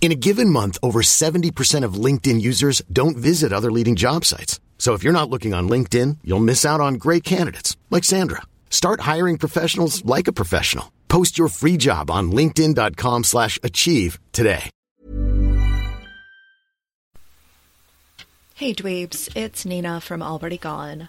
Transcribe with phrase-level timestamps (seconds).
[0.00, 4.58] In a given month, over 70% of LinkedIn users don't visit other leading job sites.
[4.78, 8.40] So if you're not looking on LinkedIn, you'll miss out on great candidates like Sandra.
[8.70, 10.90] Start hiring professionals like a professional.
[11.08, 14.70] Post your free job on linkedin.com/achieve today.
[18.54, 21.08] Hey dweebs, it's Nina from Already Gone.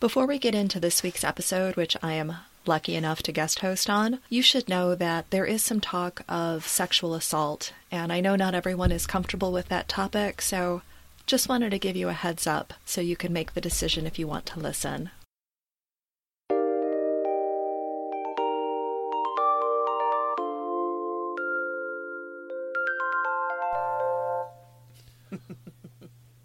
[0.00, 2.36] Before we get into this week's episode, which I am
[2.66, 6.66] lucky enough to guest host on, you should know that there is some talk of
[6.66, 10.82] sexual assault, and I know not everyone is comfortable with that topic, so
[11.26, 14.18] just wanted to give you a heads up so you can make the decision if
[14.18, 15.10] you want to listen.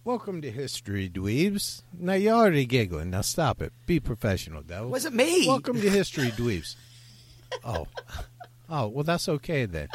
[0.10, 1.84] Welcome to History Dweebs.
[1.94, 3.12] Now you're already giggling.
[3.12, 3.72] Now stop it.
[3.86, 4.90] Be professional, devil.
[4.90, 5.48] Was it me?
[5.48, 6.76] Welcome to History Dweebs.
[7.64, 7.86] Oh.
[8.68, 9.88] Oh, well that's okay then.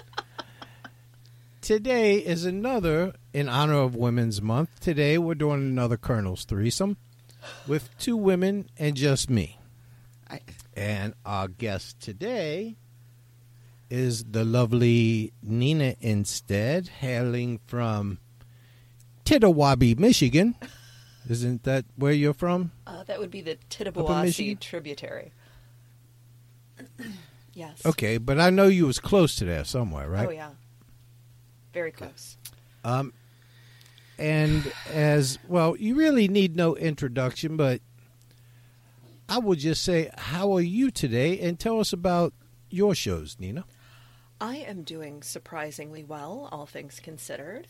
[1.60, 4.78] Today is another in honor of Women's Month.
[4.78, 6.96] Today we're doing another Colonel's threesome
[7.66, 9.58] with two women and just me.
[10.30, 10.42] I,
[10.76, 12.76] And our guest today
[13.90, 18.20] is the lovely Nina Instead, hailing from
[19.24, 20.54] Tittawabi, Michigan.
[21.28, 22.72] Isn't that where you're from?
[22.86, 25.32] Uh, that would be the Tittabawassee tributary.
[27.54, 27.84] yes.
[27.86, 30.28] Okay, but I know you was close to there somewhere, right?
[30.28, 30.50] Oh, yeah.
[31.72, 32.36] Very close.
[32.84, 33.14] Um,
[34.18, 37.80] and as well, you really need no introduction, but
[39.28, 41.40] I would just say, how are you today?
[41.40, 42.34] And tell us about
[42.68, 43.64] your shows, Nina.
[44.40, 47.66] I am doing surprisingly well, all things considered.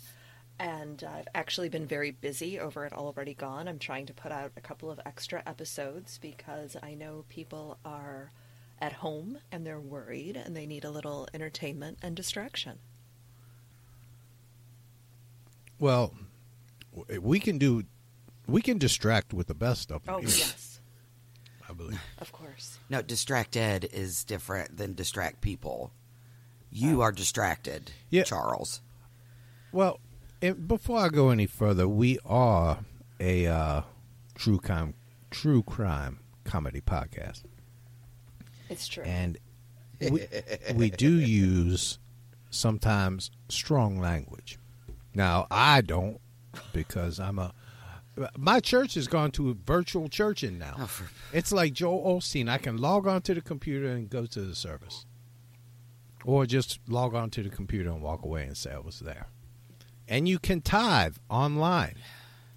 [0.59, 3.67] And I've actually been very busy over at Already Gone.
[3.67, 8.31] I'm trying to put out a couple of extra episodes because I know people are
[8.81, 12.79] at home and they're worried and they need a little entertainment and distraction.
[15.79, 16.15] Well,
[17.21, 17.85] we can do,
[18.47, 20.25] we can distract with the best of oh, them.
[20.27, 20.81] Oh, yes,
[21.69, 22.01] I believe.
[22.19, 22.79] of course.
[22.89, 25.93] no, distracted is different than distract people.
[26.71, 27.05] You oh.
[27.05, 28.23] are distracted, Yeah.
[28.23, 28.81] Charles.
[29.73, 29.99] Well,
[30.45, 32.79] and before I go any further, we are
[33.19, 33.83] a uh,
[34.35, 34.95] true crime,
[35.31, 37.43] true crime comedy podcast.
[38.69, 39.05] It's true.
[39.05, 39.39] and
[40.01, 40.27] we,
[40.75, 41.99] we do use
[42.51, 44.59] sometimes strong language.
[45.15, 46.21] Now I don't
[46.73, 47.53] because I'm a.
[48.39, 50.77] My church has gone to virtual churching now.
[50.79, 52.49] Oh, for- It's like Joel Osteen.
[52.49, 55.05] I can log on to the computer and go to the service,
[56.25, 59.27] or just log on to the computer and walk away and say I was there.
[60.09, 61.97] And you can tithe online.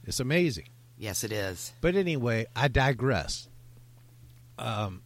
[0.06, 0.69] It's amazing.
[0.97, 1.74] Yes, it is.
[1.81, 3.47] But anyway, I digress.
[4.58, 5.03] Um,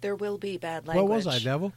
[0.00, 1.08] there will be bad language.
[1.08, 1.72] What was I, Devil?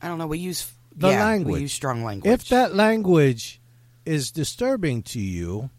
[0.00, 0.26] I don't know.
[0.26, 1.54] We use The yeah, language.
[1.54, 2.30] We use strong language.
[2.30, 3.60] If that language
[4.04, 5.70] is disturbing to you,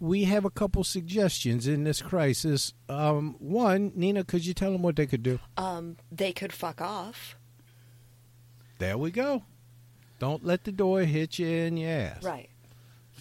[0.00, 2.72] we have a couple suggestions in this crisis.
[2.88, 5.40] Um, one, Nina, could you tell them what they could do?
[5.56, 7.36] Um, they could fuck off.
[8.78, 9.42] There we go.
[10.18, 12.22] Don't let the door hit you in your ass.
[12.22, 12.48] Right.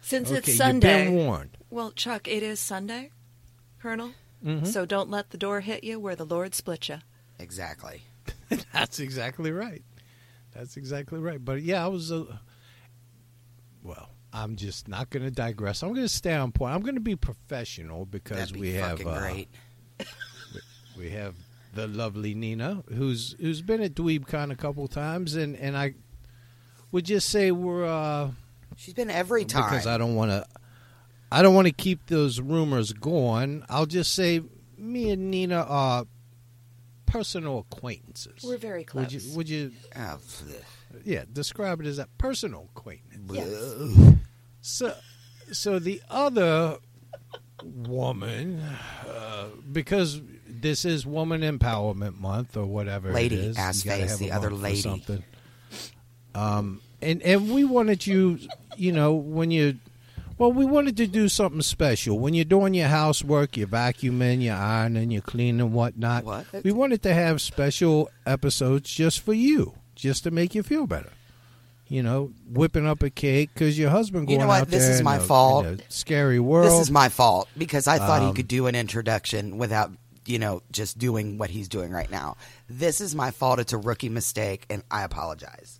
[0.00, 1.04] Since Okay, it's you've Sunday.
[1.06, 1.56] been warned.
[1.70, 3.10] Well, Chuck, it is Sunday,
[3.80, 4.12] Colonel.
[4.44, 4.66] Mm-hmm.
[4.66, 6.98] So don't let the door hit you where the Lord split you.
[7.38, 8.02] exactly.
[8.72, 9.82] That's exactly right.
[10.54, 11.44] That's exactly right.
[11.44, 12.10] But yeah, I was.
[12.12, 12.24] Uh,
[13.82, 15.82] well, I'm just not going to digress.
[15.82, 16.74] I'm going to stay on point.
[16.74, 19.46] I'm going to be professional because That'd be we have fucking
[20.00, 20.04] uh,
[20.98, 21.34] we have
[21.74, 25.94] the lovely Nina, who's who's been at DweebCon a couple times, and and I
[26.92, 28.30] would just say we're uh,
[28.76, 29.64] She's been every time.
[29.70, 30.44] because I don't want to.
[31.30, 33.62] I don't want to keep those rumors going.
[33.68, 34.40] I'll just say
[34.78, 36.06] me and Nina are
[37.06, 38.42] personal acquaintances.
[38.44, 39.20] We're very Would you?
[39.20, 39.36] close.
[39.36, 39.72] Would you?
[39.94, 40.62] Oh, bleh.
[41.04, 43.30] Yeah, describe it as a personal acquaintance.
[43.30, 44.14] Yes.
[44.62, 44.94] So,
[45.52, 46.78] so the other
[47.62, 48.62] woman,
[49.06, 54.02] uh, because this is Woman Empowerment Month or whatever Lady, it is, ass you gotta
[54.02, 54.80] face, have the other lady.
[54.80, 55.22] something.
[56.34, 58.38] Um, and and we wanted you,
[58.76, 59.78] you know, when you,
[60.36, 64.54] well, we wanted to do something special when you're doing your housework, you're vacuuming, you're
[64.54, 66.24] ironing, you're cleaning, and whatnot.
[66.24, 66.46] What?
[66.64, 71.10] We wanted to have special episodes just for you, just to make you feel better.
[71.90, 74.60] you know, whipping up a cake because your husband You going know what?
[74.62, 75.66] out This there is my a- fault.
[75.88, 76.66] scary world.
[76.70, 79.90] This is my fault because I thought he Um, could do an introduction without,
[80.26, 82.36] you know, just doing what he's doing right now.
[82.68, 83.58] This is my fault.
[83.58, 85.77] It's a rookie mistake, and I apologize.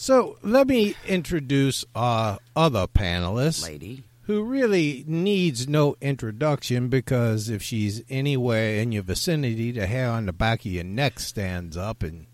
[0.00, 4.04] So let me introduce our other panelist, Lady.
[4.22, 10.26] who really needs no introduction because if she's anywhere in your vicinity, the hair on
[10.26, 12.26] the back of your neck stands up, and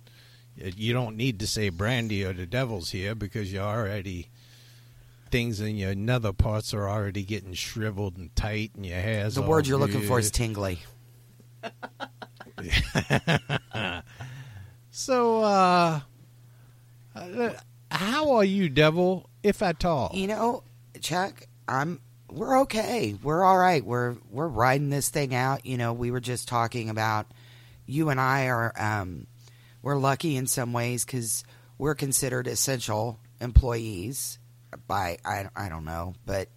[0.57, 4.29] you don't need to say Brandy or the Devil's here because you're already
[5.31, 9.43] things in your nether parts are already getting shriveled and tight, and your hair's The
[9.43, 10.81] word you're looking for is tingly.
[14.97, 16.03] So, uh,
[17.91, 20.11] how are you, Devil, if at all?
[20.15, 20.65] You know,
[21.01, 22.01] Chuck, I'm
[22.31, 23.15] we're okay.
[23.23, 23.85] We're all right.
[23.85, 25.65] We're we're riding this thing out.
[25.65, 27.27] You know, we were just talking about
[27.87, 29.27] you and I are um
[29.83, 31.45] we're lucky in some ways cuz
[31.79, 34.39] we're considered essential employees
[34.87, 36.49] by I I don't know, but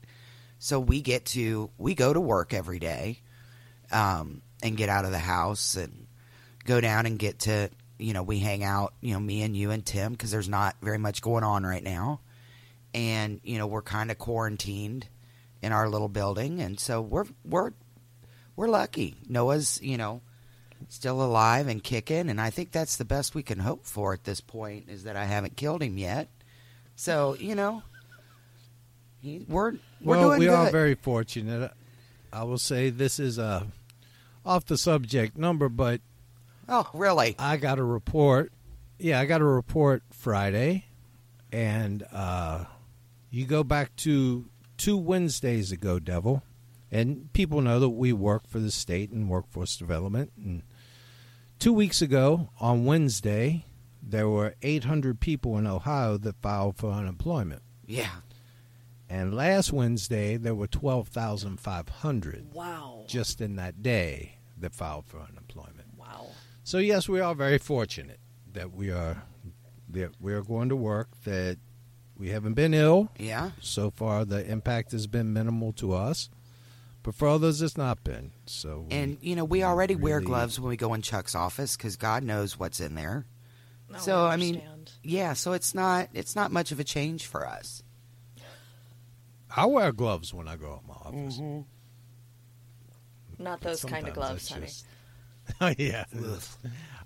[0.60, 3.21] so we get to we go to work every day
[3.92, 6.07] um and get out of the house and
[6.65, 9.71] go down and get to you know, we hang out, you know, me and you
[9.71, 12.19] and Tim cuz there's not very much going on right now
[12.94, 15.07] and you know we're kind of quarantined
[15.61, 17.71] in our little building, and so we're we're
[18.55, 19.17] we're lucky.
[19.27, 20.21] Noah's you know
[20.89, 24.23] still alive and kicking, and I think that's the best we can hope for at
[24.23, 26.27] this point is that I haven't killed him yet.
[26.95, 27.83] So you know,
[29.21, 30.53] he, we're we're well, we good.
[30.53, 31.71] are very fortunate.
[32.33, 33.67] I will say this is a
[34.45, 36.01] off the subject number, but
[36.69, 37.35] oh, really?
[37.39, 38.51] I got a report.
[38.99, 40.85] Yeah, I got a report Friday,
[41.51, 42.65] and uh,
[43.29, 46.41] you go back to two Wednesdays ago, Devil,
[46.91, 50.31] and people know that we work for the state and workforce development.
[50.37, 50.63] And
[51.59, 53.65] two weeks ago, on Wednesday,
[54.01, 58.09] there were 800 people in Ohio that filed for unemployment, Yeah.
[59.09, 63.03] and last Wednesday there were 12,500 Wow.
[63.07, 65.37] just in that day that filed for unemployment.
[66.67, 66.71] Wow.
[66.71, 68.19] So yes, we are very fortunate
[68.53, 69.23] that we are
[69.89, 71.07] that we are going to work.
[71.23, 71.57] That
[72.17, 73.51] we haven't been ill Yeah.
[73.61, 74.25] so far.
[74.25, 76.29] The impact has been minimal to us,
[77.03, 78.31] but for others, it's not been.
[78.47, 81.77] So we- And you know we already wear gloves when we go in Chuck's office
[81.77, 83.25] because God knows what's in there.
[83.89, 84.61] No, so I, mean,
[85.03, 85.31] yeah.
[85.33, 87.81] So it's not it's not much of a change for us.
[89.55, 91.37] I wear gloves when I go out my office.
[91.37, 91.61] Mm-hmm.
[93.41, 94.65] not those kind of gloves, that's honey.
[94.65, 94.87] just-
[95.61, 96.05] Oh yeah.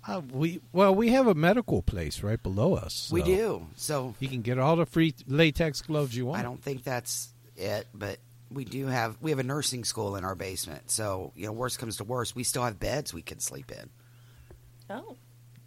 [0.04, 3.08] Uh, we well we have a medical place right below us.
[3.12, 3.68] We do.
[3.76, 6.40] So You can get all the free latex gloves you want.
[6.40, 8.18] I don't think that's it, but
[8.50, 10.90] we do have we have a nursing school in our basement.
[10.90, 13.90] So you know, worst comes to worst, we still have beds we can sleep in.
[14.90, 15.16] Oh,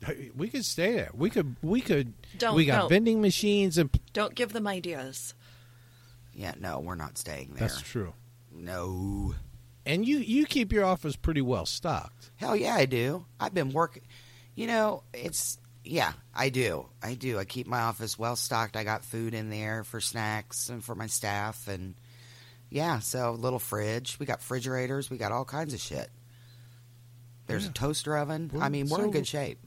[0.35, 1.11] We could stay there.
[1.13, 1.55] We could.
[1.63, 2.13] We could.
[2.37, 2.89] Don't- We got don't.
[2.89, 3.89] vending machines and.
[4.11, 5.33] don't give them ideas.
[6.33, 7.69] Yeah, no, we're not staying there.
[7.69, 8.13] That's true.
[8.53, 9.33] No.
[9.85, 12.31] And you you keep your office pretty well stocked.
[12.37, 13.25] Hell yeah, I do.
[13.39, 14.03] I've been working.
[14.55, 16.87] You know, it's yeah, I do.
[17.03, 17.37] I do.
[17.37, 18.75] I keep my office well stocked.
[18.75, 21.93] I got food in there for snacks and for my staff, and
[22.71, 24.17] yeah, so little fridge.
[24.19, 25.09] We got refrigerators.
[25.11, 26.09] We got all kinds of shit.
[27.47, 27.69] There's Yeah.
[27.69, 28.49] a toaster oven.
[28.51, 29.59] Well, I mean, we're in good shape.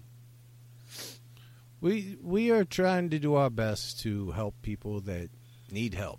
[1.81, 5.31] We we are trying to do our best to help people that
[5.71, 6.19] need help,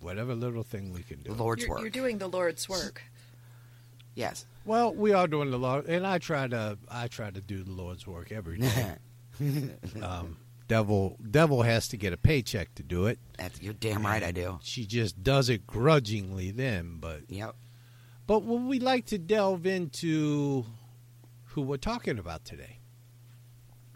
[0.00, 1.34] whatever little thing we can The do.
[1.34, 1.80] Lord's You're, work.
[1.80, 3.02] you're doing the Lord's work.
[4.14, 4.46] Yes.
[4.64, 7.72] Well, we are doing the Lord, and I try to I try to do the
[7.72, 8.94] Lord's work every day.
[10.02, 10.36] um,
[10.68, 13.18] devil devil has to get a paycheck to do it.
[13.38, 14.22] That's, you're damn right.
[14.22, 14.58] I do.
[14.62, 17.56] She just does it grudgingly then, but Yep.
[18.26, 20.64] But would we like to delve into
[21.46, 22.78] who we're talking about today?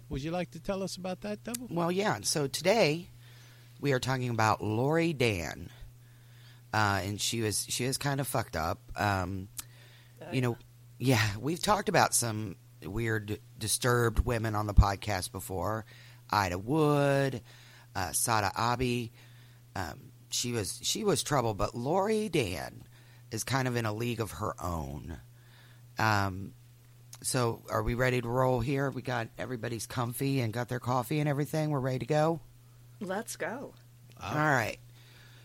[0.08, 1.68] Would you like to tell us about that, Devil?
[1.70, 2.18] Well, yeah.
[2.22, 3.10] So today
[3.80, 5.70] we are talking about Lori Dann,
[6.72, 8.80] uh, and she was she is kind of fucked up.
[8.96, 9.48] Um,
[10.32, 10.56] you know,
[10.98, 15.84] yeah, we've talked about some weird, disturbed women on the podcast before.
[16.30, 17.42] Ida Wood,
[17.94, 19.10] uh, Sada Abe.
[19.76, 22.82] Um, she was she was trouble, but Lori Dann
[23.30, 25.18] is kind of in a league of her own.
[25.98, 26.54] Um,
[27.22, 28.90] so, are we ready to roll here?
[28.90, 31.70] We got everybody's comfy and got their coffee and everything.
[31.70, 32.40] We're ready to go.
[33.00, 33.72] Let's go.
[34.22, 34.78] All right.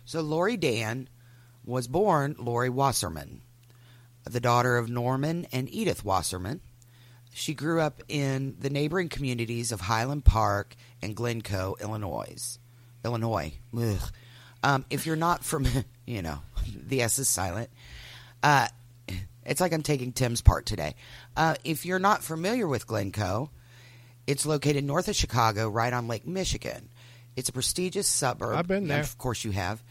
[0.05, 1.07] So Lori Dann
[1.65, 3.41] was born Lori Wasserman,
[4.25, 6.61] the daughter of Norman and Edith Wasserman.
[7.33, 12.57] She grew up in the neighboring communities of Highland Park and Glencoe, Illinois.
[13.05, 13.53] Illinois.
[14.63, 15.65] Um, if you're not from,
[16.05, 16.39] you know,
[16.75, 17.69] the S is silent.
[18.43, 18.67] Uh,
[19.45, 20.95] it's like I'm taking Tim's part today.
[21.37, 23.49] Uh, if you're not familiar with Glencoe,
[24.27, 26.89] It's located north of Chicago, right on Lake Michigan.
[27.35, 28.55] It's a prestigious suburb.
[28.57, 28.99] I've been and there.
[28.99, 29.81] Of course, you have.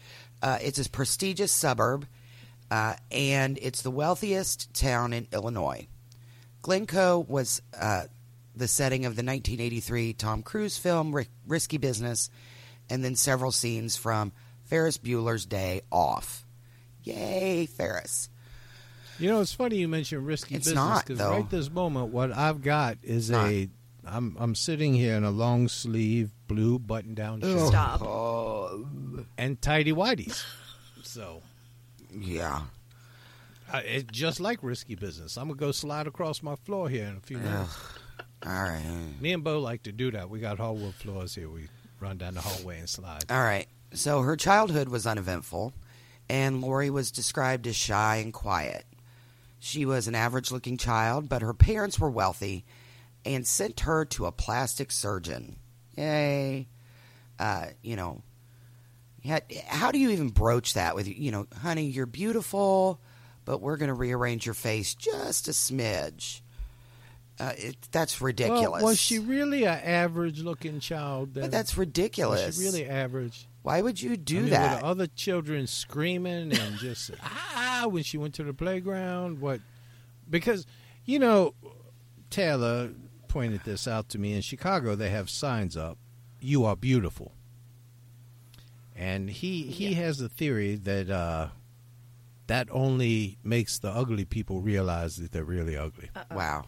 [0.41, 2.05] Uh, it's a prestigious suburb,
[2.71, 5.87] uh, and it's the wealthiest town in Illinois.
[6.61, 8.03] Glencoe was uh,
[8.55, 12.29] the setting of the 1983 Tom Cruise film Ri- Risky Business,
[12.89, 14.31] and then several scenes from
[14.65, 16.45] Ferris Bueller's Day Off.
[17.03, 18.29] Yay, Ferris.
[19.19, 21.31] You know, it's funny you mentioned risky It's business not, because though.
[21.31, 23.49] right this moment, what I've got is Not.
[23.49, 23.69] a.
[24.05, 28.01] I'm I'm sitting here in a long sleeve blue button down shirt Stop.
[29.37, 30.43] and tidy whities.
[31.03, 31.41] So
[32.11, 32.61] Yeah.
[33.71, 35.37] uh, it's just like risky business.
[35.37, 37.75] I'm gonna go slide across my floor here in a few minutes.
[38.45, 38.81] All right.
[39.19, 40.29] Me and Bo like to do that.
[40.29, 41.49] We got hardwood floors here.
[41.49, 41.67] We
[41.99, 43.25] run down the hallway and slide.
[43.29, 43.67] All right.
[43.93, 45.73] So her childhood was uneventful,
[46.29, 48.85] and Lori was described as shy and quiet.
[49.59, 52.65] She was an average looking child, but her parents were wealthy
[53.25, 55.57] and sent her to a plastic surgeon.
[55.97, 56.67] Yay.
[57.37, 58.21] Uh, you know,
[59.21, 62.99] yeah, how do you even broach that with, you know, honey, you're beautiful,
[63.45, 66.41] but we're going to rearrange your face just a smidge?
[67.39, 68.81] Uh, it, that's ridiculous.
[68.81, 71.33] Well, was she really an average looking child?
[71.33, 71.43] Then?
[71.43, 72.45] But that's ridiculous.
[72.45, 73.47] Was she really average?
[73.61, 74.83] Why would you do I mean, that?
[74.83, 79.39] Other children screaming and just ah when she went to the playground?
[79.39, 79.61] What?
[80.29, 80.65] Because
[81.05, 81.53] you know,
[82.29, 82.91] Taylor
[83.29, 84.33] pointed this out to me.
[84.33, 85.97] In Chicago, they have signs up,
[86.41, 87.33] "You are beautiful,"
[88.99, 91.47] and he he has a theory that uh,
[92.47, 96.09] that only makes the ugly people realize that they're really ugly.
[96.31, 96.65] Wow.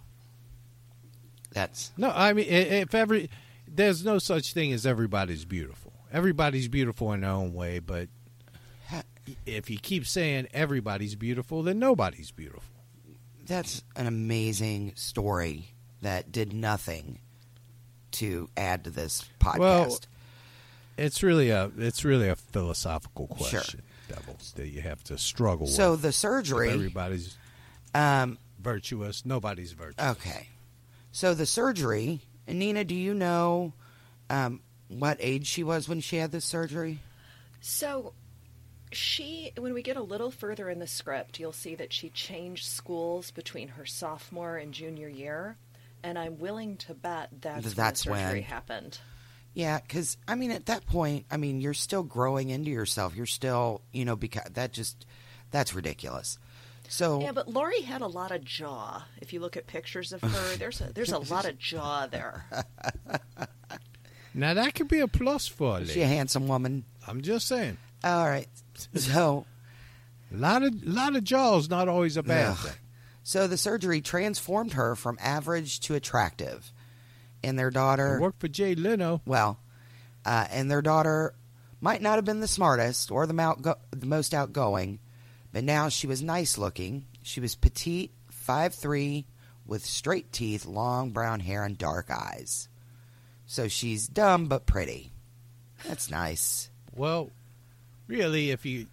[1.52, 3.30] That's No, I mean, if every
[3.68, 5.92] there's no such thing as everybody's beautiful.
[6.12, 8.08] Everybody's beautiful in their own way, but
[9.46, 12.64] if you keep saying everybody's beautiful, then nobody's beautiful.
[13.46, 17.20] that's an amazing story that did nothing
[18.12, 19.60] to add to this podcast.
[19.60, 20.00] Well,
[20.98, 23.48] It's really a it's really a philosophical Sure.
[23.60, 26.00] question, Devils, that you have to struggle so with.
[26.00, 26.70] So the If surgery.
[26.72, 27.38] everybody's
[27.94, 30.18] Um, virtuous, nobody's virtuous.
[30.18, 30.48] okay.
[31.12, 32.22] So the surgery.
[32.48, 33.74] And Nina, do you know
[34.30, 37.00] um, what age she was when she had this surgery?
[37.62, 38.14] So
[38.92, 42.66] she when we get a little further in the script, you'll see that she changed
[42.66, 45.58] schools between her sophomore and junior year.
[46.04, 48.50] And I'm willing to bet that's, That's when the surgery when.
[48.50, 48.98] happened.
[49.54, 53.16] Yeah, because I mean, at that point, I mean, you're still growing into yourself.
[53.16, 55.06] You're still, you know, because that just
[55.52, 56.38] that's ridiculous.
[56.88, 59.06] So Yeah, but Lori had a lot of jaw.
[59.22, 62.46] If you look at pictures of her, there's a there's a lot of jaw there.
[64.34, 66.86] Now that could be a plus for a is she a handsome woman?
[67.08, 67.78] I'm just saying.
[68.04, 68.48] All right.
[68.96, 69.46] So
[70.34, 72.58] A lot of lot of jaws not always a bad Ugh.
[72.58, 72.74] thing.
[73.24, 76.72] So the surgery transformed her from average to attractive.
[77.44, 79.22] And their daughter, It worked for Jay Leno.
[79.26, 79.60] well,
[80.26, 81.34] uh, and their daughter
[81.80, 85.00] might not have been the smartest or the, outgo- the most outgoing,
[85.52, 87.06] but now she was nice looking.
[87.24, 89.26] She was petite, five three,
[89.66, 92.68] with straight teeth, long brown hair, and dark eyes.
[93.48, 95.12] So she's dumb but pretty.
[95.88, 96.70] That's nice.
[96.96, 97.32] Well,
[98.08, 98.86] really, if you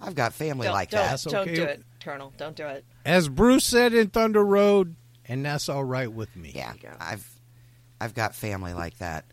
[0.00, 1.10] I've got family don't, like don't, that.
[1.10, 1.54] That's don't okay.
[1.54, 2.32] do it, Colonel.
[2.36, 2.84] Don't do it.
[3.04, 4.96] as Bruce said in Thunder Road,
[5.28, 6.52] and that's all right with me.
[6.54, 6.72] Yeah.
[6.98, 7.28] I've
[8.00, 9.24] I've got family like that.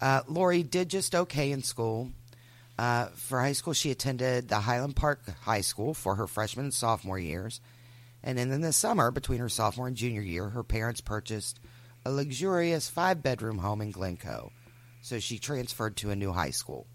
[0.00, 2.10] Uh, Lori did just okay in school.
[2.78, 6.74] Uh, for high school, she attended the Highland Park High School for her freshman and
[6.74, 7.60] sophomore years,
[8.22, 11.60] and then in the summer between her sophomore and junior year, her parents purchased
[12.04, 14.50] a luxurious five-bedroom home in Glencoe,
[15.02, 16.88] so she transferred to a new high school.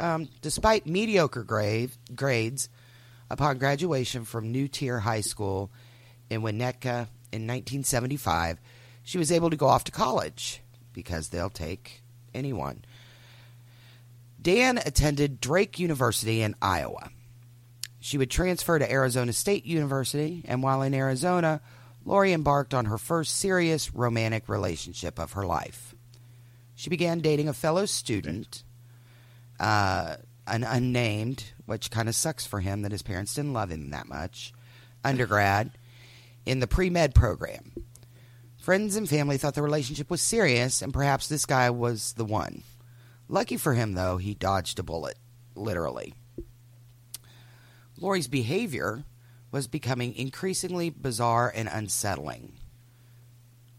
[0.00, 2.68] Um, despite mediocre grade, grades,
[3.30, 5.70] upon graduation from New Trier High School
[6.30, 8.58] in Winnetka in 1975,
[9.02, 12.84] she was able to go off to college because they'll take anyone.
[14.40, 17.10] Dann attended Drake University in Iowa.
[17.98, 21.60] She would transfer to Arizona State University, and while in Arizona,
[22.06, 25.94] Lori embarked on her first serious romantic relationship of her life.
[26.74, 28.62] She began dating a fellow student,
[29.58, 33.90] uh, an unnamed, which kind of sucks for him that his parents didn't love him
[33.90, 34.54] that much,
[35.04, 35.72] undergrad
[36.50, 37.72] in the pre med program.
[38.58, 42.64] Friends and family thought the relationship was serious, and perhaps this guy was the one.
[43.28, 45.16] Lucky for him, though, he dodged a bullet,
[45.54, 46.12] literally.
[47.96, 49.04] Lori's behavior
[49.52, 52.54] was becoming increasingly bizarre and unsettling.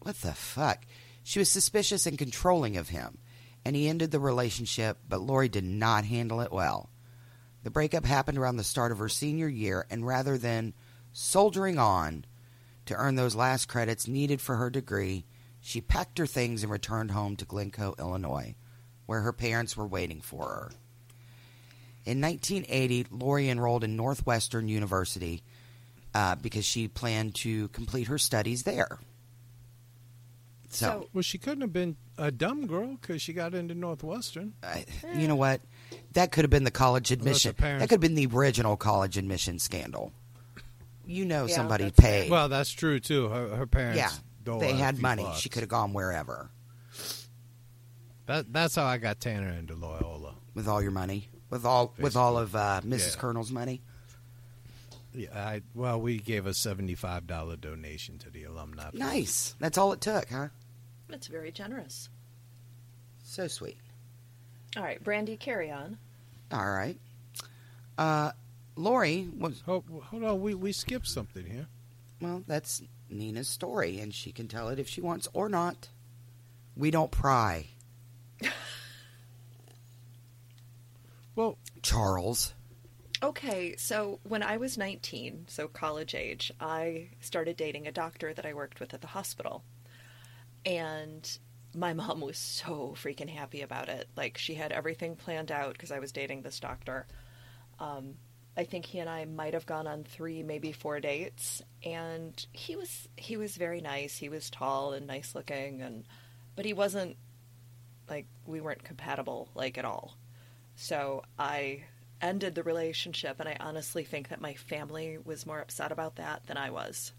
[0.00, 0.86] What the fuck?
[1.22, 3.18] She was suspicious and controlling of him,
[3.66, 6.88] and he ended the relationship, but Lori did not handle it well.
[7.64, 10.72] The breakup happened around the start of her senior year, and rather than
[11.12, 12.24] soldiering on
[12.92, 15.24] to earn those last credits needed for her degree,
[15.64, 18.56] She packed her things and returned home to Glencoe, Illinois,
[19.06, 20.72] where her parents were waiting for her.
[22.04, 25.42] In 1980, Lori enrolled in Northwestern University
[26.14, 28.98] uh, because she planned to complete her studies there.
[30.68, 34.54] So, So- Well, she couldn't have been a dumb girl because she got into Northwestern.
[34.62, 34.84] I,
[35.14, 35.60] you know what?
[36.14, 37.54] That could have been the college admission.
[37.56, 40.12] That could have been the original college admission scandal.
[41.12, 42.30] You know, Yeah, somebody paid.
[42.30, 43.28] Well, that's true too.
[43.28, 43.98] Her, her parents.
[43.98, 44.10] yeah,
[44.42, 45.22] dole they her a had few money.
[45.24, 45.40] bucks.
[45.40, 46.50] She could have gone wherever
[48.26, 50.34] That, that's how I got Tanner into Loyola.
[50.54, 53.14] with all your money, with all with all of uh, Mrs.
[53.14, 53.20] Yeah.
[53.20, 53.82] Colonel's money.
[55.14, 58.84] Yeah, I well, we gave a seventy-five dollar donation to the alumni.
[58.84, 58.94] fund.
[58.98, 59.54] Nice.
[59.60, 60.48] That's all it took, huh?
[61.08, 62.08] That's very generous.
[63.24, 63.76] So sweet.
[64.76, 65.98] All right, Brandy, carry on.
[66.50, 66.96] All right.
[67.98, 68.32] Uh,
[68.76, 71.66] Lori was Oh, hold on, we we skipped something here.
[72.20, 72.42] well.
[72.46, 75.88] That's Nina's story, and she can tell it if she wants or not.
[76.76, 77.66] We don't pry,
[81.34, 82.54] Well, Charles.
[83.22, 88.44] Okay, so when I was 19, so college age, I started dating a doctor that
[88.44, 89.62] I worked with at the hospital.
[90.66, 91.38] And
[91.74, 94.08] my mom was so freaking happy about it.
[94.16, 97.06] Like, she had everything planned out because I was dating this doctor.
[97.78, 98.14] Um,
[98.56, 102.76] I think he and I might have gone on three, maybe four dates, and he
[102.76, 104.16] was he was very nice.
[104.16, 106.04] He was tall and nice looking, and
[106.54, 107.16] but he wasn't
[108.10, 110.16] like we weren't compatible like at all.
[110.76, 111.84] So I
[112.20, 116.46] ended the relationship, and I honestly think that my family was more upset about that
[116.46, 117.12] than I was,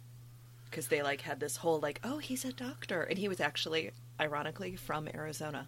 [0.69, 3.89] because they like had this whole like, oh, he's a doctor, and he was actually,
[4.21, 5.67] ironically, from Arizona,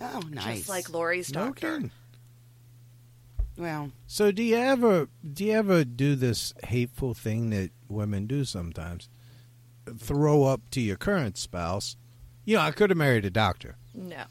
[0.00, 0.58] Oh, nice.
[0.58, 1.74] just like Lori's doctor.
[1.76, 1.90] kidding.
[3.58, 8.44] Well, So do you ever do you ever do this hateful thing that women do
[8.44, 9.08] sometimes?
[9.98, 11.96] Throw up to your current spouse.
[12.44, 13.76] You know, I could have married a doctor.
[13.94, 14.24] no,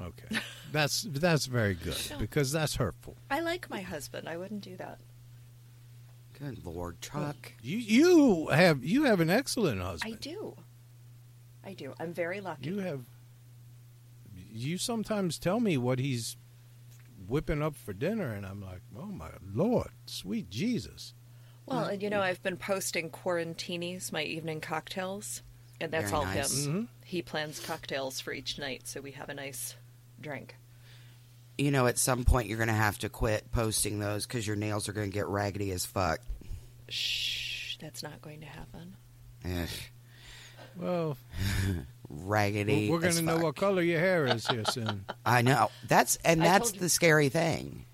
[0.00, 0.38] Okay,
[0.72, 3.16] that's that's very good because that's hurtful.
[3.30, 4.28] I like my husband.
[4.28, 4.98] I wouldn't do that.
[6.38, 7.52] good Lord, Chuck.
[7.62, 10.14] You you have you have an excellent husband.
[10.14, 10.56] I do.
[11.64, 11.94] I do.
[12.00, 12.68] I'm very lucky.
[12.70, 13.00] You have.
[14.54, 16.36] You sometimes tell me what he's
[17.32, 21.14] whipping up for dinner, and I'm like, oh my lord, sweet Jesus.
[21.64, 25.40] Well, and you know, I've been posting quarantinis, my evening cocktails,
[25.80, 26.66] and that's Very all nice.
[26.66, 26.88] him.
[27.06, 29.76] He plans cocktails for each night, so we have a nice
[30.20, 30.56] drink.
[31.56, 34.56] You know, at some point you're going to have to quit posting those because your
[34.56, 36.20] nails are going to get raggedy as fuck.
[36.90, 38.96] Shh, that's not going to happen.
[39.46, 39.68] Ugh,
[40.76, 41.16] Well,
[42.12, 42.88] raggedy.
[42.90, 43.42] we're going as to know fuck.
[43.42, 45.04] what color your hair is here soon.
[45.24, 45.70] I know.
[45.88, 46.80] That's and I that's told you.
[46.82, 47.86] the scary thing.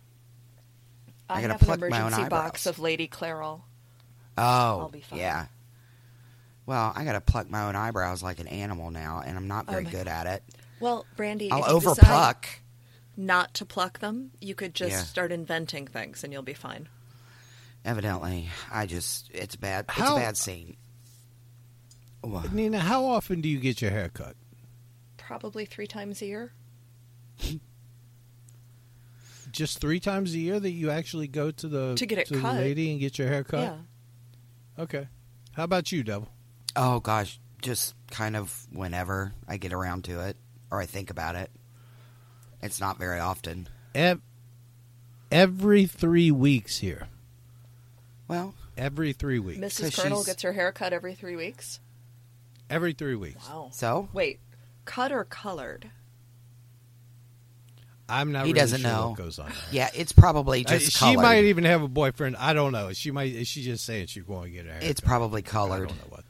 [1.28, 2.66] I I, gotta have an pluck my own emergency box eyebrows.
[2.66, 3.60] of Lady Clairol.
[4.36, 4.42] Oh,
[4.80, 5.18] I'll be fine.
[5.18, 5.46] yeah.
[6.66, 9.64] Well, I got to pluck my own eyebrows like an animal now, and I'm not
[9.68, 10.42] Oh very my good at it.
[10.80, 12.48] Well, Brandy, I'll if you over decide pluck.
[13.16, 15.02] not to pluck them, you could just Yeah.
[15.02, 16.88] start inventing things, and you'll be fine.
[17.84, 19.86] Evidently, I just it's bad.
[19.88, 20.76] It's How- a bad scene.
[22.28, 24.36] Wha- Nina, how often do you get your hair cut?
[25.16, 26.52] Probably three times a year.
[29.50, 32.40] Just three times a year that you actually go to the To get it the
[32.40, 32.56] cut.
[32.56, 33.60] lady and get your hair cut.
[33.60, 33.76] Yeah.
[34.82, 35.08] Okay.
[35.52, 36.28] How about you, Devil?
[36.76, 40.36] Oh gosh, just kind of whenever I get around to it
[40.70, 41.50] or I think about it.
[42.62, 43.68] It's not very often.
[43.94, 44.20] Ev-
[45.32, 47.08] every three weeks here.
[48.28, 49.58] Well, Every three weeks.
[49.58, 49.92] Mrs.
[49.92, 51.80] So Colonel she's- gets her hair cut every three weeks.
[52.70, 53.48] Every three weeks.
[53.48, 53.70] Wow.
[53.72, 54.40] so Wait,
[54.84, 55.90] cut or colored?
[58.10, 59.08] I'm not he really doesn't sure know.
[59.10, 59.56] what goes on there.
[59.70, 61.18] Yeah, it's probably Uh, just she colored.
[61.22, 62.36] might even have a boyfriend.
[62.36, 62.92] I don't know.
[62.94, 63.34] She might.
[63.34, 64.80] Is she just saying she's going to get her hair?
[64.82, 65.06] It's cut?
[65.08, 65.88] probably I colored.
[65.88, 66.24] don't know what.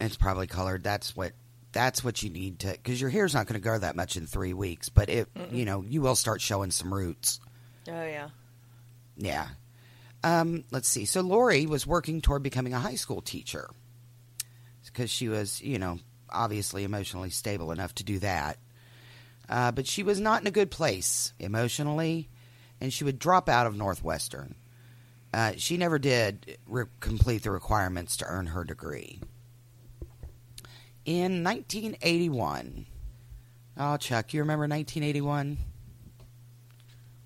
[0.00, 0.82] It's probably colored.
[0.82, 1.32] That's what
[1.72, 4.26] that's what you need to because your hair's not going to grow that much in
[4.26, 4.88] three weeks.
[4.88, 7.40] But it, you know, you will start showing some roots.
[7.86, 8.30] Oh yeah.
[9.18, 9.48] Yeah.
[10.24, 11.04] Um, let's see.
[11.04, 13.68] So Lori was working toward becoming a high school teacher
[15.00, 18.58] because she was, you know, obviously emotionally stable enough to do that.
[19.48, 22.28] Uh, but she was not in a good place emotionally,
[22.82, 24.54] and she would drop out of Northwestern.
[25.32, 29.18] Uh, she never did re- complete the requirements to earn her degree.
[31.06, 32.84] In 1981,
[33.78, 35.56] oh, Chuck, you remember 1981?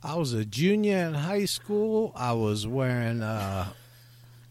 [0.00, 2.12] I was a junior in high school.
[2.14, 3.66] I was wearing uh,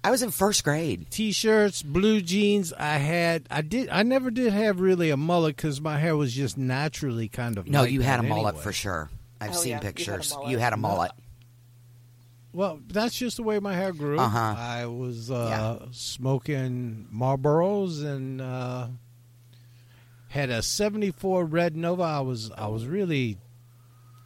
[0.04, 1.08] I was in first grade.
[1.10, 2.74] t-shirts, blue jeans.
[2.74, 3.48] I had.
[3.50, 3.88] I did.
[3.90, 7.68] I never did have really a mullet because my hair was just naturally kind of.
[7.68, 8.64] No, like you had a mullet anyway.
[8.64, 9.10] for sure.
[9.40, 10.34] I've Oh, seen yeah, you had a pictures.
[10.34, 10.52] mullet.
[10.52, 10.82] You had a No.
[10.82, 11.12] mullet.
[12.52, 14.20] Well, that's just the way my hair grew.
[14.20, 14.56] Uh-huh.
[14.58, 18.88] I was uh, smoking Marlboros and uh,
[20.28, 22.04] had a '74 Red Nova.
[22.04, 23.38] I was I was really,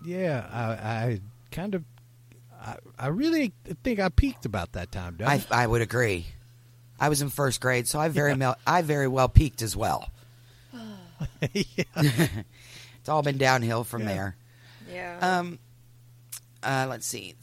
[0.06, 0.46] yeah.
[0.52, 0.64] I,
[1.04, 1.20] I
[1.52, 1.84] kind of,
[2.68, 3.54] I, I really
[3.84, 5.16] think I peaked about that time.
[5.18, 6.26] Don't I, I would agree.
[7.00, 10.10] I was in first grade, so I very mel- I very well peaked as well.
[11.42, 14.08] it's all been downhill from Yeah.
[14.08, 14.36] there.
[14.92, 15.18] Yeah.
[15.40, 15.60] Um,
[16.64, 17.36] uh, let's see.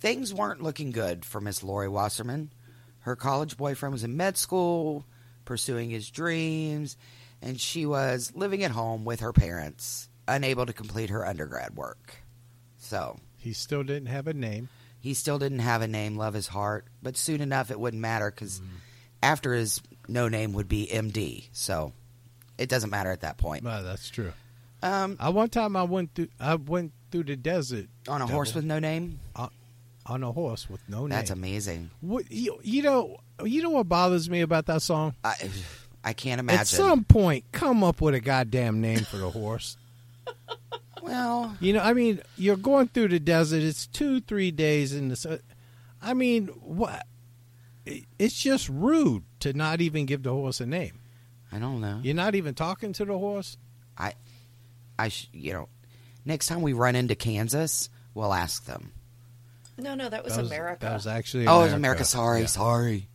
[0.00, 2.52] Things weren't looking good for Miss Lori Wasserman.
[3.00, 5.04] Her college boyfriend was in med school,
[5.44, 6.96] pursuing his dreams,
[7.42, 12.16] and she was living at home with her parents, unable to complete her undergrad work.
[12.78, 14.68] So He still didn't have a name.
[15.00, 18.30] he still didn't have a name, love his heart, but soon enough it wouldn't matter
[18.30, 18.60] because
[19.22, 21.48] after his no name would be MD.
[21.52, 21.92] So
[22.58, 23.64] it doesn't matter at that point.
[23.64, 24.32] Well, that's true.
[24.82, 28.34] Um, I one time I went through I went through the desert on a Devil,
[28.34, 29.18] horse with no name?
[30.06, 31.10] on a horse with no name.
[31.10, 31.90] That's amazing.
[32.00, 35.14] What you, you know you know what bothers me about that song?
[35.24, 35.34] I,
[36.04, 36.60] I can't imagine.
[36.60, 39.76] At some point, come up with a goddamn name for the horse.
[41.02, 43.62] well, You know, I mean, you're going through the desert.
[43.62, 45.16] It's two, three days in the.
[45.16, 45.40] sun.
[46.02, 47.06] I mean, what?
[48.18, 51.00] It's just rude to not even give the horse a name.
[51.50, 52.00] I don't know.
[52.02, 53.56] You're not even talking to the horse.
[53.98, 54.14] I,
[54.98, 55.68] I, sh- you know,
[56.24, 58.92] next time we run into Kansas, we'll ask them.
[59.76, 60.78] no, no, that was, That was America.
[60.86, 61.46] That was actually.
[61.48, 62.04] Oh, it's America.
[62.04, 62.46] Sorry, Yeah.
[62.46, 63.08] sorry,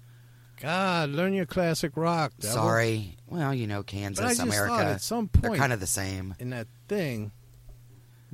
[0.59, 2.33] God, learn your classic rock.
[2.39, 2.55] devil.
[2.57, 3.17] sorry.
[3.27, 4.85] Well, you know, Kansas, But I just America.
[4.85, 6.35] at some point, they're kind of the same.
[6.39, 7.31] in that thing,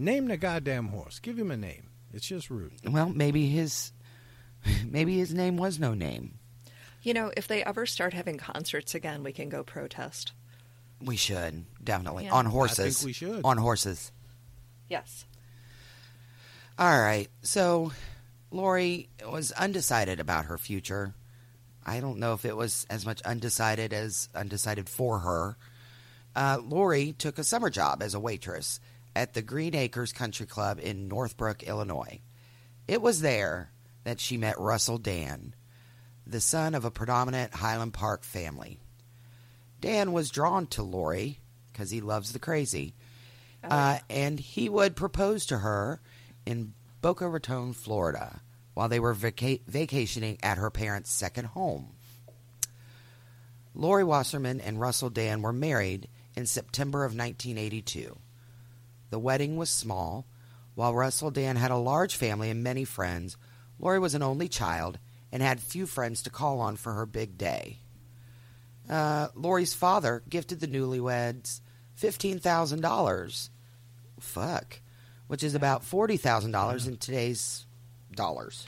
[0.02, 1.20] name the goddamn horse.
[1.20, 1.90] Give him a name.
[2.14, 2.74] It's just rude.
[2.86, 3.92] Well, maybe his,
[4.86, 6.40] maybe his name was no name.
[7.04, 10.34] You know, if they ever start having concerts again, we can go protest.
[11.04, 12.34] We should definitely Yeah.
[12.34, 13.00] on I horses.
[13.00, 13.42] think we should.
[13.44, 14.12] on horses.
[14.90, 15.26] Yes.
[16.78, 17.28] All right.
[17.42, 17.92] So
[18.52, 21.14] Lori was undecided about her future.
[21.86, 25.58] I don't know if it was as much undecided as undecided for her.
[26.36, 28.80] Uh, Lori took a summer job as a waitress
[29.16, 32.22] at the Green Acres Country Club in Northbrook, Illinois.
[32.88, 33.72] It was there
[34.04, 35.54] that she met Russell Dann,
[36.26, 38.80] the son of a predominant Highland Park family.
[39.80, 41.40] Dann was drawn to Lori
[41.72, 42.94] because he loves the crazy,
[43.64, 46.02] uh, and he would propose to her
[46.46, 48.42] in Boca Raton, Florida,
[48.74, 51.90] while they were vaca- vacationing at her parents' second home.
[53.74, 58.18] Lori Wasserman and Russell Dann were married in September of 1982.
[59.12, 60.26] The wedding was small.
[60.74, 63.38] While Russell Dann had a large family and many friends,
[63.78, 64.98] Lori was an only child
[65.32, 67.78] and had few friends to call on for her big day.
[68.90, 71.62] Uh, Lori's father gifted the newlyweds
[72.00, 73.50] $15,000.
[74.20, 74.82] Fuck.
[75.28, 77.66] Which is about $40,000 in today's
[78.14, 78.66] dollars.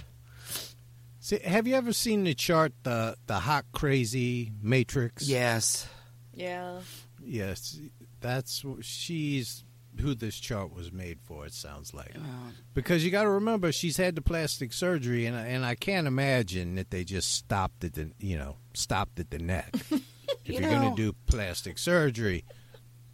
[1.19, 5.27] See, have you ever seen the chart, the the hot crazy matrix?
[5.27, 5.87] Yes.
[6.33, 6.81] Yeah.
[7.23, 7.79] Yes,
[8.19, 9.63] that's she's
[9.99, 11.45] who this chart was made for.
[11.45, 12.13] It sounds like
[12.73, 16.07] because you got to remember she's had the plastic surgery, and I- and I can't
[16.07, 19.73] imagine that they just stopped at the you know stopped at the neck.
[19.91, 20.01] if
[20.45, 22.43] You you are going to do plastic surgery,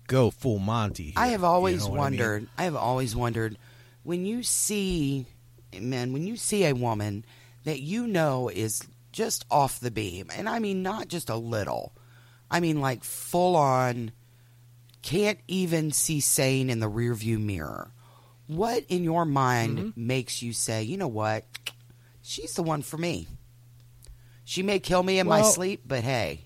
[0.07, 1.05] go full Monty.
[1.05, 2.19] here, I have you always know what I mean?
[2.19, 2.47] wondered.
[2.57, 3.57] I, have always wondered
[4.03, 5.25] when you see,
[5.79, 7.25] man, when you see a woman
[7.65, 11.93] that you know is just off the beam, and I mean not just a little,
[12.49, 14.11] I mean like full on,
[15.01, 17.91] can't even see sane in the rearview mirror.
[18.47, 20.07] What in your mind Mm-hmm.
[20.07, 21.45] makes you say, you know what,
[22.21, 23.27] she's the one for me?
[24.43, 26.41] She may kill me in my sleep, but hey,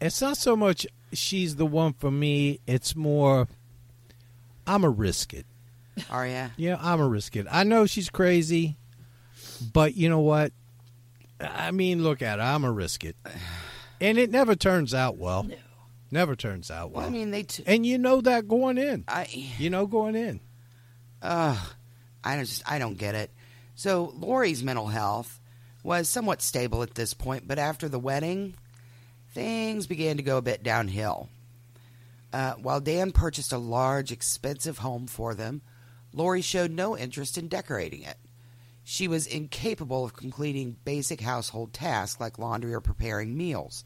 [0.00, 2.60] It's not so much she's the one for me.
[2.66, 3.48] It's more
[4.66, 5.46] I'm a risk it.
[6.10, 6.48] are ya?
[6.56, 7.46] Yeah, I'm a risk it.
[7.50, 8.76] I know she's crazy,
[9.72, 10.52] but you know what?
[11.40, 12.44] I mean, look at her.
[12.44, 13.16] I'm a risk it,
[14.00, 15.44] and it never turns out well.
[15.44, 15.54] No.
[16.10, 17.02] Never turns out well.
[17.02, 17.42] Well, I mean they.
[17.42, 19.04] T- and you know that going in.
[19.08, 19.26] I.
[19.58, 20.40] You know going in.
[21.22, 21.58] Ugh,
[22.22, 23.30] I don't just I don't get it.
[23.74, 25.40] So Lori's mental health
[25.82, 28.54] was somewhat stable at this point, but after the wedding,
[29.32, 31.28] things began to go a bit downhill.
[32.32, 35.62] Uh, while Dann purchased a large, expensive home for them,
[36.12, 38.16] Lori showed no interest in decorating it.
[38.82, 43.84] She was incapable of completing basic household tasks like laundry or preparing meals.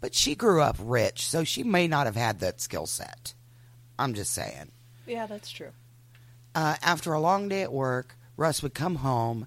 [0.00, 3.34] But she grew up rich, so she may not have had that skill set.
[3.98, 4.70] I'm just saying.
[5.06, 5.70] Yeah, that's true.
[6.54, 9.46] Uh, after a long day at work, Russ would come home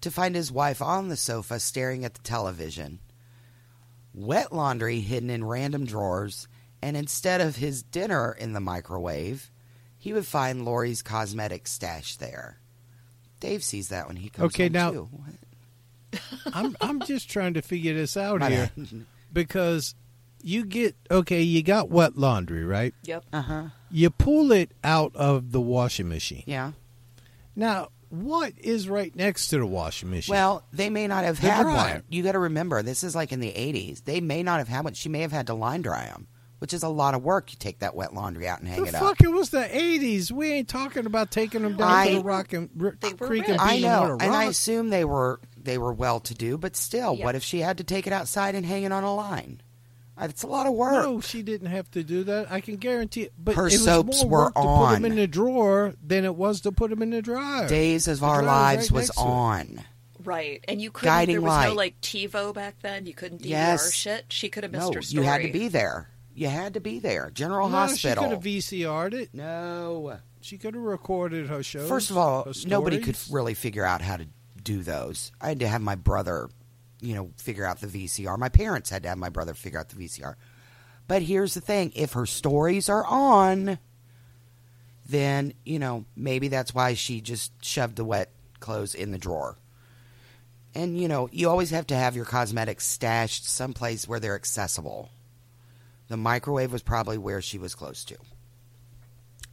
[0.00, 3.00] to find his wife on the sofa staring at the television.
[4.14, 6.48] Wet laundry hidden in random drawers,
[6.82, 9.50] and instead of his dinner in the microwave,
[9.98, 12.58] he would find Lori's cosmetic stash there.
[13.38, 15.08] Dave sees that when he comes Okay, home, now- too.
[16.52, 19.06] I'm I'm just trying to figure this out My here bad.
[19.32, 19.94] because
[20.42, 22.94] you get okay, you got wet laundry, right?
[23.04, 23.24] Yep.
[23.32, 23.62] Uh-huh.
[23.90, 26.44] You pull it out of the washing machine.
[26.46, 26.72] Yeah.
[27.56, 30.32] Now, what is right next to the washing machine?
[30.32, 31.94] Well, they may not have The had dryer.
[31.94, 32.02] one.
[32.08, 34.04] You got to remember, this is like in the 80s.
[34.04, 34.94] They may not have had one.
[34.94, 36.26] She may have had to line dry them,
[36.60, 37.52] which is a lot of work.
[37.52, 39.22] You take that wet laundry out and hang the it fuck up.
[39.22, 40.30] it was the '80s.
[40.32, 43.26] We ain't talking about taking them down I- to the rock and r- They were
[43.26, 43.50] creek rich.
[43.50, 47.14] and I know, and I assume they were they were well to do, but still,
[47.16, 47.24] Yeah.
[47.24, 49.60] what if she had to take it outside and hang it on a line?
[50.18, 50.92] Uh, It's a lot of work.
[51.04, 52.50] No, she didn't have to do that.
[52.52, 53.32] I can guarantee it.
[53.38, 54.92] But Her it was soaps more were work to put on.
[54.94, 57.68] them in the drawer than it was to put them in the dryer.
[57.68, 59.26] Days of The Our Lives right was next to it.
[59.26, 59.84] on.
[60.22, 60.62] Right.
[60.68, 61.68] And you couldn't Guiding there was light.
[61.68, 63.06] no like TiVo back then.
[63.06, 63.94] You couldn't DVR Yes.
[63.94, 64.26] shit.
[64.28, 65.24] She could have missed No, her story.
[65.24, 66.08] you had to be there.
[66.34, 67.30] You had to be there.
[67.32, 68.22] General No, Hospital.
[68.24, 69.30] She could have VCR'd it.
[69.32, 70.18] no.
[70.42, 71.86] She could have recorded her shows.
[71.88, 74.26] First of all, nobody could really figure out how to
[74.70, 75.32] do those.
[75.40, 76.48] I had to have my brother,
[77.00, 78.38] you know, figure out the VCR.
[78.38, 80.36] My parents had to have my brother figure out the VCR.
[81.08, 83.78] But here's the thing if her stories are on,
[85.08, 88.30] then, you know, maybe that's why she just shoved the wet
[88.60, 89.56] clothes in the drawer.
[90.72, 95.10] And, you know, you always have to have your cosmetics stashed someplace where they're accessible.
[96.06, 98.16] The microwave was probably where she was close to.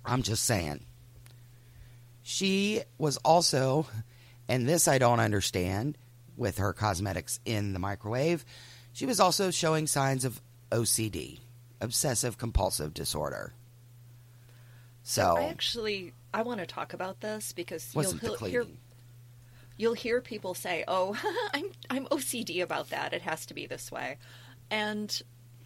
[0.05, 0.85] I'm just saying.
[2.21, 3.87] She was also,
[4.47, 5.97] and this I don't understand,
[6.35, 8.45] with her cosmetics in the microwave,
[8.93, 11.39] she was also showing signs of OCD,
[11.81, 13.53] obsessive compulsive disorder.
[15.03, 18.65] So, I actually I want to talk about this because you'll hear
[19.77, 21.17] you'll hear people say, "Oh,
[21.53, 23.13] I'm I'm OCD about that.
[23.13, 24.17] It has to be this way."
[24.69, 25.21] And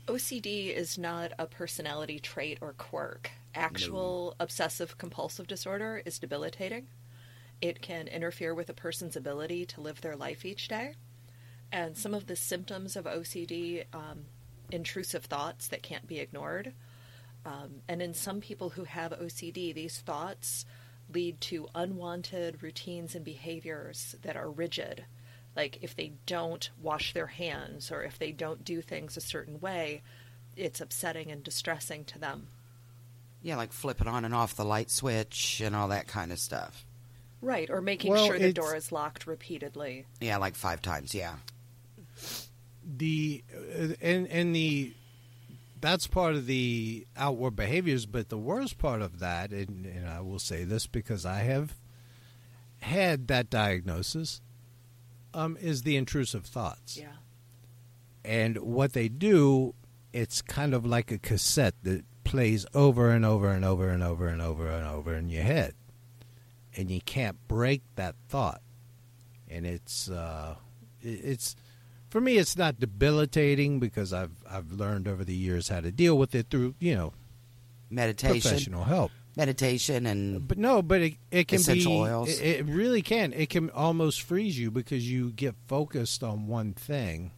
[0.08, 3.32] OCD is not a personality trait or quirk.
[3.56, 6.88] Actual obsessive compulsive disorder is debilitating.
[7.62, 10.96] It can interfere with a person's ability to live their life each day.
[11.72, 14.26] And some of the symptoms of OCD, um,
[14.72, 16.74] intrusive thoughts that can't be ignored.
[17.46, 20.66] Um, and in some people who have OCD, these thoughts
[21.14, 25.06] lead to unwanted routines and behaviors that are rigid.
[25.56, 29.60] Like if they don't wash their hands or if they don't do things a certain
[29.60, 30.02] way,
[30.56, 32.48] it's upsetting and distressing to them.
[33.42, 36.86] yeah, like flipping on and off the light switch and all that kind of stuff.
[37.42, 40.06] Right, or making Well, sure the door is locked repeatedly.
[40.20, 41.36] Yeah, like five times, yeah.
[42.86, 44.94] the uh, and and the
[45.80, 50.20] that's part of the outward behaviors but the worst part of that and, and i
[50.20, 51.74] will say this because i have
[52.82, 54.42] had that diagnosis
[55.34, 57.14] um, is the intrusive thoughts Yeah.
[58.26, 59.74] and what they do
[60.14, 64.28] it's kind of like a cassette that plays over and over and over and over
[64.28, 65.74] and over and over in your head
[66.76, 68.62] and you can't break that thought
[69.50, 70.56] and it's uh
[71.02, 71.56] it's
[72.10, 76.18] for me it's not debilitating because i've i've learned over the years how to deal
[76.18, 77.14] with it through you know
[77.90, 82.10] Meditation, professional help meditation, and but no, but it, it can Essential be.
[82.10, 82.40] oils.
[82.40, 83.34] It, it really can.
[83.34, 87.32] It can almost freeze you because you get focused on one thing,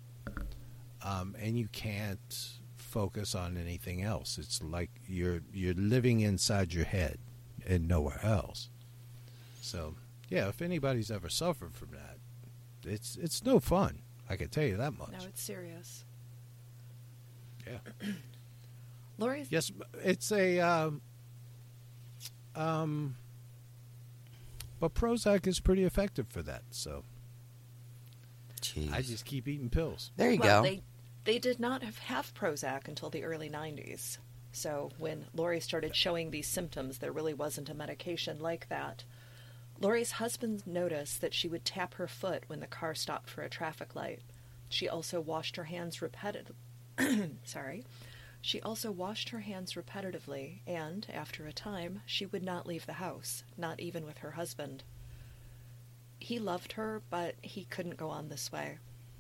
[1.04, 4.38] um, and you can't focus on anything else.
[4.38, 7.18] It's like you're you're living inside your head
[7.66, 8.70] and nowhere else.
[9.64, 9.96] So
[10.28, 12.18] yeah, if anybody's ever suffered from that,
[12.86, 14.02] it's it's no fun.
[14.30, 15.12] I can tell you that much.
[15.12, 16.04] No, it's serious.
[17.66, 17.80] yeah.
[19.18, 19.46] Lori?
[19.50, 19.72] Yes,
[20.04, 20.60] it's a.
[20.60, 21.02] Um,
[22.56, 23.16] um,
[24.82, 26.64] but Prozac is pretty effective for that.
[26.72, 27.04] So
[28.62, 28.92] Jeez.
[28.92, 30.12] I just keep eating pills.
[30.18, 30.70] there you well, go.
[30.70, 30.84] They
[31.24, 34.18] they did not have, have Prozac until the early '90s.
[34.52, 39.06] So when Lori started showing these symptoms, there really wasn't a medication like that.
[39.84, 43.50] Lori's husband noticed that she would tap her foot when the car stopped for a
[43.50, 44.22] traffic light.
[44.70, 47.36] She also washed her hands repetitively.
[47.44, 47.84] Sorry.
[48.40, 52.94] She also washed her hands repetitively, and after a time, she would not leave the
[52.94, 54.84] house, not even with her husband.
[56.18, 58.78] He loved her, but he couldn't go on this way.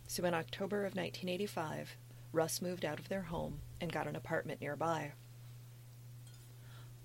[0.08, 1.98] So in October of 1985,
[2.32, 5.12] Russ moved out of their home and got an apartment nearby.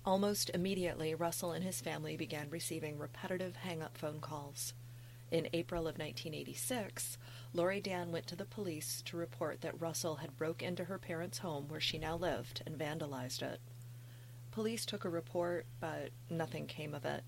[0.05, 4.73] Almost immediately, Russell and his family began receiving repetitive hang up phone calls.
[5.31, 7.17] In April of 1986,
[7.53, 11.39] Lori Dann went to the police to report that Russell had broke into her parents'
[11.39, 13.59] home where she now lived and vandalized it.
[14.51, 17.23] Police took a report, but nothing came of it.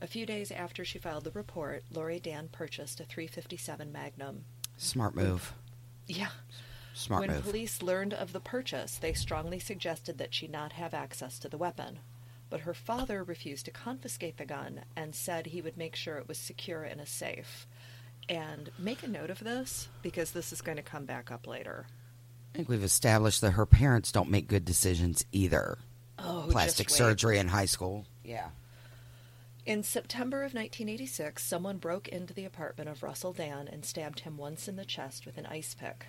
[0.00, 4.44] A few days after she filed the report, Lori Dann purchased a 357 Magnum.
[4.78, 5.52] Smart move.
[6.06, 6.30] Yeah.
[7.00, 7.42] Smart when move.
[7.42, 11.58] police learned of the purchase, they strongly suggested that she not have access to the
[11.58, 11.98] weapon.
[12.50, 16.26] but her father refused to confiscate the gun and said he would make sure it
[16.26, 17.66] was secure in a safe.
[18.28, 21.86] And make a note of this because this is going to come back up later.
[22.52, 25.78] I think we've established that her parents don't make good decisions either.
[26.18, 28.04] Oh, Plastic surgery in high school.
[28.24, 28.48] Yeah.
[29.64, 34.36] In September of 1986, someone broke into the apartment of Russell Dann and stabbed him
[34.36, 36.06] once in the chest with an ice pick.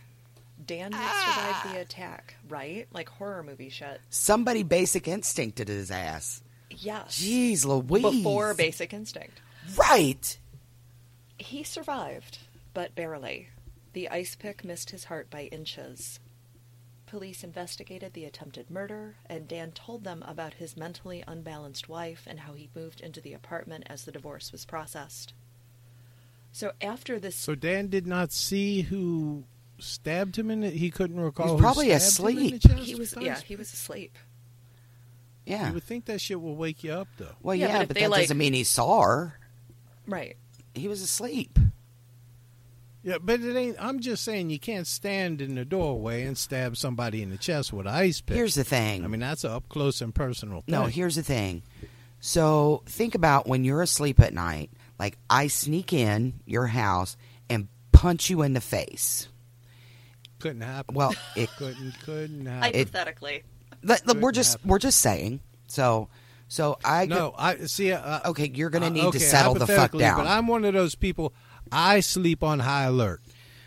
[0.65, 1.61] Dann had ah.
[1.61, 2.87] survived the attack, right?
[2.93, 4.01] Like horror movie shit.
[4.09, 6.41] Somebody basic instincted his ass.
[6.69, 7.19] Yes.
[7.19, 8.03] Jeez Louise.
[8.03, 9.41] Before Basic Instinct.
[9.75, 10.37] Right.
[11.37, 12.39] He survived,
[12.73, 13.49] but barely.
[13.93, 16.19] The ice pick missed his heart by inches.
[17.07, 22.39] Police investigated the attempted murder, and Dann told them about his mentally unbalanced wife and
[22.39, 25.33] how he moved into the apartment as the divorce was processed.
[26.53, 29.43] So after this, So Dann did not see who
[29.81, 30.73] stabbed him in it.
[30.73, 31.47] He couldn't recall.
[31.47, 32.61] He was probably stabbed him in the asleep.
[32.61, 34.17] chest he was yeah he was asleep.
[35.45, 35.67] Yeah.
[35.67, 37.35] You would think that shit will wake you up, though.
[37.41, 39.39] well, Yeah, yeah, but but, that like- doesn't mean he saw her.
[40.07, 40.37] Right.
[40.75, 41.57] He was asleep.
[43.03, 43.77] Yeah, but it ain't.
[43.79, 47.73] I'm just saying you can't stand in the doorway and stab somebody in the chest
[47.73, 48.37] with an ice pick.
[48.37, 49.03] Here's the thing.
[49.03, 50.61] I mean, that's a up close and personal.
[50.61, 50.71] Thing.
[50.73, 51.63] No, here's the thing.
[52.19, 54.69] So think about when you're asleep at night.
[54.99, 57.17] Like I sneak in your house
[57.49, 59.27] and punch you in the face.
[60.41, 60.95] Couldn't happen.
[60.95, 61.49] Well, it.
[61.57, 62.73] couldn't couldn't happen.
[62.73, 63.43] Hypothetically.
[63.83, 64.69] let- let- we're just happen.
[64.69, 65.39] we're just saying.
[65.67, 66.09] So
[66.47, 67.91] so I no, I see.
[67.93, 70.17] Uh, Okay, you're gonna uh, need to okay, settle the fuck hypothetically, down.
[70.17, 71.33] But I'm one of those people.
[71.71, 73.21] I sleep on high alert.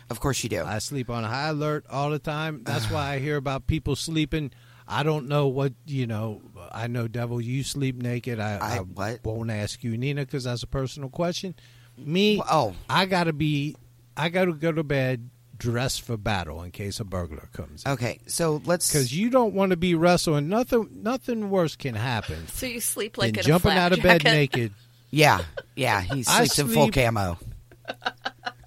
[0.09, 0.63] Of course you do.
[0.63, 2.61] I sleep on high alert all the time.
[2.63, 4.51] That's why I hear about people sleeping.
[4.87, 6.43] I don't know what you know.
[6.71, 8.39] I know, Devil, you sleep naked.
[8.39, 9.21] I, I- what?
[9.25, 11.55] won't ask you, Nina, because that's a personal question.
[11.97, 12.75] Me, Oh.
[12.87, 13.75] I gotta be.
[14.15, 17.85] I gotta go to bed dressed for battle in case a burglar comes.
[17.85, 20.49] okay, so let's Because you don't want to be wrestling.
[20.49, 20.89] Nothing.
[21.01, 24.21] Nothing worse can happen So you sleep like than in jumping a out of bed
[24.21, 24.35] jacket.
[24.35, 24.73] naked.
[25.11, 25.39] Yeah,
[25.77, 27.37] yeah, he I sleeps in full camo.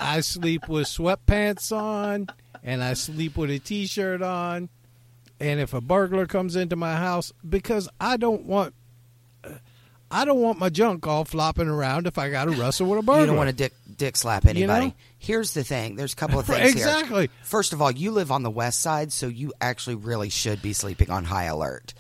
[0.01, 2.29] I sleep with sweatpants on
[2.62, 4.70] and I sleep with a t-shirt on.
[5.40, 8.72] And if a burglar comes into my house because I don't want
[10.11, 13.03] I don't want my junk all flopping around if I got to wrestle with a
[13.03, 13.20] burglar.
[13.20, 14.87] You don't want to dick dick slap anybody.
[14.87, 14.94] know?
[15.18, 15.96] Here's the thing.
[15.96, 16.87] There's a couple of things here.
[16.87, 17.30] Exactly.
[17.42, 20.72] First of all, you live on the west side, so you actually really should be
[20.72, 21.92] sleeping on high alert.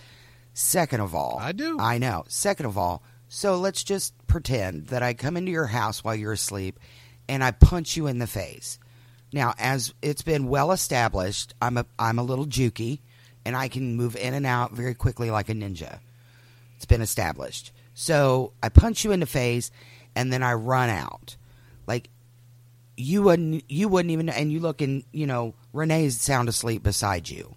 [0.54, 1.78] Second of all, I do.
[1.78, 2.24] I know.
[2.28, 6.32] Second of all, so let's just pretend that I come into your house while you're
[6.32, 6.80] asleep
[7.28, 8.78] and I punch you in the face.
[9.32, 13.00] Now, as it's been well established, I'm a I'm a little jukey
[13.44, 16.00] and I can move in and out very quickly like a ninja.
[16.76, 17.72] It's been established.
[17.94, 19.70] So I punch you in the face
[20.14, 21.36] and then I run out.
[21.88, 22.10] Like
[22.96, 27.28] you wouldn't you wouldn't even and you look and you know Renee's sound asleep beside
[27.28, 27.56] you.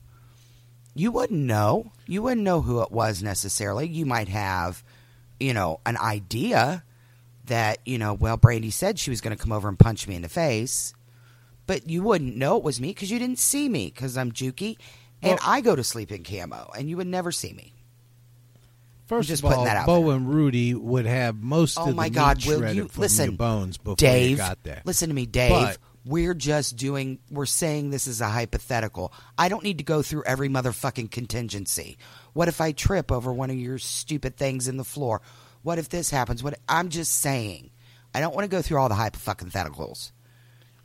[0.96, 1.92] You wouldn't know.
[2.08, 3.88] You wouldn't know who it was necessarily.
[3.88, 4.84] You might have,
[5.40, 6.84] you know, an idea
[7.46, 10.16] that, you know, well, Brandy said she was going to come over and punch me
[10.16, 10.94] in the face,
[11.66, 14.78] but you wouldn't know it was me because you didn't see me because I'm jukey
[15.22, 17.74] and Well- I go to sleep in camo and you would never see me.
[19.12, 20.16] First just of all, putting that out Bo there.
[20.16, 22.46] and Rudy would have most Oh of the my meat God!
[22.46, 24.32] Will shredded you from listen, your bones before Dave?
[24.32, 24.82] you got there.
[24.86, 25.52] Listen to me, Dave.
[25.52, 27.20] But- we're just doing.
[27.30, 29.14] We're saying this is a hypothetical.
[29.38, 31.98] I don't need to go through every motherfucking contingency.
[32.34, 35.22] What if I trip over one of your stupid things in the floor?
[35.62, 36.42] What if this happens?
[36.44, 37.70] What I'm just saying.
[38.16, 40.12] I don't want to go through all the hypotheticals.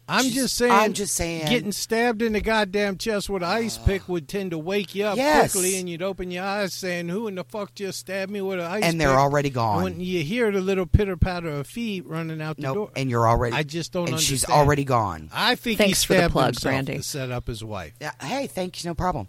[0.09, 0.73] I'm Just- just saying.
[0.73, 4.53] I'm just saying- Getting stabbed in the goddamn chest with an ice pick would tend
[4.53, 5.51] to wake you up Yes.
[5.51, 8.61] quickly, and you'd open your eyes saying, "Who in the fuck just stabbed me with
[8.61, 9.83] an ice?" Pick And they're pick?" already gone.
[9.83, 12.75] When you hear the little pitter patter of feet running out the Nope.
[12.75, 13.57] door, And you're already.
[13.57, 14.09] I just don't.
[14.09, 15.29] And she's already gone.
[15.33, 16.97] I think Thanks he for the stabbed plug, himself Brandy.
[16.99, 17.95] to set up his wife.
[18.01, 19.27] Yeah, hey, thank you, no problem.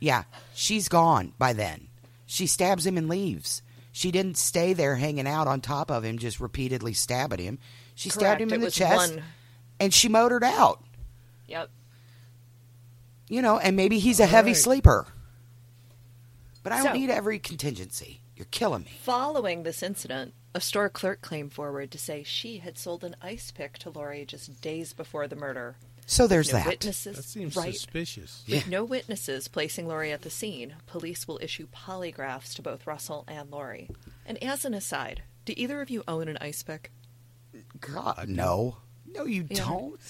[0.00, 0.22] Yeah,
[0.54, 1.88] she's gone by then.
[2.24, 3.60] She stabs him and leaves.
[3.92, 7.58] She didn't stay there hanging out on top of him, just repeatedly stabbing him.
[7.94, 9.22] She stabbed Correct, him it in the was chest, one-
[9.80, 10.82] and she motored out.
[11.46, 11.70] Yep.
[13.28, 14.56] You know, and maybe he's a heavy right.
[14.56, 15.06] sleeper.
[16.62, 18.20] But I don't need every contingency.
[18.36, 18.90] You're killing me.
[19.02, 23.50] Following this incident, a store clerk came forward to say she had sold an ice
[23.50, 25.76] pick to Lori just days before the murder.
[26.06, 26.66] So there's no that.
[26.66, 27.16] witnesses.
[27.16, 27.74] That seems right.
[27.74, 28.44] suspicious.
[28.48, 33.24] With no witnesses placing Lori at the scene, police will issue polygraphs to both Russell
[33.26, 33.88] and Lori.
[34.26, 36.90] And as an aside, do either of you own an ice pick?
[37.80, 38.78] God, no.
[39.14, 39.64] No, you Yeah.
[39.64, 40.00] don't.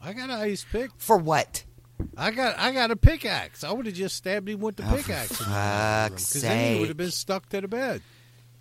[0.00, 0.90] I got an ice pick.
[0.98, 1.64] For what?
[2.16, 3.64] I got I got a pickaxe.
[3.64, 5.28] I would have just stabbed him with the Oh, pickaxe.
[5.28, 8.02] for fuck's Because then he would have been stuck to the bed.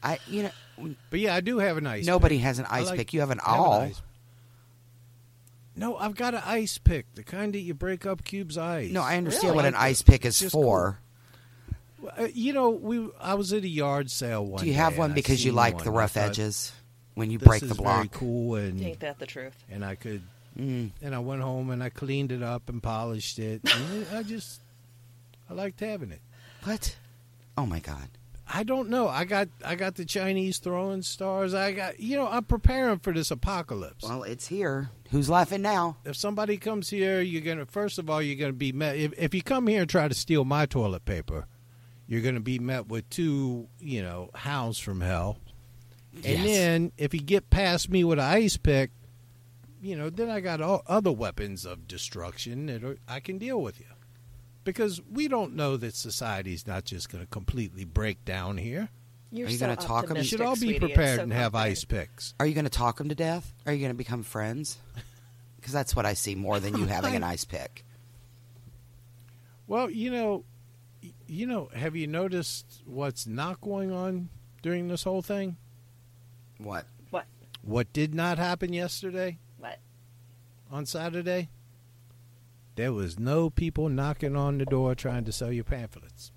[0.01, 2.01] I, you know, But yeah, I do have an ice.
[2.01, 2.07] Pick.
[2.07, 2.43] Nobody pick.
[2.43, 3.13] has an ice like- pick.
[3.13, 3.81] You have an I have awl.
[3.81, 4.01] ice-
[5.75, 8.91] No, I've got an ice pick, the kind that you break up cubes' eyes.
[8.91, 9.55] No, I understand Really?
[9.55, 10.99] what an ice pick is just for.
[12.17, 14.59] Uh, you know, we I was at a yard sale one.
[14.61, 15.83] Do you day have one because you like one.
[15.85, 16.71] the rough thought, edges
[17.15, 19.55] when you This break is the very cool, and Ain't that the truth?
[19.69, 20.21] and I could,
[20.57, 20.91] Mm.
[21.01, 23.61] and I went home and I cleaned it up and polished it.
[23.73, 24.61] and I just,
[25.49, 26.21] I liked having it.
[26.63, 26.95] What?
[27.57, 28.09] Oh my god!
[28.47, 29.07] I don't know.
[29.07, 31.53] I got I got the Chinese throwing stars.
[31.53, 34.03] I got you know I'm preparing for this apocalypse.
[34.03, 34.89] Well, it's here.
[35.11, 35.97] Who's laughing now?
[36.05, 38.95] if somebody comes here, you're gonna first of all you're gonna be met.
[38.97, 41.45] If if you come here and try to steal my toilet paper,
[42.07, 45.37] you're gonna be met with two you know hounds from hell.
[46.15, 46.45] And Yes.
[46.45, 48.91] then if you get past me with an ice pick,
[49.81, 53.61] you know then I got all other weapons of destruction that are, I can deal
[53.61, 53.87] with you.
[54.63, 58.89] Because we don't know that society's not just going to completely break down here.
[59.31, 60.11] You're Are you so gonna talk 'em?
[60.13, 60.79] We optimistic, should all be sweetie.
[60.79, 61.71] Prepared so and have comforting.
[61.71, 62.33] ice picks.
[62.39, 63.51] Are you going to talk them to death?
[63.65, 64.77] Are you going to become friends?
[65.57, 67.85] Because that's what I see more than you having an ice pick.
[69.65, 70.43] Well, you know,
[71.25, 74.27] you know, have you noticed what's not going on
[74.61, 75.55] during this whole thing?
[76.63, 76.85] What?
[77.11, 77.25] What?
[77.61, 79.79] What did not happen yesterday What?
[80.71, 81.49] on Saturday?
[82.75, 86.31] There was no people knocking on the door trying to sell you pamphlets.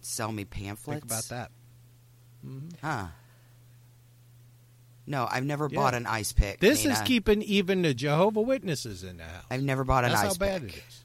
[0.00, 1.00] Sell me pamphlets?
[1.00, 1.50] Think about that.
[2.42, 3.06] hmm Huh.
[5.06, 5.76] No, I've never Yeah.
[5.76, 6.60] bought an ice pick.
[6.60, 6.94] This Nina.
[6.94, 9.44] is keeping even the Jehovah Witnesses in the house.
[9.50, 10.76] I've never bought an That's ice how bad pick.
[10.78, 11.03] it is.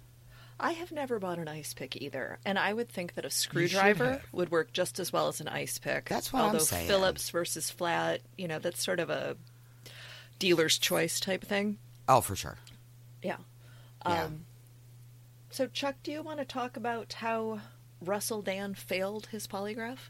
[0.59, 4.21] I have never bought an ice pick either, and I would think that a screwdriver
[4.33, 6.09] would work just as well as an ice pick.
[6.09, 6.87] That's what I'm Although saying.
[6.87, 9.37] Phillips versus flat, you know, that's sort of a
[10.37, 11.77] dealer's choice type thing.
[12.09, 12.57] Oh, for sure.
[13.23, 13.37] Yeah.
[14.05, 14.25] Yeah.
[14.25, 14.45] Um,
[15.49, 17.61] so, Chuck, do you want to talk about how
[18.01, 20.09] Russell Dann failed his polygraph?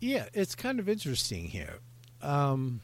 [0.00, 1.78] Yeah, it's kind of interesting here.
[2.20, 2.80] Um,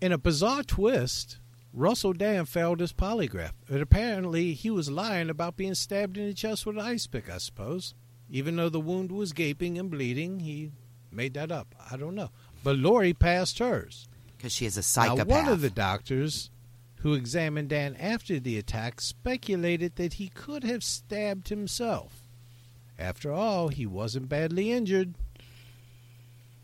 [0.00, 1.38] in a bizarre twist,
[1.72, 3.52] Russell Dann failed his polygraph.
[3.68, 7.30] And apparently, he was lying about being stabbed in the chest with an ice pick,
[7.30, 7.94] I suppose.
[8.30, 10.70] Even though the wound was gaping and bleeding, he
[11.10, 11.74] made that up.
[11.90, 12.30] I don't know.
[12.62, 14.08] But Lori passed hers.
[14.36, 15.26] Because she is a psychopath.
[15.28, 16.50] Now, one of the doctors
[16.96, 22.22] who examined Dann after the attack speculated that he could have stabbed himself.
[22.98, 25.14] After all, he wasn't badly injured.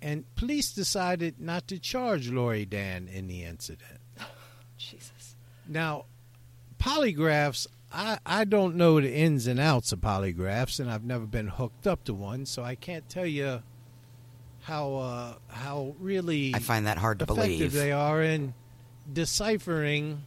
[0.00, 3.97] And police decided not to charge Lori Dann in the incident.
[4.78, 5.36] Jesus.
[5.66, 6.06] Now,
[6.78, 11.48] polygraphs, I, I don't know the ins and outs of polygraphs, and I've never been
[11.48, 13.62] hooked up to one, so I can't tell you
[14.62, 17.72] how uh, how really I find that hard to believe.
[17.72, 18.54] they are in
[19.10, 20.22] deciphering.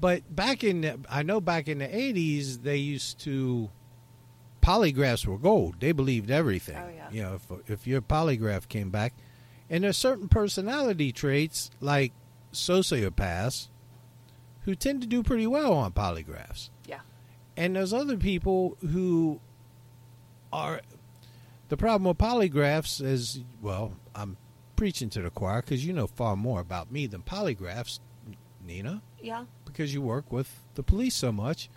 [0.00, 3.70] But back in, the, I know back in the '80s, they used to
[4.62, 5.76] polygraphs were gold.
[5.80, 6.78] They believed everything.
[6.78, 7.08] Oh, yeah.
[7.10, 9.12] You know, if if your polygraph came back,
[9.68, 12.12] and there's certain personality traits like
[12.52, 13.68] sociopaths
[14.62, 16.70] who tend to do pretty well on polygraphs.
[16.86, 17.00] Yeah.
[17.56, 19.40] And there's other people who
[20.52, 20.80] are.
[21.68, 24.36] The problem with polygraphs is, well, I'm
[24.76, 28.00] preaching to the choir because you know far more about me than polygraphs,
[28.66, 29.44] Nina, Yeah.
[29.64, 31.70] because you work with the police so much.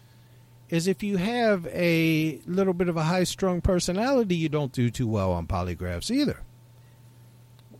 [0.69, 4.89] Is if you have a little bit of a high strung personality, you don't do
[4.89, 6.39] too well on polygraphs either.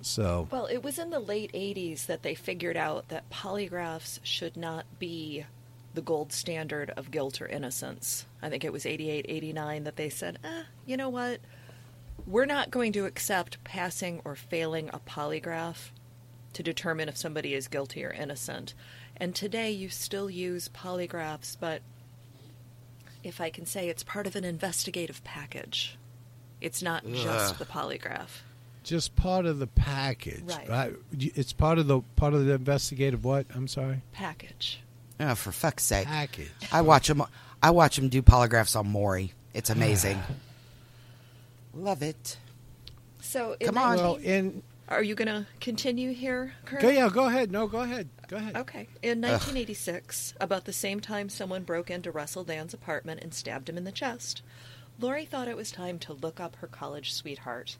[0.03, 4.57] So, Well, it was in the late 80s that they figured out that polygraphs should
[4.57, 5.45] not be
[5.93, 8.25] the gold standard of guilt or innocence.
[8.41, 11.39] I think it was 88, 89 that they said, eh, you know what?
[12.25, 15.91] We're not going to accept passing or failing a polygraph
[16.53, 18.73] to determine if somebody is guilty or innocent.
[19.17, 21.81] And today you still use polygraphs, but
[23.23, 25.97] if I can say it's part of an investigative package.
[26.59, 28.41] It's not just the polygraph.
[28.83, 30.93] Just part of the package, Right.
[31.11, 33.45] It's part of the part of the investigative what?
[33.53, 34.81] I'm sorry, Package.
[35.19, 36.05] Oh, for fuck's sake!
[36.05, 36.51] package.
[36.71, 37.23] I watch him.
[37.61, 39.33] I watch him do polygraphs on Maury.
[39.53, 39.73] It's ah.
[39.73, 40.21] amazing.
[41.73, 42.37] Love it.
[43.21, 43.97] So, Come on.
[43.97, 46.81] Well, in Are you going to continue here, Kurt?
[46.81, 47.51] go yeah, go ahead.
[47.51, 48.09] No, go ahead.
[48.27, 48.57] Go ahead.
[48.57, 48.87] Okay.
[49.01, 53.77] In 1986, about the same time someone broke into Russell Dann's apartment and stabbed him
[53.77, 54.41] in the chest,
[54.99, 57.77] Lori thought it was time to look up her college sweetheart,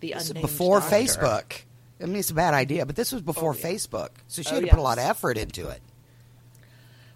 [0.00, 0.96] the This unnamed before doctor.
[0.96, 1.60] Facebook.
[2.02, 3.64] I mean, it's a bad idea, but this was before Oh, yeah.
[3.66, 5.80] Facebook, so she Oh, had to put a lot of effort into it.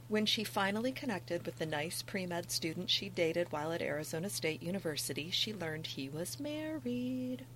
[0.09, 4.29] When she finally connected with the nice pre med student she dated while at Arizona
[4.29, 7.47] State University, she learned he was married,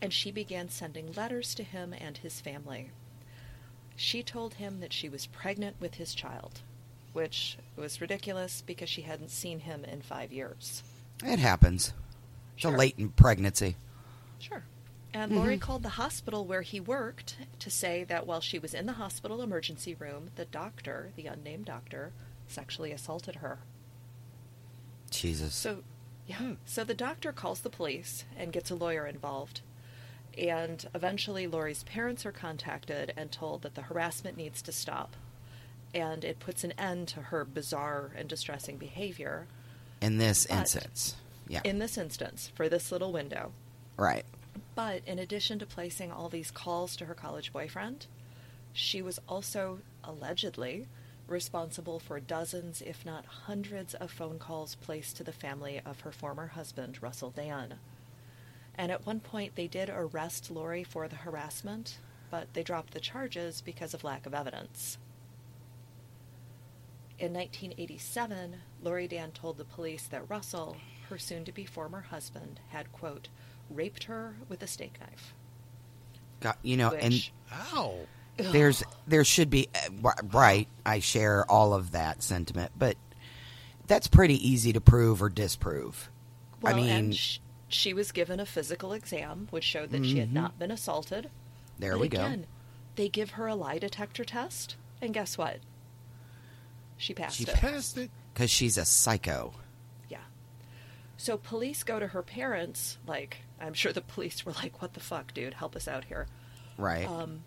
[0.00, 2.90] and she began sending letters to him and his family.
[3.96, 6.60] She told him that she was pregnant with his child,
[7.12, 10.82] which was ridiculous because she hadn't seen him in five years.
[11.22, 11.92] It happens.
[12.54, 12.74] It's Sure.
[12.74, 13.76] a latent pregnancy.
[14.38, 14.62] Sure.
[15.12, 15.40] And mm-hmm.
[15.40, 18.94] Lori called the hospital where he worked to say that while she was in the
[18.94, 22.12] hospital emergency room, the doctor, the unnamed doctor,
[22.46, 23.58] sexually assaulted her.
[25.10, 25.54] Jesus.
[25.54, 25.82] So,
[26.26, 26.52] yeah.
[26.64, 29.62] So the doctor calls the police and gets a lawyer involved.
[30.38, 35.16] And eventually, Lori's parents are contacted and told that the harassment needs to stop.
[35.92, 39.48] And it puts an end to her bizarre and distressing behavior
[40.00, 41.16] in this but- instance.
[41.48, 41.62] Yeah.
[41.64, 43.50] in this instance for this little window.
[43.96, 44.24] right.
[44.74, 48.06] But in addition to placing all these calls to her college boyfriend,
[48.72, 50.86] she was also allegedly
[51.26, 56.12] responsible for dozens, if not hundreds, of phone calls placed to the family of her
[56.12, 57.74] former husband, Russell Dann.
[58.74, 61.98] And at one point, they did arrest Lori for the harassment,
[62.30, 64.98] but they dropped the charges because of lack of evidence.
[67.18, 70.76] In 1987, Lori Dann told the police that Russell,
[71.10, 73.28] her soon to be former husband, had, quote,
[73.70, 75.34] raped her with a steak knife.
[76.40, 77.94] Got, you know, and Which, Ow.
[78.38, 79.68] there's there should be
[80.04, 80.66] uh, right.
[80.86, 82.96] I share all of that sentiment, but
[83.86, 86.08] that's pretty easy to prove or disprove.
[86.62, 90.18] well, I mean, and sh- she was given a physical exam, which showed that she
[90.18, 91.24] had not been assaulted.
[91.26, 91.80] Mm-hmm.
[91.80, 92.46] there But we again,
[92.96, 95.58] They give her a lie detector test, and guess what?
[96.96, 97.54] She passed She it.
[97.54, 98.10] Passed it.
[98.32, 99.52] because she's a psycho.
[101.20, 105.00] So police go to her parents, like, I'm sure the police were like, what the
[105.00, 105.52] fuck, dude?
[105.52, 106.26] Help us out here.
[106.78, 107.06] Right.
[107.06, 107.44] Um,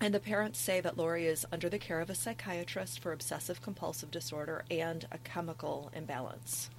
[0.00, 3.60] And the parents say that Lori is under the care of a psychiatrist for obsessive
[3.60, 6.70] compulsive disorder and a chemical imbalance.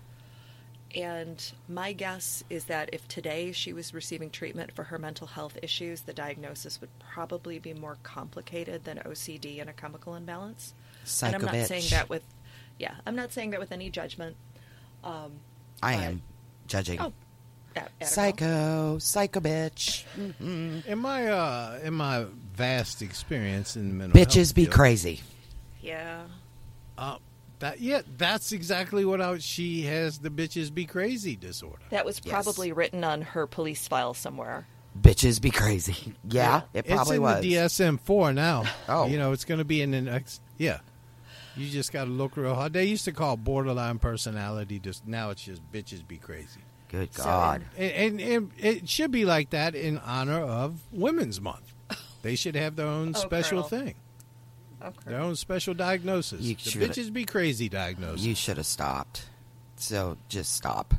[0.95, 5.57] And my guess is that if today she was receiving treatment for her mental health
[5.61, 10.73] issues, the diagnosis would probably be more complicated than OCD and a chemical imbalance.
[11.03, 12.23] Psycho and I'm not saying that with,
[12.79, 14.37] yeah, I'm not saying that with any judgment.
[15.03, 15.33] Um,
[15.81, 16.21] I but- am
[16.67, 16.99] judging.
[17.01, 17.13] Oh,
[17.75, 20.03] at- at psycho, psycho bitch.
[20.39, 25.21] In my uh, in my vast experience in the mental health Bitches be field, crazy.
[25.81, 26.21] Yeah.
[26.97, 27.17] Uh,
[27.59, 29.37] that yeah, that's exactly what I.
[29.39, 31.81] She has the bitches be crazy disorder.
[31.89, 32.31] That was Yes.
[32.31, 34.67] probably written on her police file somewhere.
[34.99, 36.13] Bitches be crazy.
[36.29, 37.45] Yeah, it probably it's in was.
[37.45, 38.63] DSM four now.
[38.87, 39.07] Oh.
[39.07, 40.41] you know it's going to be in the next.
[40.57, 40.79] Yeah,
[41.57, 42.73] you just got to look real hard.
[42.73, 44.79] They used to call borderline personality.
[44.79, 46.61] Just now, it's just bitches be crazy.
[46.89, 47.63] Good So God.
[47.77, 51.73] And, and, and it should be like that in honor of Women's Month.
[52.21, 53.85] They should have their own Oh, special Colonel.
[53.85, 53.95] thing,
[54.81, 55.11] oh, Okay.
[55.11, 56.41] their own special diagnosis.
[56.41, 58.25] You the bitches be crazy diagnosis.
[58.25, 59.25] you should have stopped.
[59.77, 60.93] So just stop.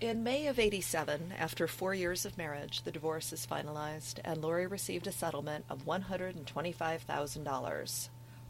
[0.00, 4.66] In May of 87, after four years of marriage, the divorce is finalized, and Lori
[4.66, 8.08] received a settlement of $125,000,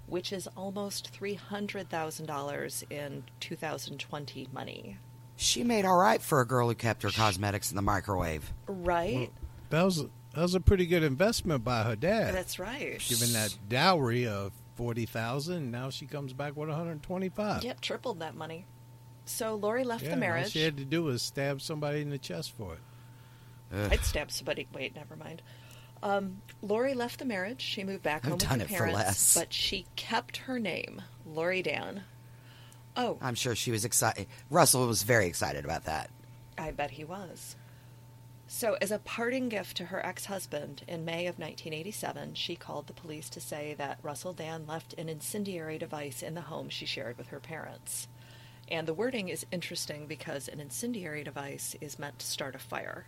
[0.08, 4.98] which is almost $300,000 in 2020 money.
[5.36, 8.52] She made all right for a girl who kept her cosmetics in the microwave.
[8.66, 9.30] Right?
[9.70, 10.04] that was
[10.34, 12.34] that was a pretty good investment by her dad.
[12.34, 12.98] That's right.
[13.08, 15.70] given that dowry of forty thousand.
[15.70, 17.62] Now she comes back with one hundred twenty-five.
[17.62, 18.66] Yep, tripled that money.
[19.26, 20.44] So Lori left Yeah, the marriage.
[20.44, 22.80] all she had to do was stab somebody in the chest for it.
[23.76, 23.92] Ugh.
[23.92, 24.66] I'd stab somebody.
[24.72, 25.42] Wait, never mind.
[26.02, 27.60] Um, Lori left the marriage.
[27.60, 32.02] She moved back I've home with her parents, but she kept her name, Lori Dann.
[32.96, 34.26] Oh, I'm sure she was excited.
[34.50, 36.10] Russell was very excited about that.
[36.56, 37.56] I bet he was.
[38.50, 42.86] So, as a parting gift to her ex husband in May of 1987, she called
[42.86, 46.86] the police to say that Russell Dann left an incendiary device in the home she
[46.86, 48.08] shared with her parents.
[48.70, 53.06] And the wording is interesting because an incendiary device is meant to start a fire.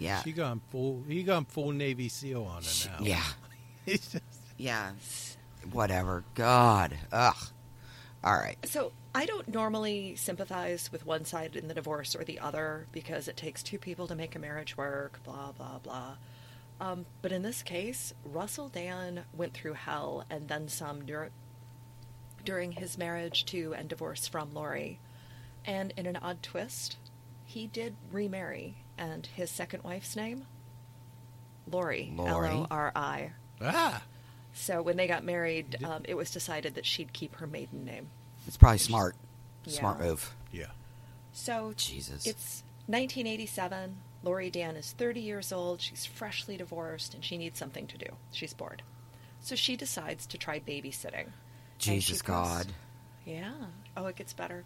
[0.00, 0.22] Yeah.
[0.22, 1.02] She gone full.
[1.06, 3.04] He gone full Navy SEAL on her now.
[3.04, 3.22] Yeah.
[3.86, 4.16] Just-
[4.56, 4.92] Yeah.
[5.72, 6.24] Whatever.
[6.34, 6.96] God.
[7.12, 7.36] Ugh.
[8.24, 8.56] All right.
[8.66, 13.28] So, I don't normally sympathize with one side in the divorce or the other because
[13.28, 16.14] it takes two people to make a marriage work, blah, blah, blah.
[16.80, 21.30] Um, but in this case, Russell Dann went through hell and then some dur-
[22.44, 24.98] during his marriage to and divorce from Lori.
[25.64, 26.96] And in an odd twist,
[27.44, 30.46] he did remarry, and his second wife's name?
[31.70, 32.12] Lori.
[32.14, 32.48] Lori.
[32.50, 33.30] L O R I.
[33.60, 34.02] ah,
[34.52, 38.08] So when they got married, um, it was decided that she'd keep her maiden name.
[38.46, 39.16] It's probably smart.
[39.66, 40.06] Smart Yeah.
[40.06, 40.34] move.
[40.52, 40.66] yeah.
[41.32, 42.26] So Jesus.
[42.26, 43.96] it's 1987.
[44.22, 45.80] Lori Dann is 30 years old.
[45.80, 48.06] She's freshly divorced and she needs something to do.
[48.32, 48.82] She's bored.
[49.40, 51.28] So she decides to try babysitting.
[51.78, 52.66] Jesus puts- God.
[53.24, 53.52] Yeah.
[53.96, 54.64] Oh, it gets better.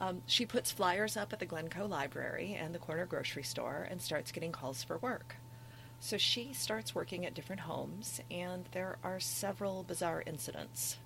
[0.00, 4.00] Um, she puts flyers up at the Glencoe Library and the corner grocery store and
[4.00, 5.36] starts getting calls for work.
[6.00, 10.96] So she starts working at different homes, and there are several bizarre incidents.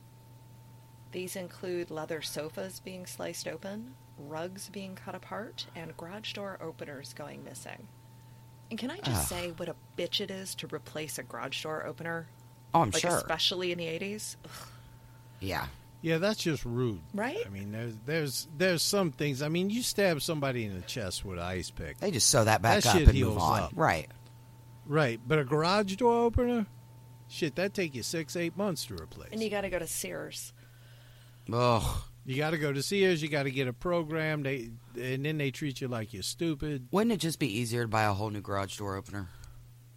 [1.10, 7.12] These include leather sofas being sliced open, rugs being cut apart, and garage door openers
[7.12, 7.88] going missing.
[8.70, 9.36] And can I just Ah.
[9.36, 12.26] say what a bitch it is to replace a garage door opener?
[12.72, 13.16] Oh, I'm like sure.
[13.16, 14.36] especially in the 80s?
[14.44, 14.68] Ugh.
[15.40, 15.66] Yeah.
[16.04, 17.38] Yeah, that's just rude, Right?
[17.46, 19.40] I mean, there's there's there's some things.
[19.40, 22.44] I mean, you stab somebody in the chest with an ice pick, They just sew
[22.44, 23.62] that back That up shit and move on.
[23.62, 23.72] up.
[23.74, 24.10] Right.
[24.84, 25.18] right?
[25.26, 26.66] But a garage door opener,
[27.28, 29.30] shit, that take you six eight months to replace.
[29.32, 30.52] And you got to go to Sears.
[31.50, 31.82] Ugh.
[32.26, 33.22] You got to go to Sears.
[33.22, 34.42] You got to get a program.
[34.42, 36.86] They and then they treat you like you're stupid.
[36.90, 39.30] Wouldn't it just be easier to buy a whole new garage door opener?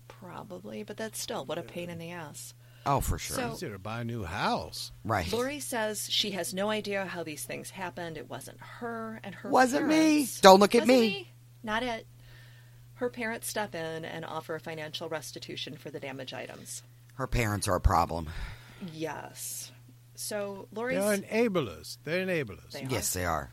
[0.07, 2.53] Probably, but that's still what a pain in the ass.
[2.87, 3.35] Oh, for sure.
[3.35, 4.91] So- Easier to buy a new house.
[5.03, 5.31] right.
[5.31, 8.17] Lori says she has no idea how these things happened.
[8.17, 9.95] It wasn't her and her Wasn't me.
[9.95, 11.31] parents- Don't look at Wasn't me.
[11.63, 12.07] Not it.
[12.95, 16.81] Her parents step in and offer a financial restitution for the damaged items.
[17.15, 18.29] Her parents are a problem.
[18.93, 19.71] Yes.
[20.15, 21.17] So Lori's They're
[21.49, 21.97] enablers.
[22.03, 22.71] They're enablers.
[22.71, 22.89] They are.
[22.89, 23.51] Yes, they are.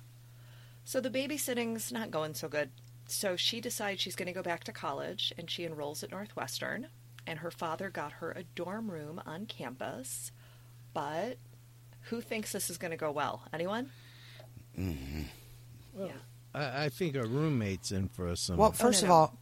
[0.85, 2.71] So the babysitting's not going so good.
[3.07, 6.89] So she decides she's going to go back to college and she enrolls at Northwestern.
[7.27, 10.31] And her father got her a dorm room on campus.
[10.93, 11.39] But
[12.03, 13.43] who thinks this is going to go well?
[13.53, 13.91] Anyone?
[14.79, 15.23] Mm-hmm.
[15.99, 16.09] yeah.
[16.55, 18.57] I, I think a roommate's in for some.
[18.57, 19.15] Well, oh, first no, of no.
[19.15, 19.39] all,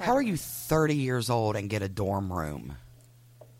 [0.00, 2.76] how are you 30 years old and get a dorm room?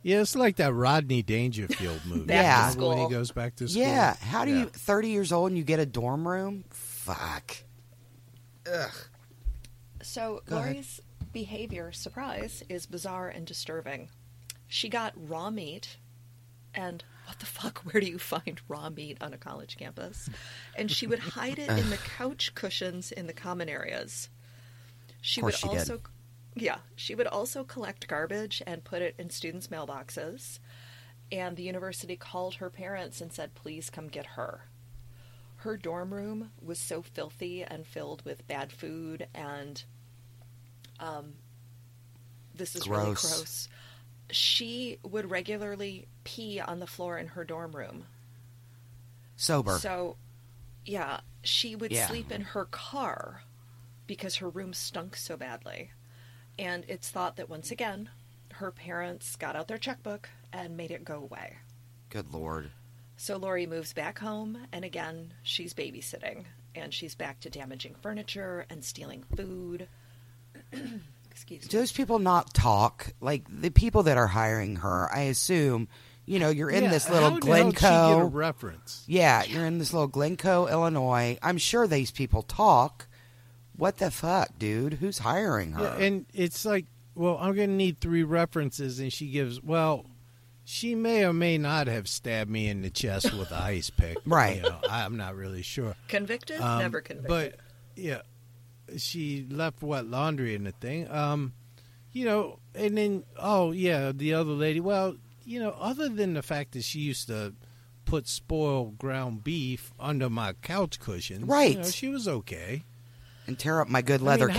[0.03, 2.27] yeah, it's like that Rodney Dangerfield movie.
[2.27, 3.83] Back to Remember when he goes back to school.
[3.83, 4.15] Yeah.
[4.17, 4.59] How do Yeah.
[4.61, 6.65] you 30 years old and you get a dorm room?
[6.71, 7.57] Fuck.
[8.71, 8.91] Ugh.
[10.03, 10.75] So Go ahead.
[10.75, 11.01] Lori's
[11.35, 14.09] behavior, surprise, is bizarre and disturbing.
[14.66, 15.99] She got raw meat,
[16.74, 17.80] and what the fuck?
[17.80, 20.30] Where do you find raw meat on a college campus?
[20.74, 24.30] And she would hide it in the couch cushions in the common areas.
[25.20, 25.78] She would she did.
[25.78, 26.01] also,
[26.55, 30.59] yeah, she would also collect garbage and put it in students' mailboxes.
[31.30, 34.68] And the university called her parents and said, "Please come get her."
[35.64, 39.85] her dorm room was so filthy and filled with bad food and
[41.05, 41.34] um
[42.55, 43.20] this is really Gross.
[43.22, 43.68] gross
[44.30, 48.05] she would regularly pee on the floor in her dorm room
[49.36, 49.78] Sober.
[49.78, 50.16] so
[50.86, 52.07] yeah she would Yeah.
[52.09, 53.42] sleep in her car
[54.07, 55.90] because her room stunk so badly
[56.59, 58.09] and it's thought that once again
[58.55, 61.57] her parents got out their checkbook and made it go away
[62.11, 62.70] Good lord.
[63.16, 66.44] so Lori moves back home, and again, she's babysitting,
[66.76, 69.88] and she's back to damaging furniture and stealing food.
[71.31, 71.69] Excuse me.
[71.69, 73.12] Do those people not talk?
[73.21, 75.89] Like the people that are hiring her, I assume,
[76.27, 78.25] you know, you're in Yeah, this little how the she get a Glencoe.
[78.29, 79.05] reference.
[79.07, 81.39] Yeah, you're in this little Glencoe, Illinois.
[81.43, 83.07] I'm sure these people talk.
[83.77, 84.95] What the fuck, dude?
[84.95, 85.83] Who's hiring her?
[85.83, 86.87] Yeah, and it's like,
[87.17, 90.07] well, I'm going to need three references, and she gives, well,
[90.65, 94.17] she may or may not have stabbed me in the chest with an ice pick.
[94.27, 94.57] Right.
[94.57, 95.95] You know, I'm not really sure.
[96.09, 96.61] Convicted?
[96.61, 97.29] Um, Never convicted.
[97.29, 97.57] But
[97.97, 98.23] yeah,
[98.97, 101.11] she left wet laundry in the thing.
[101.11, 101.53] Um,
[102.12, 104.80] you know, and then oh yeah, the other lady.
[104.80, 107.55] Well, you know, other than the fact that she used to
[108.05, 111.78] put spoiled ground beef under my couch cushions, you Right.
[111.78, 112.85] know, she was okay.
[113.47, 114.59] and tear up my good mean, leather how-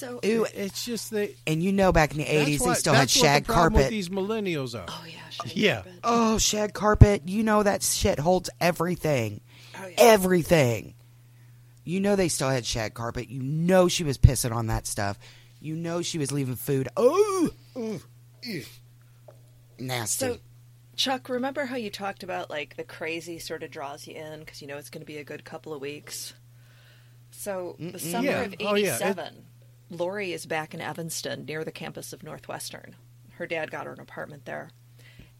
[0.00, 0.46] So, Ew.
[0.54, 3.16] It's just that And you know, back in the 80s, they what- still had that's
[3.16, 3.90] what the shag with carpet.
[3.90, 4.86] these millennials are.
[4.88, 5.74] oh yeah, shag Yeah.
[5.82, 5.92] carpet.
[6.04, 7.22] Oh, shag carpet.
[7.28, 9.40] You know that shit holds everything.
[9.78, 9.94] Oh, yeah.
[9.98, 10.94] Everything.
[11.84, 13.28] You know they still had shag carpet.
[13.28, 15.18] You know she was pissing on that stuff.
[15.60, 16.88] You know she was leaving food.
[16.96, 18.00] Oh, ugh,
[18.48, 18.62] ugh.
[19.78, 20.26] nasty.
[20.26, 20.38] So,
[20.96, 24.60] Chuck, remember how you talked about like the crazy sort of draws you in because
[24.60, 26.34] you know it's going to be a good couple of weeks.
[27.30, 28.40] So the summer Yeah.
[28.42, 28.96] of Oh, yeah.
[28.96, 29.44] It- '87,
[29.90, 32.94] Lori is back in Evanston near the campus of Northwestern.
[33.32, 34.70] Her dad got her an apartment there,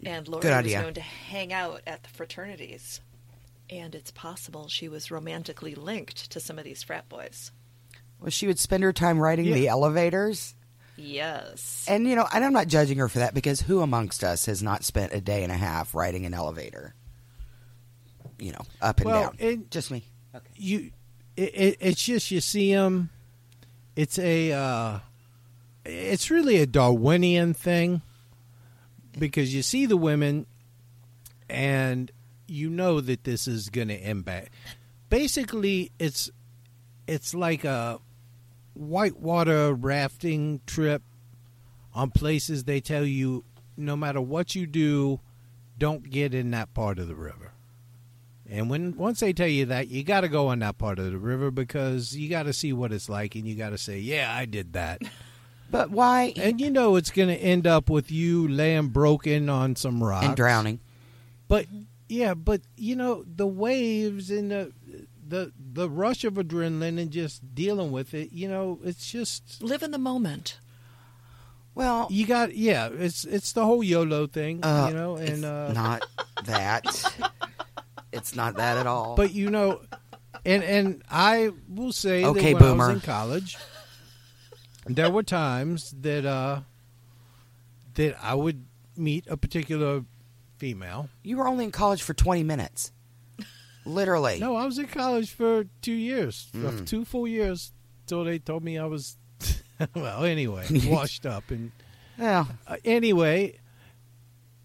[0.05, 3.01] and Lori Good was known to hang out at the fraternities.
[3.69, 7.53] And it's possible she was romantically linked to some of these frat boys.
[8.19, 9.55] well, she would spend her time riding Yeah.
[9.55, 10.55] the elevators.
[10.97, 11.87] Yes.
[11.89, 14.63] And you know, and I'm not judging her for that because who amongst us has
[14.63, 16.95] not spent a day and a half riding an elevator?
[18.39, 19.37] You know, up and Well, down.
[19.39, 20.05] it- Just me.
[20.57, 20.91] you
[21.37, 23.09] it, it, it's just you see them
[24.01, 24.99] it's a uh,
[25.85, 28.01] it's really a darwinian thing
[29.19, 30.47] because you see the women
[31.51, 32.11] and
[32.47, 34.55] you know that this is going to impact.
[35.11, 36.31] Basically it's
[37.07, 37.99] it's like a
[38.73, 41.03] whitewater rafting trip
[41.95, 43.45] on places they tell you
[43.77, 45.21] no matter what you do
[45.77, 47.53] don't get in that part of the river
[48.51, 51.05] and when once they tell you that, you got to go on that part of
[51.11, 53.99] the river because you got to see what it's like, and you got to say,
[53.99, 55.03] "Yeah, I did that."
[55.71, 56.33] But why?
[56.37, 60.27] and you know it's going to end up with you laying broken on some rocks
[60.27, 60.81] and drowning.
[61.47, 61.67] But
[62.09, 64.73] yeah, but you know the waves and the
[65.29, 68.33] the the rush of adrenaline and just dealing with it.
[68.33, 70.59] You know, it's just Live in the moment.
[71.77, 72.89] Well, you got yeah.
[72.93, 74.65] It's it's the whole YOLO thing.
[74.65, 76.05] uh, you know, it's and uh, not
[76.47, 76.85] that.
[78.13, 79.15] It's not that at all.
[79.17, 79.81] But you know,
[80.45, 83.57] and and I will say Okay, that when I was in college,
[84.87, 86.61] there were times that uh
[87.95, 88.65] that I would
[88.97, 90.05] meet a particular
[90.59, 91.09] female.
[91.23, 92.93] you were only in college for 20 minutes.
[93.87, 94.39] Literally.
[94.39, 97.73] No, I was in college for two years, uh, two full years,
[98.07, 99.17] till they told me I was.
[99.95, 101.73] well, anyway, washed up and
[102.19, 102.45] Yeah.
[102.67, 103.59] uh, anyway,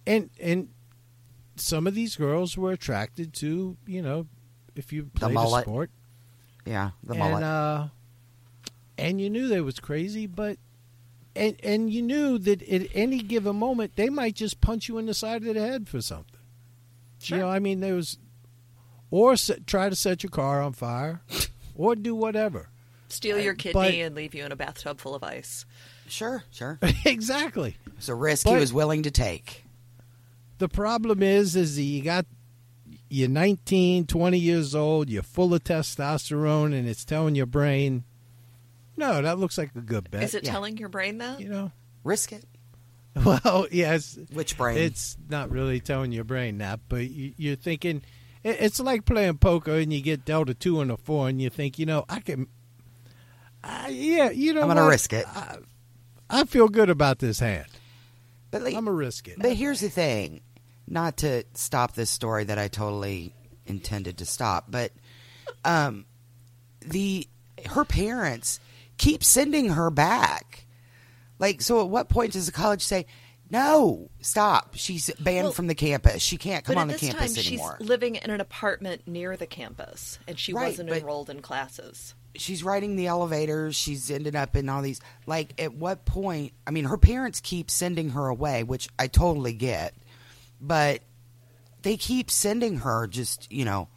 [0.05, 0.67] and and
[1.55, 4.27] some of these girls were attracted to you know
[4.75, 5.63] if you The played a mullet.
[5.63, 5.89] sport.
[6.65, 6.91] Yeah.
[7.03, 7.43] The and, mullet.
[7.43, 7.87] Uh,
[8.97, 10.57] and you knew they was crazy, but
[11.35, 15.05] and and you knew that at any given moment they might just punch you in
[15.05, 16.31] the side of the head for something.
[17.23, 18.19] You know, I mean, there was,
[19.09, 21.21] or set, try to set your car on fire,
[21.75, 22.69] or do whatever.
[23.09, 25.65] Steal your kidney but- and leave you in a bathtub full of ice.
[26.07, 26.77] sure, sure.
[27.05, 27.77] exactly.
[27.97, 29.64] It's a risk he was willing to take.
[30.57, 32.25] The problem is, is that you got
[33.09, 38.03] you're 19, 20 years old, you're full of testosterone, and it's telling your brain,
[38.97, 40.23] no, that looks like a good bet.
[40.23, 40.51] Is it yeah.
[40.51, 41.39] telling your brain that?
[41.39, 41.71] You know.
[42.03, 42.45] Risk it.
[43.23, 44.19] Well, yes.
[44.33, 44.77] Which brain?
[44.77, 48.01] It's not really telling your brain that, but you, you're thinking
[48.43, 51.49] it's like playing poker and you get dealt a two and a four, and you
[51.49, 52.47] think, you know, I can,
[53.63, 54.89] uh, yeah, you know, I'm gonna what?
[54.89, 55.25] risk it.
[55.27, 55.59] I,
[56.29, 57.67] I feel good about this hand.
[58.51, 59.37] But like, I'm gonna risk it.
[59.39, 60.41] But here's the thing,
[60.87, 63.33] not to stop this story that I totally
[63.65, 64.91] intended to stop, but
[65.63, 66.05] um,
[66.81, 67.27] the
[67.67, 68.59] her parents
[68.97, 70.65] keep sending her back.
[71.39, 73.05] Like, so at what point does the college say,
[73.49, 74.75] "No, stop"?
[74.75, 76.21] She's banned Well, from the campus.
[76.21, 77.75] She can't come on the this campus time, anymore.
[77.79, 82.13] she's living in an apartment near the campus, and she Right, wasn't enrolled in classes.
[82.35, 83.75] she's riding the elevators.
[83.75, 85.01] She's ended up in all these.
[85.25, 86.53] Like, at what point?
[86.67, 89.93] I mean, her parents keep sending her away, which I totally get,
[90.65, 91.01] but
[91.81, 93.87] they keep sending her just, you know,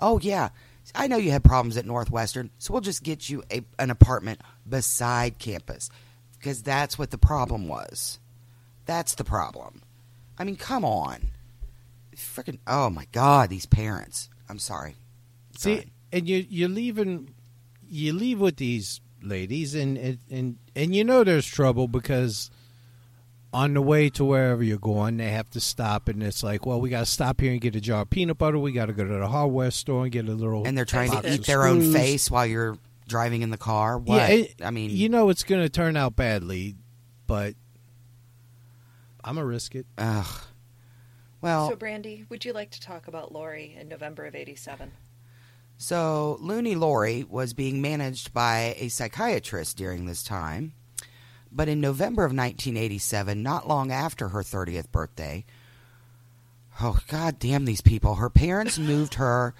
[0.00, 0.50] oh, yeah,
[0.94, 4.40] I know you had problems at Northwestern, so we'll just get you a, an apartment
[4.68, 5.90] beside campus
[6.38, 8.18] because that's what the problem was.
[8.86, 9.82] That's the problem.
[10.38, 11.30] I mean, come on.
[12.16, 14.28] Freaking, oh my God, these parents.
[14.48, 14.96] I'm sorry.
[15.56, 15.92] See, Sorry.
[16.12, 17.34] and you you're leaving,
[17.88, 22.50] you leave with these ladies, and and and, and you know there's trouble because
[23.52, 26.80] on the way to wherever you're going, they have to stop, and it's like, well,
[26.80, 28.58] we got to stop here and get a jar of peanut butter.
[28.58, 30.66] We got to go to the hardware store and get a little.
[30.66, 32.76] and they're trying box to eat their own face while you're
[33.06, 33.96] driving in the car.
[33.98, 34.16] What?
[34.16, 36.76] Yeah, it- I mean, you know it's going to turn out badly,
[37.26, 37.54] but
[39.24, 39.86] I'm gonna risk it.
[39.96, 40.26] ugh.
[41.40, 44.92] Well, So, Brandy, would you like to talk about Lori in November of '87?
[45.76, 50.72] so Looney Lori was being managed by a psychiatrist during this time,
[51.52, 55.44] but in November of 1987, not long after her 30th birthday,
[56.80, 58.16] oh god damn these people!
[58.16, 59.54] Her parents moved her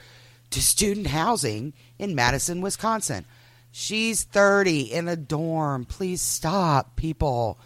[0.50, 3.24] to student housing in Madison, Wisconsin.
[3.70, 5.84] She's 30 in a dorm.
[5.84, 7.58] Please stop, people.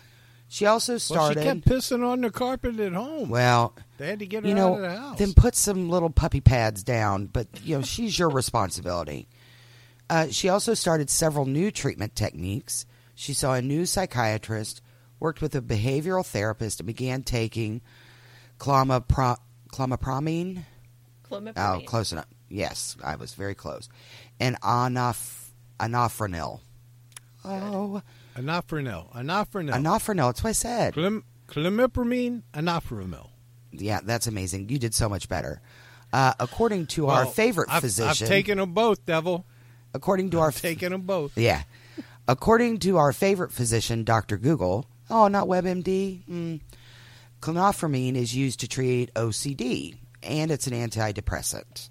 [0.48, 1.40] She also Well, started.
[1.40, 3.28] she kept pissing on the carpet at home.
[3.30, 5.18] well, they had to get her you out know, of the house.
[5.18, 7.26] then put some little puppy pads down.
[7.26, 9.28] But you know, she's your responsibility.
[10.10, 12.84] Uh, she also started several new treatment techniques
[13.14, 14.80] She saw a new psychiatrist,
[15.20, 17.80] worked with a behavioral therapist, and began taking
[18.58, 19.38] clomipro-
[19.72, 20.64] clomipramine.
[21.30, 22.26] Oh, close enough.
[22.48, 23.88] Yes, I was very close.
[24.38, 25.48] And anoph-
[25.80, 26.60] anopranil.
[27.44, 28.02] Oh,
[28.36, 29.12] Anopranil.
[29.14, 29.72] Anopranil.
[29.72, 30.26] anopranil.
[30.28, 30.94] That's what I said.
[30.94, 33.28] Clim- clomipramine, anopranil.
[33.72, 34.68] Yeah, that's amazing.
[34.68, 35.60] You did so much better.
[36.12, 39.46] Uh, according to our favorite I've, physician, I've taken them both, Devil.
[39.94, 41.36] according to our I've taken them both.
[41.38, 41.62] Yeah.
[42.28, 44.36] According to our favorite physician, Dr.
[44.38, 46.60] Google, oh, not WebMD, mm,
[48.16, 51.88] is used to treat OCD, and it's an antidepressant.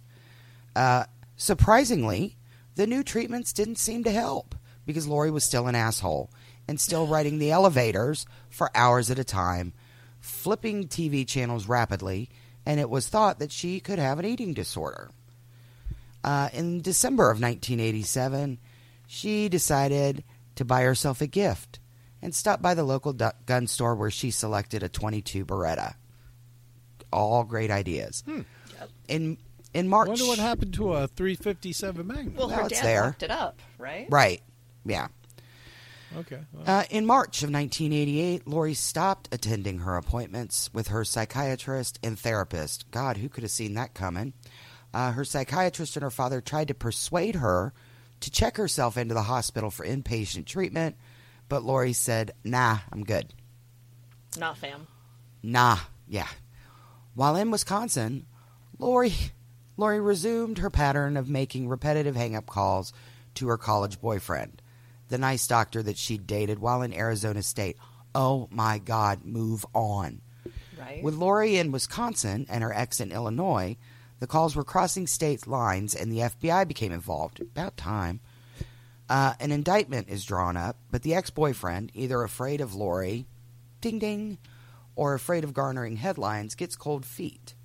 [0.76, 1.04] Uh,
[1.36, 2.38] surprisingly,
[2.76, 4.56] the new treatments didn't seem to help
[4.86, 6.32] because Lori was still an asshole
[6.68, 9.74] and still riding the elevators for hours at a time,
[10.22, 12.30] flipping TV channels rapidly,
[12.66, 15.12] and it was thought that she could have an eating disorder.
[16.24, 18.60] Uh, in December of 1987,
[19.14, 20.24] she decided
[20.56, 21.80] to buy herself a gift
[22.22, 25.96] and stopped by the local du- gun store where she selected a 22 Beretta.
[27.12, 28.24] All great ideas.
[29.10, 29.38] In
[29.74, 30.12] in March, Hmm.
[30.12, 32.36] Wonder what happened to a 357 Magnum.
[32.36, 33.04] Well, Well, her it's dad there.
[33.04, 34.08] locked it up, right?
[34.10, 34.42] right?
[34.86, 35.08] Yeah.
[36.18, 36.40] okay.
[36.54, 42.18] well, Uh, in March of 1988, Lori stopped attending her appointments with her psychiatrist and
[42.18, 42.90] therapist.
[42.92, 44.32] God, who could have seen that coming?
[44.94, 47.74] Uh, her psychiatrist and her father tried to persuade her
[48.22, 50.96] to check herself into the hospital for inpatient treatment,
[51.50, 53.34] but Lori said, Nah, I'm good.
[54.40, 54.88] Not fam.
[55.44, 56.28] Nah, yeah.
[57.14, 58.26] While in Wisconsin,
[58.80, 59.14] Lori
[59.78, 62.94] Lori resumed her pattern of making repetitive hang-up calls
[63.36, 64.62] to her college boyfriend,
[65.10, 67.78] the nice doctor that she'd dated while in Arizona State.
[68.14, 70.22] Oh my God, move on.
[70.80, 71.04] Right?
[71.04, 73.78] With Lori in Wisconsin and her ex in Illinois,
[74.22, 77.42] the calls were crossing state lines and the FBI became involved.
[77.42, 78.20] About time.
[79.10, 83.26] Uh, an indictment is drawn up, but the ex boyfriend, either afraid of Lori,
[83.82, 84.38] ding ding,
[84.96, 87.56] or afraid of garnering headlines, gets cold feet.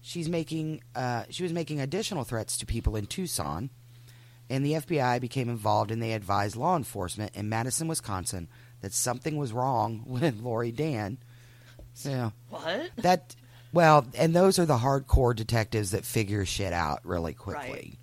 [0.00, 3.68] She's making, uh, she was making additional threats to people in Tucson,
[4.48, 8.48] and the FBI became involved and they advised law enforcement in Madison, Wisconsin,
[8.80, 11.18] that something was wrong with Lori Dann.
[11.92, 12.92] So what?
[12.96, 13.36] that
[13.76, 17.70] well, and those are the hardcore detectives that figure shit out really quickly.
[17.70, 17.98] Right.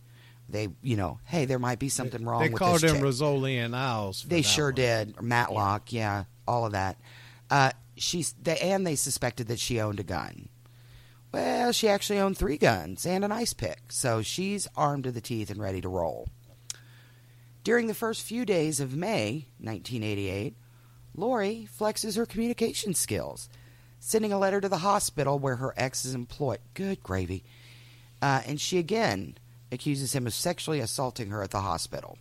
[0.49, 3.05] They, you know, hey, there might be something wrong they with called this him chick.
[3.05, 4.21] Rizzoli and Isles.
[4.21, 4.75] for They that sure one.
[4.75, 5.21] did.
[5.21, 6.25] Matlock, yeah.
[6.47, 6.97] all of that.
[7.49, 10.49] Uh, she's they, and they suspected that she owned a gun.
[11.31, 15.21] Well, she actually owned three guns and an ice pick, so she's armed to the
[15.21, 16.27] teeth and ready to roll.
[17.63, 20.55] During the first few days of May 1988,
[21.15, 23.49] Lori flexes her communication skills,
[24.05, 26.59] sending a letter to the hospital where her ex is employed.
[26.73, 27.45] Good gravy.
[28.21, 29.37] Uh, and she again
[29.71, 32.17] accuses him of sexually assaulting her at the hospital.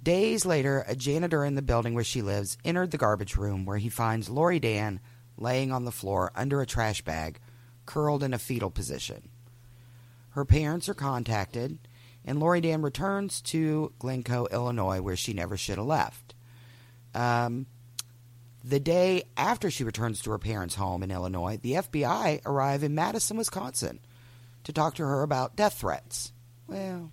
[0.00, 3.78] Days later, a janitor in the building where she lives entered the garbage room where
[3.78, 5.00] he finds Lori Dann
[5.36, 7.40] laying on the floor under a trash bag,
[7.84, 9.28] curled in a fetal position.
[10.30, 11.80] Her parents are contacted,
[12.24, 16.36] and Lori Dann returns to Glencoe, Illinois, where she never should have left.
[17.14, 17.66] Um,
[18.66, 22.96] the day after she returns to her parents' home in Illinois, the FBI arrive in
[22.96, 24.00] Madison, Wisconsin,
[24.64, 26.32] to talk to her about death threats.
[26.66, 27.12] Well,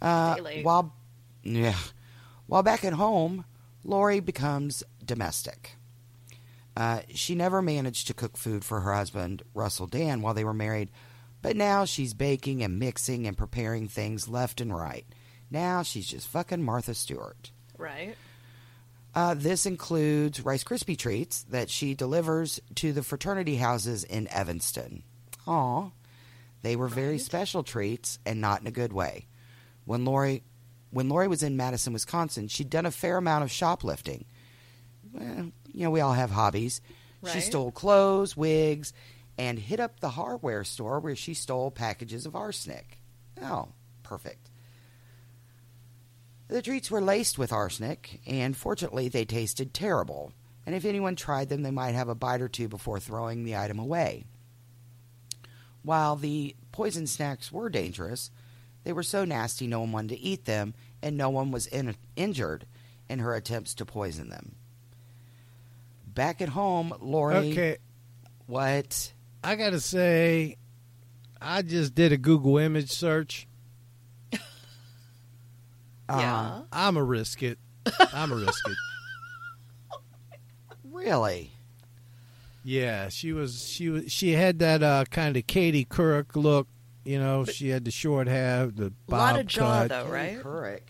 [0.00, 0.96] uh, while
[1.44, 1.78] yeah,
[2.46, 3.44] while back at home,
[3.84, 5.76] Lori becomes domestic.
[6.76, 10.52] Uh, she never managed to cook food for her husband, Russell Dann, while they were
[10.52, 10.90] married,
[11.40, 15.06] but now she's baking and mixing and preparing things left and right.
[15.52, 17.52] Now she's just fucking Martha Stewart.
[17.78, 18.16] Right?
[19.14, 25.02] Uh, this includes Rice Krispie treats that she delivers to the fraternity houses in Evanston.
[25.46, 25.90] Aw,
[26.62, 29.26] they were very special treats and not in a good way.
[29.84, 30.42] When Lori,
[30.90, 34.24] when Lori was in Madison, Wisconsin, she'd done a fair amount of shoplifting.
[35.12, 36.80] Well, you know, we all have hobbies.
[37.32, 38.92] She stole clothes, wigs,
[39.38, 42.98] and hit up the hardware store where she stole packages of arsenic.
[43.42, 43.68] Oh,
[44.02, 44.48] perfect.
[46.52, 50.34] The treats were laced with arsenic, and fortunately, they tasted terrible.
[50.66, 53.56] And if anyone tried them, they might have a bite or two before throwing the
[53.56, 54.26] item away.
[55.82, 58.30] While the poison snacks were dangerous,
[58.84, 61.96] they were so nasty no one wanted to eat them, and no one was in-
[62.16, 62.66] injured
[63.08, 64.56] in her attempts to poison them.
[66.06, 67.52] Back at home, Lori.
[67.52, 67.78] Okay,
[68.46, 69.14] What?
[69.42, 70.58] I gotta say,
[71.40, 73.48] I just did a Google image search.
[76.08, 76.60] Uh, yeah.
[76.72, 77.58] I'm a risk it.
[78.12, 78.76] I'm a risk it.
[80.84, 81.52] Really?
[82.64, 83.66] Yeah, she was.
[83.68, 84.12] She was.
[84.12, 86.68] She had that uh, kind of Katie Couric look.
[87.04, 89.88] You know, she had the short hair, the A lot of jaw, cut.
[89.88, 90.38] though, right?
[90.40, 90.82] Couric.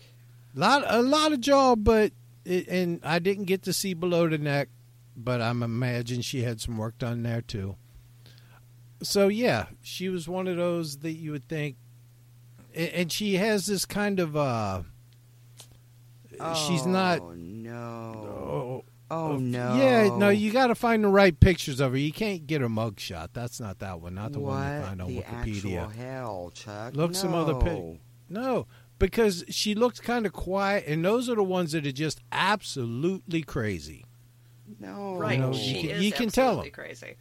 [0.53, 2.11] lot a lot of jaw, but
[2.45, 4.69] it, and I didn't get to see below the neck,
[5.17, 7.75] but I'm imagine she had some work done there too.
[9.01, 11.77] So yeah, she was one of those that you would think,
[12.75, 14.83] a- and she has this kind of uh.
[16.67, 17.19] She's not.
[17.21, 18.81] Oh no.
[18.81, 19.75] Oh, Oh no.
[19.75, 21.97] Yeah, no, you got to find the right pictures of her.
[21.97, 23.29] You can't get a mugshot.
[23.33, 24.15] That's not that one.
[24.15, 25.91] Not the what one you find on the Wikipedia.
[25.93, 26.95] hell, Chuck?
[26.95, 27.73] Look some other pic.
[27.73, 27.97] No.
[28.29, 28.67] No,
[28.97, 33.43] because she looks kind of quiet, and those are the ones that are just absolutely
[33.43, 34.05] crazy.
[34.79, 35.15] No.
[35.17, 35.39] Right.
[35.39, 36.73] know, she you can- is you can tell absolutely 'em.
[36.73, 37.15] crazy.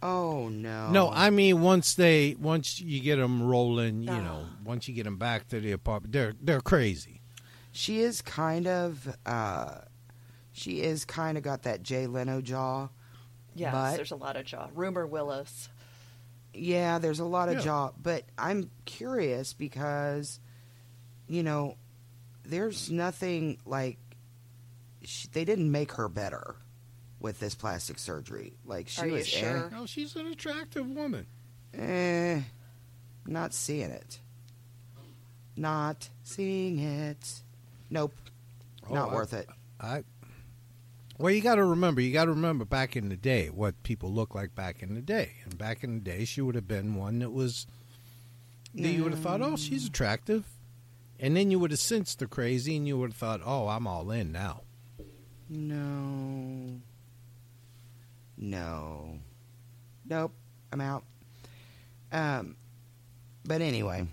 [0.00, 0.90] Oh no.
[0.90, 4.56] No, I mean once they once you get them rolling, you know, Ah.
[4.64, 7.17] once you get them back to the apartment, they're they're crazy.
[7.72, 9.16] She is kind of.
[9.26, 9.80] uh
[10.52, 12.88] She is kind of got that Jay Leno jaw.
[13.54, 14.68] Yes, But- there's a lot of jaw.
[14.74, 15.68] Rumor Willis.
[16.54, 17.60] Yeah, there's a lot of Yeah.
[17.60, 20.40] jaw, but I'm curious because,
[21.28, 21.76] you know,
[22.42, 23.98] there's nothing like
[25.04, 26.56] sh they didn't make her better
[27.20, 28.56] with this plastic surgery.
[28.64, 29.70] Like she Are you was sure?
[29.70, 31.26] No, she's an attractive woman.
[31.74, 31.80] eh,
[32.38, 32.42] eh,
[33.26, 34.18] not seeing it.
[35.56, 37.42] Not seeing it.
[37.90, 38.14] Nope.
[38.88, 39.48] Oh, not I- worth it.
[39.80, 40.04] I
[41.18, 42.00] well, you got to remember.
[42.00, 45.00] You got to remember back in the day what people looked like back in the
[45.00, 45.32] day.
[45.44, 47.66] And back in the day, she would have been one that was
[48.74, 50.44] that you would have thought, oh, she's attractive,
[51.18, 53.86] and then you would have sensed the crazy, and you would have thought, oh, I'm
[53.88, 54.62] all in now.
[55.48, 56.78] No.
[58.36, 59.18] No.
[60.08, 60.32] Nope.
[60.72, 61.04] I'm out.
[62.12, 62.56] Um
[63.44, 64.06] but anyway.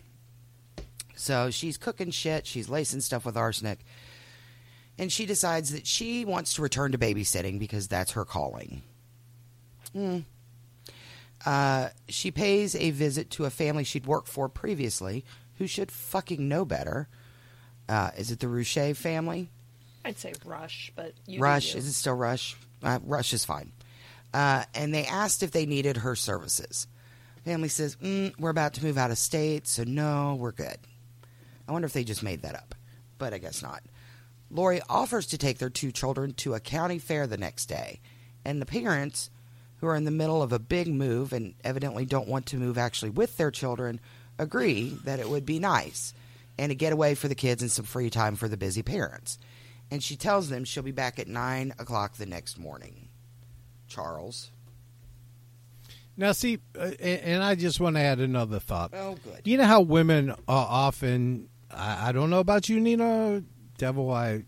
[1.16, 3.80] So she's cooking shit, she's lacing stuff with arsenic.
[4.98, 8.82] And she decides that she wants to return to babysitting because that's her calling.
[9.92, 10.20] Hmm.
[11.46, 15.26] Uh, she pays a visit to a family she'd worked for previously
[15.58, 17.08] who should fucking know better.
[17.88, 19.50] Uh, is it the Rouche family?
[20.04, 21.76] I'd say Rush, but Rush.
[21.76, 22.56] Is it still Rush?
[22.84, 23.72] Uh, Rush is fine.
[24.34, 26.88] Uh, and they asked if they needed her services.
[27.44, 30.78] Family says, mm, We're about to move out of state, so no, we're good.
[31.68, 32.76] I wonder if they just made that up,
[33.18, 33.82] but I guess not.
[34.50, 38.00] Lori offers to take their two children to a county fair the next day,
[38.44, 39.30] and the parents,
[39.78, 42.78] who are in the middle of a big move and evidently don't want to move
[42.78, 44.00] actually with their children,
[44.38, 46.14] agree that it would be nice
[46.58, 49.38] and a getaway for the kids and some free time for the busy parents.
[49.92, 53.10] And she tells them she'll be back at 9 o'clock the next morning.
[53.88, 54.50] Charles.
[56.18, 58.92] Now, see, uh, and, and I just want to add another thought.
[58.94, 59.42] Oh, good.
[59.44, 61.50] You know how women are often.
[61.76, 63.44] I, I don't know about you, Nina.
[63.78, 64.44] Devil, I,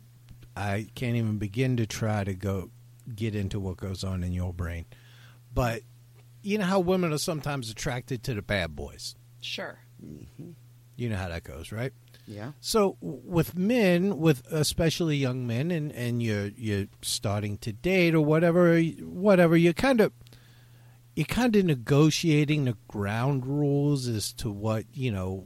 [0.55, 2.71] I can't even begin to try to go
[3.13, 4.86] get into what goes on in your brain.
[5.53, 5.82] But
[6.41, 9.15] you know how women are sometimes attracted to the bad boys.
[9.41, 9.80] Sure.
[10.03, 10.51] Mm-hmm.
[10.95, 11.93] You know how that goes, right?
[12.28, 12.51] Yeah.
[12.59, 18.21] So with men, with especially young men, and, and you're you're starting to date or
[18.21, 20.11] whatever, whatever, you're kind of
[21.15, 25.45] you're kind of negotiating the ground rules as to what you know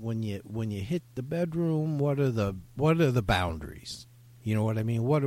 [0.00, 1.98] when you when you hit the bedroom.
[1.98, 4.06] What are the what are the boundaries?
[4.42, 5.04] You know what I mean?
[5.04, 5.24] What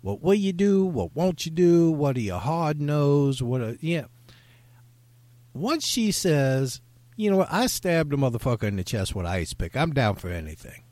[0.00, 0.84] what will you do?
[0.84, 1.90] What won't you do?
[1.90, 3.42] What are your hard nose?
[3.42, 4.04] What are yeah?
[5.52, 6.80] Once she says,
[7.16, 9.76] you know what, I stabbed a motherfucker in the chest with an ice pick.
[9.76, 10.82] I'm down for anything.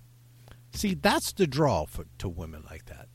[0.72, 3.08] See, that's the draw for to women like that.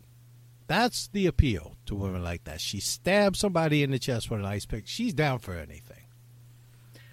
[0.68, 2.60] That's the appeal to women like that.
[2.60, 4.86] She stabbed somebody in the chest with an ice pick.
[4.86, 6.04] She's down for anything.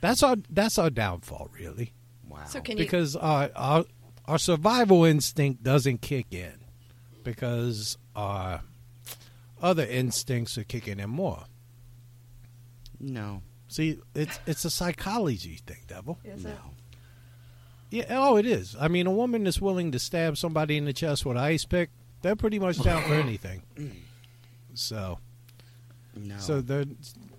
[0.00, 1.94] That's our that's our downfall, really,
[2.34, 2.44] Wow.
[2.46, 2.84] So can you?
[2.84, 3.84] because our, our
[4.26, 6.52] our survival instinct doesn't kick in
[7.22, 8.60] because our
[9.62, 11.44] other instincts are kicking in more.
[13.00, 13.42] no.
[13.68, 16.18] See, it's it's a psychology thing, devil.
[16.24, 16.48] is it?
[16.48, 16.56] No.
[17.90, 18.76] Yeah, oh, it is.
[18.80, 21.64] I mean, a woman that's willing to stab somebody in the chest with an ice
[21.64, 21.90] pick,
[22.22, 23.62] they're pretty much down for anything.
[24.76, 25.20] So,
[26.16, 26.36] No.
[26.38, 26.84] so they're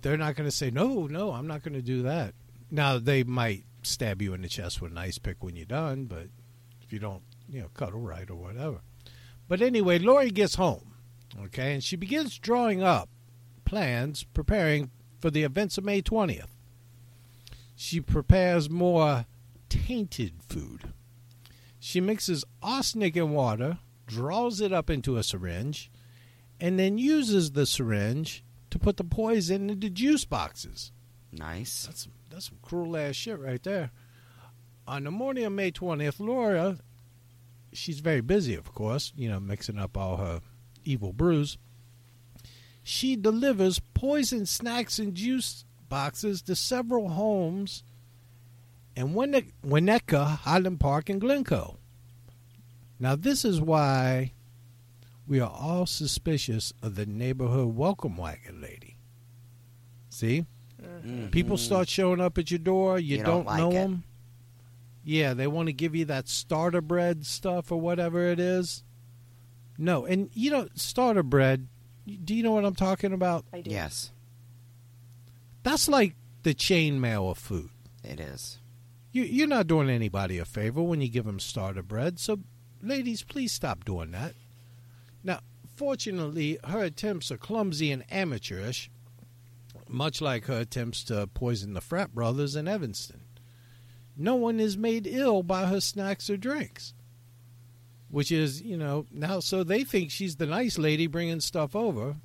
[0.01, 2.33] they're not going to say no, no, I'm not going to do that.
[2.71, 6.05] Now they might stab you in the chest with an ice pick when you're done,
[6.05, 6.27] but
[6.81, 8.81] if you don't, you know, cuddle right or whatever.
[9.47, 10.93] But anyway, Lori gets home,
[11.45, 13.09] okay, and she begins drawing up
[13.65, 16.49] plans, preparing for the events of May 20th.
[17.75, 19.25] She prepares more
[19.69, 20.93] tainted food.
[21.79, 25.91] She mixes arsenic and water, draws it up into a syringe,
[26.59, 30.91] and then uses the syringe to put the poison into juice boxes.
[31.31, 31.85] nice.
[31.85, 33.91] That's that's some cruel ass shit right there.
[34.85, 36.77] On the morning of May 20th, Laura,
[37.71, 40.41] she's very busy, of course, you know, mixing up all her
[40.83, 41.57] evil brews.
[42.83, 47.83] She delivers poison snacks and juice boxes to several homes
[48.97, 51.77] in Winne- Winnetka, Highland Park, and Glencoe.
[52.99, 54.33] Now, this is why
[55.25, 58.97] we are all suspicious of the neighborhood welcome wagon lady.
[60.09, 60.45] See?
[61.31, 61.65] People mm-hmm.
[61.65, 63.73] start showing up at your door, you, You don't, don't like know it.
[63.73, 64.03] them.
[65.03, 68.83] Yeah, they want to give you that starter bread stuff or whatever it is.
[69.77, 71.67] No, and you know, starter bread,
[72.23, 73.45] do you know what I'm talking about?
[73.53, 73.69] I do.
[73.69, 74.11] Yes,
[75.63, 77.69] That's like the chain mail of food.
[78.03, 78.57] it is.
[79.11, 82.19] You, you're not doing anybody a favor when you give them starter bread.
[82.19, 82.39] So,
[82.81, 84.33] ladies, please stop doing that.
[85.23, 85.39] Now,
[85.75, 88.89] fortunately, her attempts are clumsy and amateurish,
[89.95, 93.21] much like her attempts to poison the frat brothers in Evanston.
[94.17, 96.93] No one is made ill by her snacks or drinks.
[98.09, 102.15] Which is, you know, now so they think she's the nice lady bringing stuff over.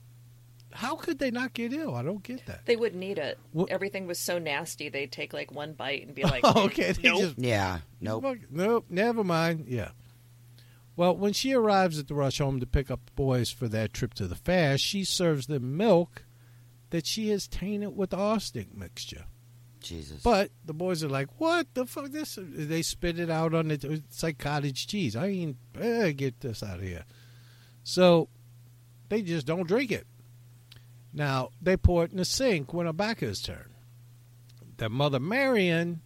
[0.72, 1.96] How could they not get ill?
[1.96, 2.64] I don't get that.
[2.64, 3.38] They wouldn't eat it.
[3.52, 4.88] What- Everything was so nasty.
[4.88, 7.20] They'd take like one bite and be like, okay, they nope.
[7.20, 8.24] just Yeah, nope.
[8.50, 9.64] Nope, never mind.
[9.68, 9.90] Yeah.
[10.96, 13.88] Well, when she arrives at the Rushe home to pick up the boys for their
[13.88, 16.24] trip to the fair, she serves them milk
[16.90, 19.24] that she has tainted with arsenic mixture.
[19.80, 20.22] Jesus.
[20.22, 22.10] But the boys are like, "What the fuck?
[22.10, 23.82] This?" They spit it out on it.
[23.82, 25.16] It's like cottage cheese.
[25.16, 27.04] I mean, eh, get this out of here.
[27.82, 28.28] So
[29.08, 30.06] they just don't drink it.
[31.12, 33.70] Now they pour it in the sink when Rebecca's turn.
[34.76, 36.02] Their mother Marion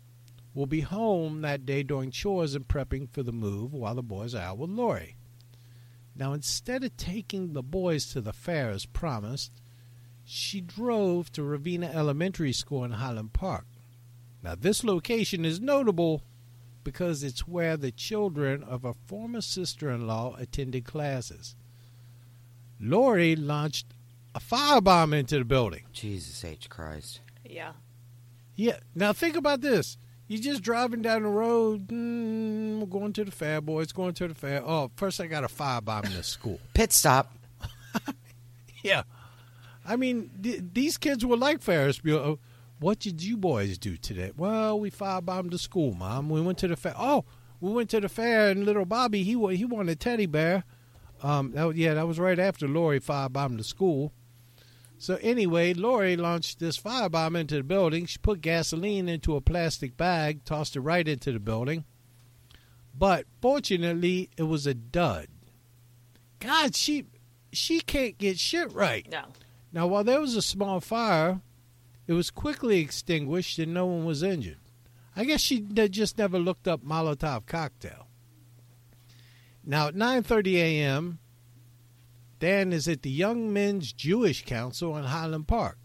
[0.54, 4.34] will be home that day doing chores and prepping for the move while the boys
[4.34, 5.16] are out with Lori.
[6.16, 9.60] Now instead of taking the boys to the fair as promised,
[10.24, 13.66] she drove to Ravinia Elementary School in Highland Park.
[14.42, 16.22] Now, this location is notable
[16.82, 21.56] because it's where the children of a former sister in law attended classes.
[22.78, 23.86] Lori launched
[24.34, 25.84] a firebomb into the building.
[25.92, 27.20] Jesus H Christ.
[27.44, 27.72] Yeah.
[28.56, 29.96] Yeah, now think about this.
[30.28, 34.34] You're just driving down the road, mm, going to the fair, boys, going to the
[34.34, 34.62] fair.
[34.64, 36.60] Oh, first I got a firebomb in the school.
[36.74, 37.34] Pit stop.
[38.82, 39.04] Yeah.
[39.84, 42.38] I mean, th- these kids were like Ferris Bueller.
[42.80, 44.32] What did you boys do today?
[44.36, 46.28] Well, we firebombed the school, Mom.
[46.28, 46.94] We went to the fair.
[46.98, 47.24] Oh,
[47.60, 50.64] we went to the fair, and little Bobby, he he wanted a teddy bear.
[51.22, 54.12] Um, that, yeah, that was right after Lori firebombed the school.
[54.98, 58.06] So anyway, Lori launched this firebomb into the building.
[58.06, 61.84] She put gasoline into a plastic bag, tossed it right into the building.
[62.96, 65.28] But fortunately, it was a dud.
[66.40, 67.06] God, she
[67.52, 69.06] she can't get shit right.
[69.10, 69.24] No.
[69.74, 71.40] Now, while there was a small fire,
[72.06, 74.60] it was quickly extinguished and no one was injured.
[75.16, 78.06] I guess she just never looked up Molotov cocktail.
[79.64, 81.18] Now, at 9:30 a.m.,
[82.38, 85.78] Dann is at the Young Men's Jewish Council in Highland Park.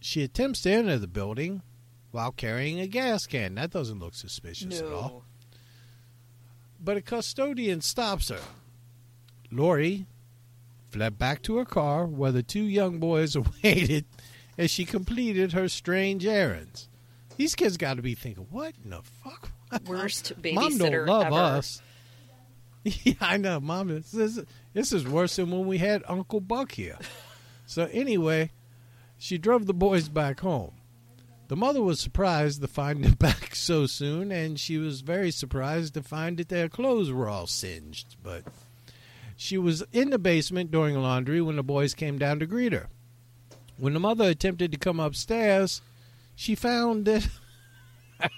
[0.00, 1.62] She attempts to enter the building
[2.12, 3.56] while carrying a gas can.
[3.56, 4.92] That doesn't look suspicious at all.
[4.92, 5.22] No.
[6.80, 8.40] But a custodian stops her.
[9.50, 10.06] Lori
[10.90, 14.04] fled back to her car where the two young boys awaited
[14.56, 16.88] as she completed her strange errands.
[17.36, 19.50] These kids got to be thinking, what in the fuck?
[19.86, 21.34] Worst babysitter Mom don't love ever.
[21.36, 21.82] us.
[22.84, 23.88] Yeah, I know, Mom.
[23.88, 24.40] This is,
[24.72, 26.96] this is worse than when we had Uncle Buck here.
[27.66, 28.50] so anyway,
[29.18, 30.72] she drove the boys back home.
[31.48, 35.94] The mother was surprised to find them back so soon, and she was very surprised
[35.94, 38.16] to find that their clothes were all singed.
[38.22, 38.44] But
[39.40, 42.88] she was in the basement doing laundry when the boys came down to greet her.
[43.78, 45.80] When the mother attempted to come upstairs,
[46.34, 47.28] she found that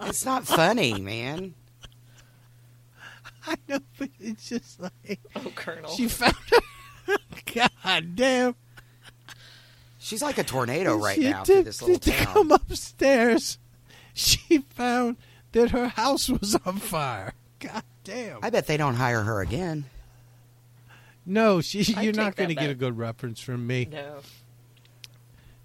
[0.00, 1.54] It's not funny, man.
[3.46, 5.90] I know, but it's just like Oh, Colonel.
[5.90, 6.34] she found.
[7.54, 8.54] God damn!
[9.98, 12.26] She's like a tornado right she now through did- this little to town.
[12.32, 13.58] come upstairs,
[14.14, 15.16] she found
[15.52, 17.34] that her house was on fire.
[17.60, 18.38] God damn!
[18.42, 19.84] I bet they don't hire her again.
[21.26, 21.82] no, she.
[21.82, 23.88] You're not going to get a good reference from me.
[23.90, 24.18] no.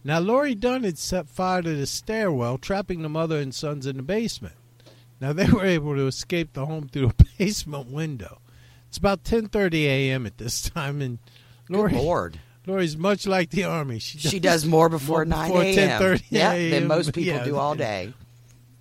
[0.02, 3.98] Now, Lori Dann had set fire to the stairwell, trapping the mother and sons in
[3.98, 4.56] the basement.
[5.20, 8.40] Now, they were able to escape the home through a basement window.
[8.88, 10.26] It's about 10:30 a.m.
[10.26, 11.20] at this time, and
[11.68, 12.40] Lori, Good Lord.
[12.66, 13.99] Lori's much like the army.
[13.99, 16.02] She does, She does more before, more 9 before a.m.
[16.02, 17.44] 10:30 Yeah, than most people yeah.
[17.44, 18.14] do all day.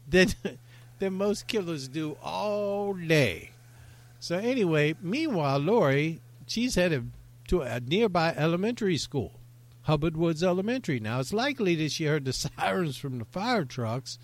[0.09, 0.29] than,
[0.99, 3.51] than most killers do all day.
[4.21, 7.13] So anyway, meanwhile, Lori, she's headed
[7.49, 9.39] to a nearby elementary school,
[9.83, 10.99] Hubbard Woods Elementary.
[11.01, 14.19] Now, it's likely that she heard the sirens from the fire trucks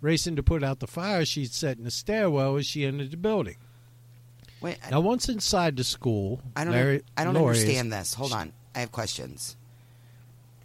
[0.00, 3.16] racing to put out the fire she'd set in the stairwell as she entered the
[3.18, 3.56] building.
[4.62, 6.72] Wait, I- Now, once inside the school, I don't.
[6.72, 8.14] Larry, I don't Lori is- understand this.
[8.14, 9.56] Hold on, I have questions.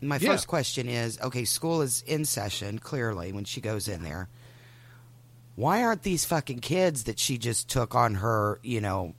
[0.02, 0.30] My Yeah.
[0.32, 2.80] first question is: Okay, school is in session.
[2.80, 4.28] Clearly, when she goes in there,
[5.56, 9.14] why aren't these fucking kids that she just took on her, you know,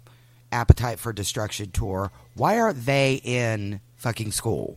[0.53, 2.11] appetite for destruction tour?
[2.35, 4.77] Why aren't they in fucking school?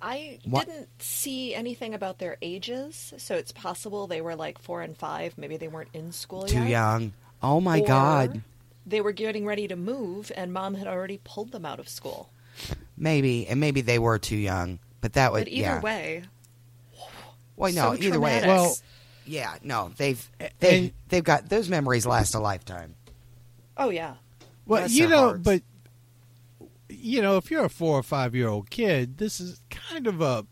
[0.00, 4.82] I What- didn't see anything about their ages, so it's possible they were like four
[4.82, 5.34] and five.
[5.38, 6.68] Maybe they weren't in school Too yet.
[6.70, 7.12] young.
[7.42, 8.42] Oh my Or god.
[8.84, 12.30] They were getting ready to move, and mom had already pulled them out of school.
[12.96, 14.80] Maybe, and maybe they were too young.
[15.00, 15.80] But that would But either yeah.
[15.80, 16.22] way,
[17.56, 18.40] Well, no, so either way.
[18.40, 18.48] traumatic.
[18.48, 18.76] Well,
[19.26, 22.94] Yeah, no, they've they And- they've got those memories last a lifetime.
[23.76, 24.14] oh yeah,
[24.66, 25.42] Well, Bless you know, hearts.
[25.42, 25.62] but
[26.88, 30.20] you know, if you're a four or five year old kid, this is kind of
[30.20, 30.46] a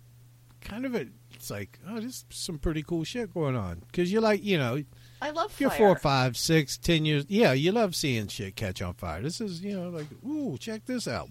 [0.61, 1.07] kind of a.
[1.35, 4.59] It's like, oh, this is some pretty cool shit going on because you're like, you
[4.59, 4.83] know,
[5.23, 8.83] I love if you're four, five, six, ten years, yeah, you love seeing shit catch
[8.83, 9.23] on fire.
[9.23, 11.29] This is, you know, like, ooh, check this out.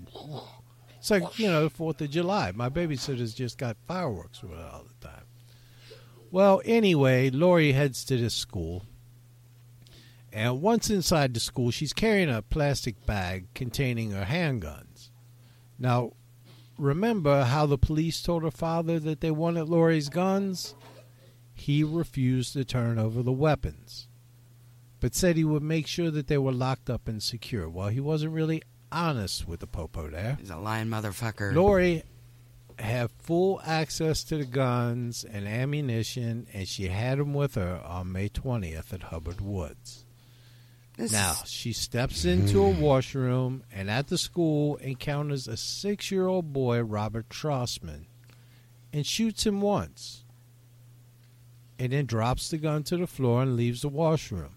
[0.98, 2.52] It's like, you know, Fourth of July.
[2.56, 5.19] My babysitter's just got fireworks with all the time.
[6.32, 8.86] Well, anyway, Lori heads to this school.
[10.32, 15.10] And once inside the school, she's carrying a plastic bag containing her handguns.
[15.80, 16.14] Now,
[16.78, 20.76] remember how the police told her father that they wanted Lori's guns?
[21.54, 24.08] He refused to turn over the weapons,
[25.00, 27.68] but said he would make sure that they were locked up and secure.
[27.68, 28.62] Well, he wasn't really
[28.92, 30.38] honest with the popo there.
[30.40, 31.54] He's a lying motherfucker.
[31.54, 32.04] Lori
[32.80, 38.12] had full access to the guns and ammunition, and she had them with her on
[38.12, 40.06] May 20th at Hubbard Woods.
[40.98, 42.80] This Now, she steps into a mm.
[42.80, 48.06] washroom and at the school encounters a six year old boy, Robert Trossman,
[48.92, 50.26] and shoots him once.
[51.78, 54.56] And then drops the gun to the floor and leaves the washroom.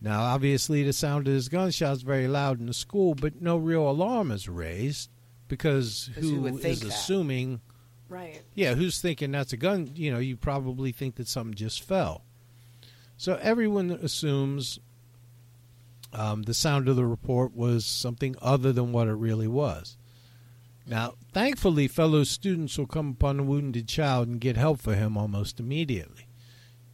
[0.00, 3.56] Now, obviously, the sound of his gunshot is very loud in the school, but no
[3.56, 5.10] real alarm is raised
[5.48, 6.88] because 'Cause who is that?
[6.88, 7.60] assuming
[8.08, 8.42] right.
[8.54, 9.90] yeah, who's thinking that's a gun?
[9.94, 12.22] You know, you probably think that something just fell.
[13.16, 14.78] So everyone assumes
[16.12, 19.96] um, the sound of the report was something other than what it really was.
[20.86, 25.18] Now, thankfully, fellow students will come upon the wounded child and get help for him
[25.18, 26.24] almost immediately.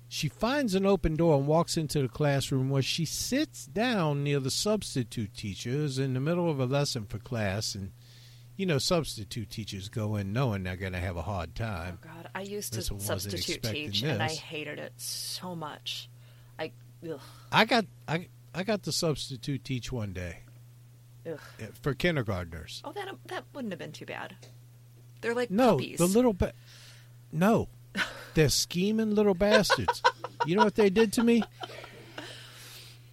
[0.08, 4.40] She finds an open door and walks into the classroom where she sits down near
[4.40, 7.74] the substitute teacher who's in the middle of a lesson for class.
[7.74, 7.92] And,
[8.56, 11.98] you know, substitute teachers go in knowing they're going to have a hard time.
[12.02, 16.08] Oh God, I used This to substitute teach, and I hated it so much.
[16.58, 16.70] I
[17.08, 17.20] ugh,
[17.50, 20.38] I got I I got the substitute teach one day
[21.30, 21.40] ugh.
[21.82, 22.80] for kindergartners.
[22.84, 24.36] Oh, that that wouldn't have been too bad.
[25.20, 25.98] They're like No, puppies.
[25.98, 26.52] the little ba-
[27.32, 27.68] No,
[28.34, 30.02] they're scheming little bastards.
[30.46, 31.42] You know what they did to me?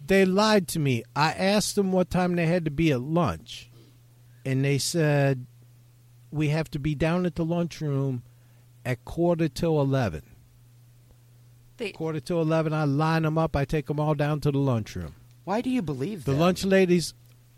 [0.06, 1.04] They lied to me.
[1.16, 3.70] I asked them what time they had to be at lunch,
[4.46, 5.46] and they said
[6.32, 8.24] we have to be down at the lunchroom
[8.86, 10.24] at quarter to eleven.
[11.78, 13.56] They, Quarter to eleven, I line them up.
[13.56, 15.16] I take them all down to the lunchroom.
[15.46, 16.40] Why do you believe The them?
[16.40, 17.14] lunch ladies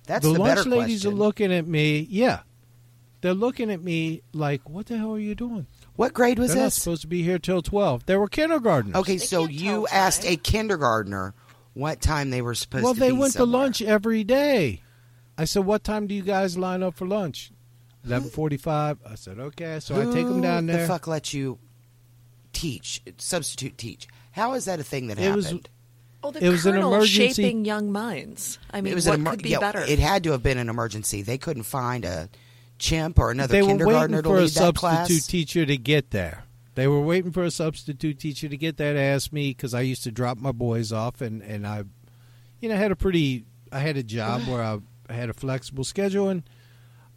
[0.07, 1.11] That's the, the, lunch better ladies question.
[1.13, 2.07] are looking at me.
[2.09, 2.41] Yeah,
[3.21, 6.57] they're looking at me like, "What the hell are you doing?" What grade was They're
[6.59, 6.75] not this?
[6.75, 8.05] supposed to be here till twelve.
[8.05, 8.95] They were kindergartners.
[8.95, 10.33] Okay, They so you tell asked time.
[10.33, 11.33] a kindergartner
[11.73, 12.85] what time they were supposed to be.
[12.85, 14.81] well, they be went to lunch every day.
[15.37, 17.51] I said, "What time do you guys line up for lunch?"
[18.05, 18.97] Eleven forty-five.
[19.07, 20.81] I said, "Okay." So I take them down there.
[20.81, 21.59] The fuck let you
[22.51, 24.07] teach substitute teach?
[24.31, 25.69] How is that a thing that It was- happened?
[26.23, 28.59] oh, the it was an colonel emergency- shaping young minds.
[28.71, 29.79] I mean, it was what an emer- could be yeah, better?
[29.81, 31.21] It had to have been an emergency.
[31.21, 32.29] They couldn't find a
[32.79, 35.27] chimp or another they were kindergartner waiting to for a lead that substitute class.
[35.27, 36.43] teacher to get there.
[36.75, 39.81] They were waiting for a substitute teacher to get there to ask me because I
[39.81, 41.83] used to drop my boys off, and and I,
[42.59, 43.45] you know, had a pretty.
[43.71, 46.43] I had a job where I, I had a flexible schedule, and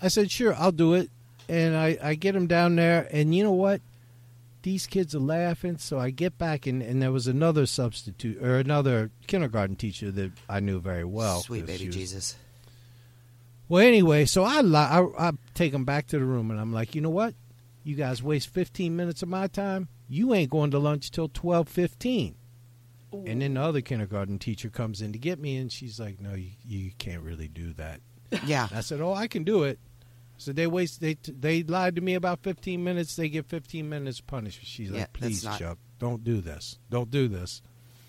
[0.02, 1.10] I said, "Sure, I'll do it."
[1.48, 3.80] And I I get them down there, and you know what?
[4.62, 8.58] These kids are laughing, so I get back, and, and there was another substitute or
[8.58, 11.40] another kindergarten teacher that I knew very well.
[11.42, 12.36] Sweet baby was- Jesus.
[13.68, 16.72] well, anyway, so I, li- I I take them back to the room, and I'm
[16.72, 17.34] like, you know what?
[17.84, 19.88] You guys waste 15 minutes of my time.
[20.08, 22.34] You ain't going to lunch till 12:15.
[23.26, 26.34] And then the other kindergarten teacher comes in to get me, and she's like, "No,
[26.34, 28.00] you, you can't really do that."
[28.46, 28.68] Yeah.
[28.74, 29.78] I said, "Oh, I can do it."
[30.38, 33.16] So they waste they they lied to me about 15 minutes.
[33.16, 34.66] They get 15 minutes punishment.
[34.66, 36.78] She's Yeah, like, "Please, not- Chuck, don't do this.
[36.90, 37.62] Don't do this."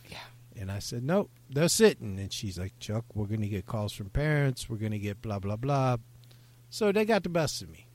[0.09, 0.17] Yeah.
[0.59, 3.93] And I said, "Nope, they're sitting." And she's like, "Chuck, we're going to get calls
[3.93, 4.69] from parents.
[4.69, 5.97] We're going to get blah blah blah."
[6.69, 7.87] So they got the best of me.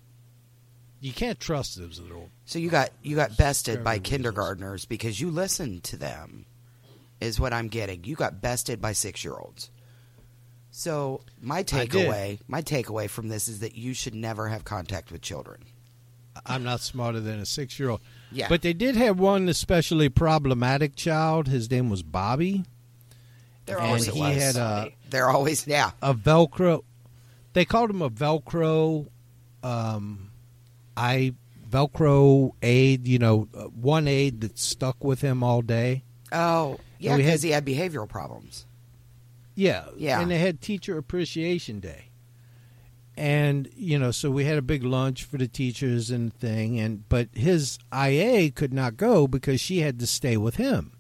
[1.01, 2.31] You can't trust those little.
[2.45, 6.47] So you got you got bested by kindergartners because you listened to them,
[7.23, 8.05] is what I'm getting.
[8.05, 9.71] You got bested by six year olds.
[10.71, 15.21] So my takeaway, my takeaway from this is that you should never have contact with
[15.21, 15.65] children.
[16.47, 18.01] I'm not smarter than a six year old.
[18.31, 18.49] Yeah.
[18.49, 21.47] But they did have one especially problematic child.
[21.47, 22.65] His name was Bobby.
[23.67, 24.43] They're and always he was.
[24.43, 25.91] had a They're always yeah.
[26.01, 26.83] a Velcro.
[27.53, 29.09] They called him a Velcro,
[29.63, 30.31] um,
[30.97, 31.35] I
[31.69, 33.07] Velcro aid.
[33.07, 36.03] You know, uh, one aid that stuck with him all day.
[36.33, 38.67] Oh yeah, because he had behavioral problems.
[39.55, 40.21] Yeah, Yeah.
[40.21, 42.09] And they had Teacher Appreciation Day,
[43.17, 46.81] and you know, so we had a big lunch for the teachers and thing.
[46.81, 50.93] And but his IA could not go because she had to stay with him.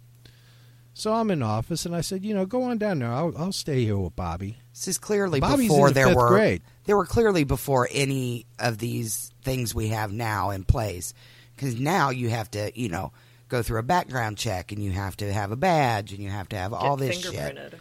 [0.94, 3.10] So I'm in office, and I said, you know, go on down there.
[3.10, 4.58] I'll, I'll stay here with Bobby.
[4.74, 6.62] This is clearly Bobby's before the there were grade.
[6.84, 11.14] they were clearly before any of these things we have now in place.
[11.56, 13.12] Because now you have to, you know,
[13.52, 16.48] go through a background check and you have to have a badge and you have
[16.48, 17.74] to have all Get this shit.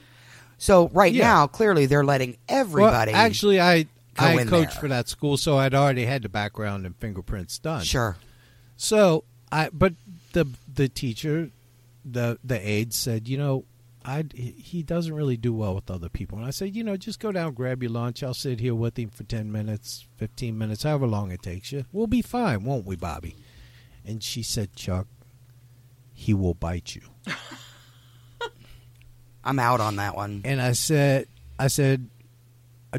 [0.57, 1.23] So right Yeah.
[1.27, 3.14] now, clearly they're letting everybody.
[3.14, 3.88] Well, actually, I go
[4.18, 4.81] I coached there.
[4.81, 7.84] for that school, so I'd already had the background and fingerprints done.
[7.84, 8.18] sure.
[8.77, 9.93] So I, but
[10.34, 11.49] the the teacher,
[12.06, 13.64] the the aide said, you know,
[14.03, 17.19] I he doesn't really do well with other people, and I said, you know, just
[17.19, 18.22] go down, grab your lunch.
[18.22, 21.85] I'll sit here with him for ten minutes, fifteen minutes, however long it takes you.
[21.91, 23.35] We'll be fine, won't we, Bobby?
[24.06, 25.07] And she said, Chuck,
[26.22, 27.02] he will bite you.
[29.43, 30.43] I'm out on that one.
[30.45, 31.26] And I said,
[31.57, 32.07] I said,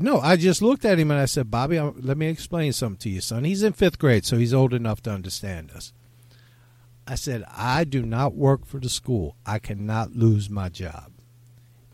[0.00, 3.10] no, I just looked at him and I said, Bobby, let me explain something to
[3.10, 3.44] you, son.
[3.44, 5.92] He's in fifth grade, so he's old enough to understand us.
[7.06, 9.36] I said, I do not work for the school.
[9.46, 11.12] I cannot lose my job.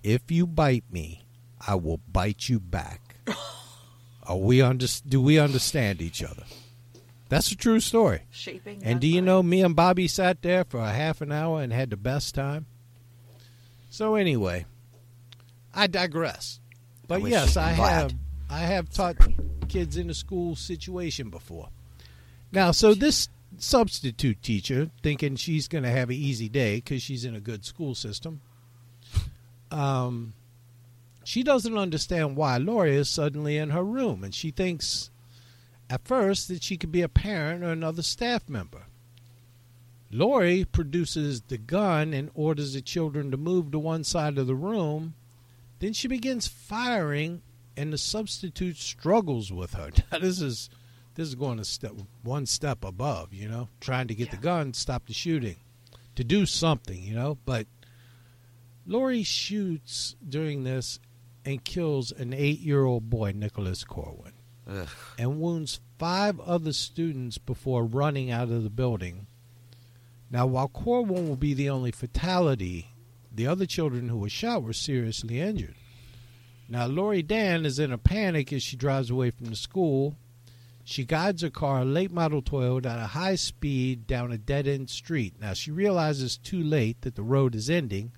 [0.02, 1.26] If you bite me,
[1.66, 3.16] I will bite you back.
[4.22, 6.44] Are we under, do we understand each other?
[7.28, 8.22] That's a true story.
[8.30, 8.80] Shaping.
[8.82, 9.26] And do you mind.
[9.26, 12.34] know, me and Bobby sat there for a half an hour and had the best
[12.34, 12.66] time.
[13.90, 14.66] So anyway,
[15.74, 16.60] I digress.
[17.06, 17.90] But wish- yes, I glad.
[17.90, 18.14] have
[18.50, 19.16] I have taught
[19.68, 21.68] kids in a school situation before.
[22.50, 23.28] Now, so this
[23.58, 27.64] substitute teacher, thinking she's going to have an easy day because she's in a good
[27.66, 28.40] school system,
[29.70, 30.32] um,
[31.24, 35.10] she doesn't understand why Lori is suddenly in her room, and she thinks
[35.90, 38.84] at first that she could be a parent or another staff member.
[40.10, 44.54] Lori produces the gun and orders the children to move to one side of the
[44.54, 45.14] room.
[45.80, 47.42] Then she begins firing,
[47.76, 49.90] and the substitute struggles with her.
[50.12, 50.70] Now, this is
[51.14, 51.92] this is going a step
[52.22, 55.56] one step above, you know, trying to get the gun, stop the shooting,
[56.14, 57.38] to do something, you know.
[57.44, 57.66] But
[58.86, 61.00] Lori shoots during this
[61.44, 64.32] and kills an eight-year-old boy, Nicholas Corwin
[64.68, 64.88] Ugh.
[65.18, 69.26] and wounds five other students before running out of the building.
[70.30, 72.88] Now, while Corwin will be the only fatality,
[73.34, 75.74] the other children who were shot were seriously injured.
[76.68, 80.16] Now, Lori Dann is in a panic as she drives away from the school.
[80.84, 84.68] She guides her car, a late model Toyota, at a high speed down a dead
[84.68, 85.34] end street.
[85.40, 88.12] Now, she realizes too late that the road is ending.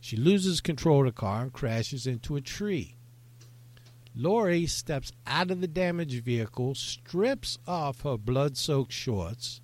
[0.00, 2.96] She loses control of the car and crashes into a tree.
[4.20, 9.62] Lori steps out of the damaged vehicle, strips off her blood soaked shorts.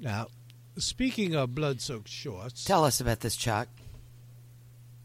[0.00, 0.26] Now,
[0.76, 3.68] speaking of blood soaked shorts, Tell us about this, Chuck.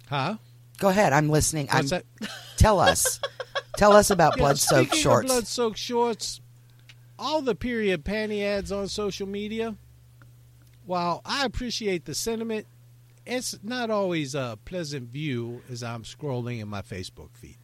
[0.07, 0.37] huh?
[0.79, 1.13] Go ahead.
[1.13, 1.67] I'm listening.
[1.71, 2.03] I'm, that?
[2.57, 3.19] Tell us.
[3.77, 5.27] Tell us about Yeah, blood soaked shorts.
[5.27, 6.41] Blood soaked shorts.
[7.19, 9.75] All the period panty ads on social media.
[10.85, 12.65] While I appreciate the sentiment,
[13.25, 17.57] it's not always a pleasant view as I'm scrolling in my Facebook feed.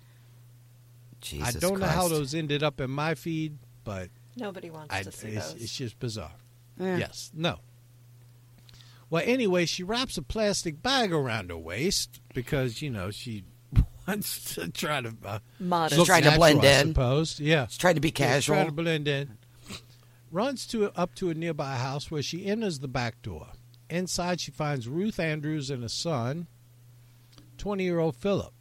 [1.21, 5.03] Jesus I don't know how those ended up in my feed, but Nobody wants I,
[5.03, 5.61] to see it's, those.
[5.63, 6.31] it's just bizarre.
[6.79, 6.97] Eh.
[6.97, 7.31] Yes.
[7.33, 7.59] No.
[9.09, 13.43] Well, anyway, she wraps a plastic bag around her waist because you know she
[14.07, 15.97] wants to try to uh, Modest.
[15.99, 16.87] look trying to blend I in.
[16.89, 17.39] suppose.
[17.39, 18.55] Yeah, She's trying to be Yeah, casual.
[18.55, 19.37] trying to blend in.
[20.31, 23.47] Runs to up to a nearby house where she enters the back door.
[23.89, 26.47] Inside, she finds Ruth Andrews and a son,
[27.57, 28.53] twenty-year-old Philip.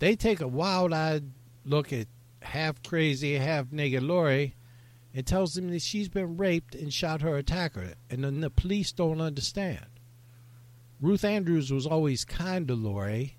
[0.00, 1.30] They take a wild-eyed
[1.64, 2.06] look at
[2.42, 4.54] half crazy, half naked Lori
[5.14, 8.92] and tells them that she's been raped and shot her attacker, and then the police
[8.92, 9.86] don't understand.
[11.00, 13.36] Ruth Andrews was always kind to Lori,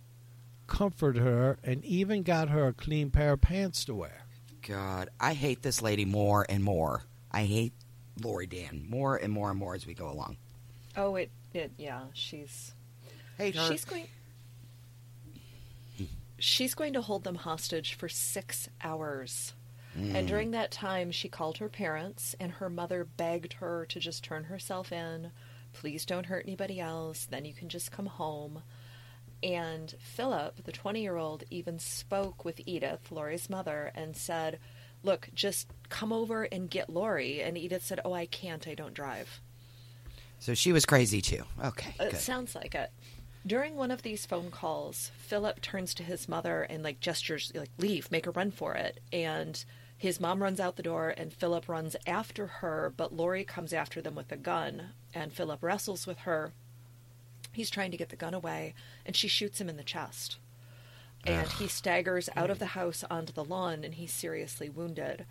[0.67, 4.25] comforted her, and even got her a clean pair of pants to wear.
[4.67, 7.03] God, I hate this lady more and more.
[7.31, 7.73] I hate
[8.21, 10.37] Lori Dann more and more and more as we go along.
[10.97, 11.71] oh, it, it.
[11.77, 12.73] Yeah, she's.
[13.37, 13.67] Hate her.
[13.67, 14.07] She's going.
[16.41, 19.53] She's going to hold them hostage for six hours.
[19.93, 20.27] And mm.
[20.27, 24.45] during that time, she called her parents, and her mother begged her to just turn
[24.45, 25.31] herself in.
[25.73, 27.27] Please don't hurt anybody else.
[27.29, 28.63] Then you can just come home.
[29.43, 34.59] And Philip, the 20 year old, even spoke with Edith, Lori's mother, and said,
[35.03, 37.41] Look, just come over and get Lori.
[37.41, 38.67] And Edith said, Oh, I can't.
[38.67, 39.41] I don't drive.
[40.39, 41.43] So she was crazy too.
[41.63, 42.19] Okay, It good.
[42.19, 42.91] sounds like it.
[43.45, 47.71] During one of these phone calls, Philip turns to his mother and like gestures like
[47.77, 48.99] leave, make a run for it.
[49.11, 49.63] And
[49.97, 53.99] his mom runs out the door and Philip runs after her, but Lori comes after
[53.99, 56.53] them with a gun and Philip wrestles with her.
[57.51, 60.37] He's trying to get the gun away and she shoots him in the chest.
[61.25, 65.25] And he staggers out of the house onto the lawn and he's seriously wounded.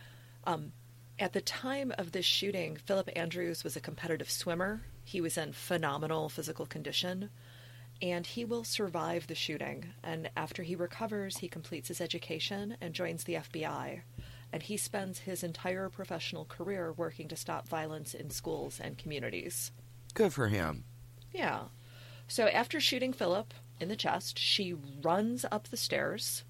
[0.45, 0.73] Um,
[1.19, 4.82] at the time of this shooting, Philip Andrews was a competitive swimmer.
[5.05, 7.31] He was in phenomenal physical condition
[8.03, 9.87] and he will survive the shooting.
[10.03, 14.01] And after he recovers, he completes his education and joins the FBI.
[14.53, 19.71] And he spends his entire professional career working to stop violence in schools and communities.
[20.15, 20.85] Good for him.
[21.33, 21.65] Yeah.
[22.27, 26.45] So after shooting Philip in the chest, she runs up the stairs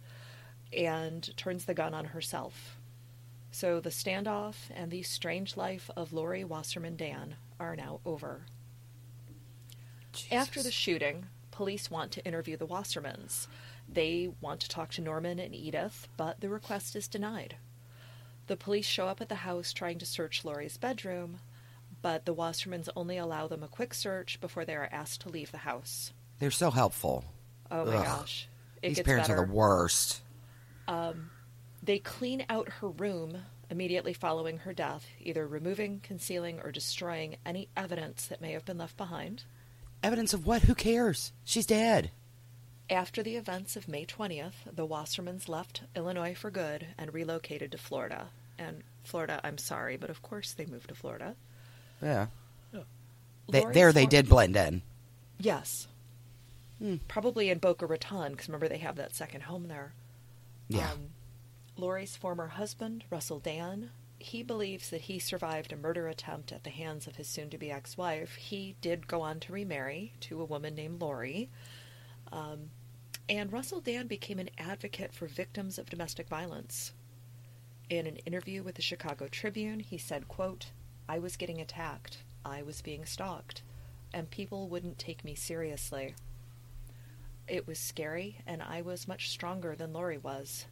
[0.73, 2.79] and turns the gun on herself.
[3.51, 8.43] So the standoff and the strange life of Lori Wasserman Dann are now over.
[10.31, 11.27] After the shooting,
[11.61, 13.47] police want to interview the Wassermans.
[13.87, 17.57] They want to talk to Norman and Edith, but the request is denied.
[18.47, 21.41] The police show up at the house trying to search Lori's bedroom,
[22.01, 25.53] but the Wassermans only allow them a quick search before they are asked to leave
[25.53, 26.15] the house.
[26.39, 27.27] They're so helpful.
[27.71, 28.05] Oh my Ugh.
[28.07, 28.49] gosh.
[28.81, 29.43] It These parents better.
[29.43, 30.23] are the worst.
[30.89, 31.29] Um,
[31.83, 33.37] They clean out her room
[33.69, 38.79] immediately following her death, either removing, concealing, or destroying any evidence that may have been
[38.79, 39.45] left behind.
[40.03, 40.63] Evidence of what?
[40.63, 41.33] Who cares?
[41.45, 42.11] She's dead.
[42.89, 47.79] After the events of May 20th, the Wassermans left Illinois for good and relocated to
[47.79, 48.29] Florida.
[48.59, 51.37] And Florida, I'm sorry, but of course they moved to Florida.
[52.03, 52.27] Yeah.
[53.49, 54.83] They, there they did blend in.
[55.39, 55.89] Yes.
[57.09, 59.93] Probably in Boca Raton, because remember they have that second home there.
[60.69, 60.91] Yeah.
[60.93, 61.11] Um,
[61.77, 63.91] Lori's former husband, Russell Dann,
[64.21, 67.59] he believes that he survived a murder attempt at the hands of his soon to
[67.59, 68.37] be ex wife.
[68.37, 71.49] He did go on to remarry to a woman named Lori.
[72.31, 72.71] Um,
[73.29, 76.93] and Russell Dann became an advocate for victims of domestic violence.
[77.89, 80.67] In an interview with the Chicago Tribune, he said, quote,
[81.09, 82.19] I was getting attacked.
[82.45, 83.63] I was being stalked.
[84.13, 86.15] And people wouldn't take me seriously.
[87.49, 90.67] It was scary, and I was much stronger than Lori was.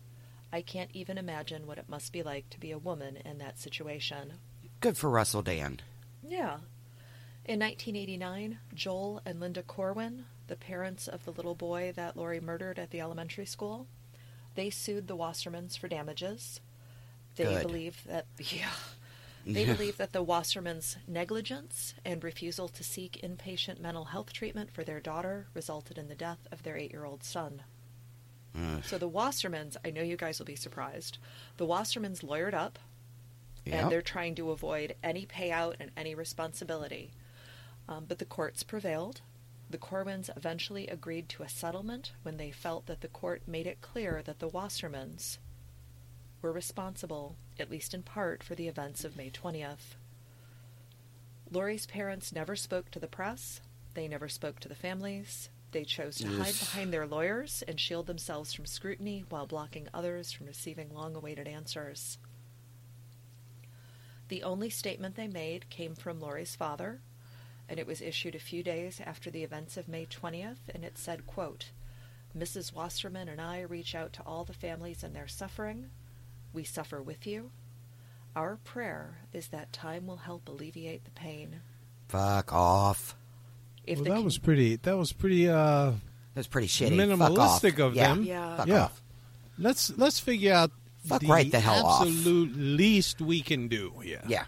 [0.52, 3.58] I can't even imagine what it must be like to be a woman in that
[3.58, 4.34] situation.
[4.80, 5.80] Good for Russell Dann.
[6.26, 6.58] Yeah.
[7.44, 12.78] In 1989, Joel and Linda Corwin, the parents of the little boy that Lori murdered
[12.78, 13.86] at the elementary school,
[14.54, 16.60] they sued the Wassermans for damages.
[17.36, 17.62] They Good.
[17.62, 18.72] believe that yeah,
[19.46, 24.84] they believe that the Wassermans' negligence and refusal to seek inpatient mental health treatment for
[24.84, 27.62] their daughter resulted in the death of their 8-year-old son.
[28.84, 31.18] So the Wassermans, I know you guys will be surprised.
[31.56, 32.78] The Wassermans lawyered up
[33.64, 33.74] Yep.
[33.82, 37.10] and they're trying to avoid any payout and any responsibility.
[37.88, 39.20] Um, but the courts prevailed.
[39.70, 43.82] The Corwins eventually agreed to a settlement when they felt that the court made it
[43.82, 45.36] clear that the Wassermans
[46.40, 49.96] were responsible, at least in part, for the events of May 20th.
[51.50, 53.60] Lori's parents never spoke to the press.
[53.94, 55.48] They never spoke to the families.
[55.70, 60.32] They chose to hide behind their lawyers and shield themselves from scrutiny while blocking others
[60.32, 62.18] from receiving long awaited answers.
[64.28, 67.00] The only statement they made came from Lori's father,
[67.68, 70.96] and it was issued a few days after the events of May 20th, and it
[70.96, 71.70] said, quote,
[72.36, 72.72] Mrs.
[72.74, 75.90] Wasserman and I reach out to all the families in their suffering.
[76.52, 77.50] We suffer with you.
[78.36, 81.60] Our prayer is that time will help alleviate the pain.
[82.08, 83.16] Fuck off.
[83.88, 84.76] If well, that was pretty.
[84.76, 85.92] That was pretty uh,
[86.34, 86.96] That's pretty shitty.
[87.18, 87.62] Fuck off.
[87.62, 88.08] minimalistic of yeah.
[88.08, 88.24] them.
[88.24, 88.56] Yeah.
[88.56, 88.82] Fuck yeah.
[88.84, 89.02] off.
[89.58, 90.70] Let's let's figure out
[91.04, 92.02] Fuck the right the hell off.
[92.02, 93.92] absolute least we can do.
[94.04, 94.20] Yeah.
[94.26, 94.44] Yeah.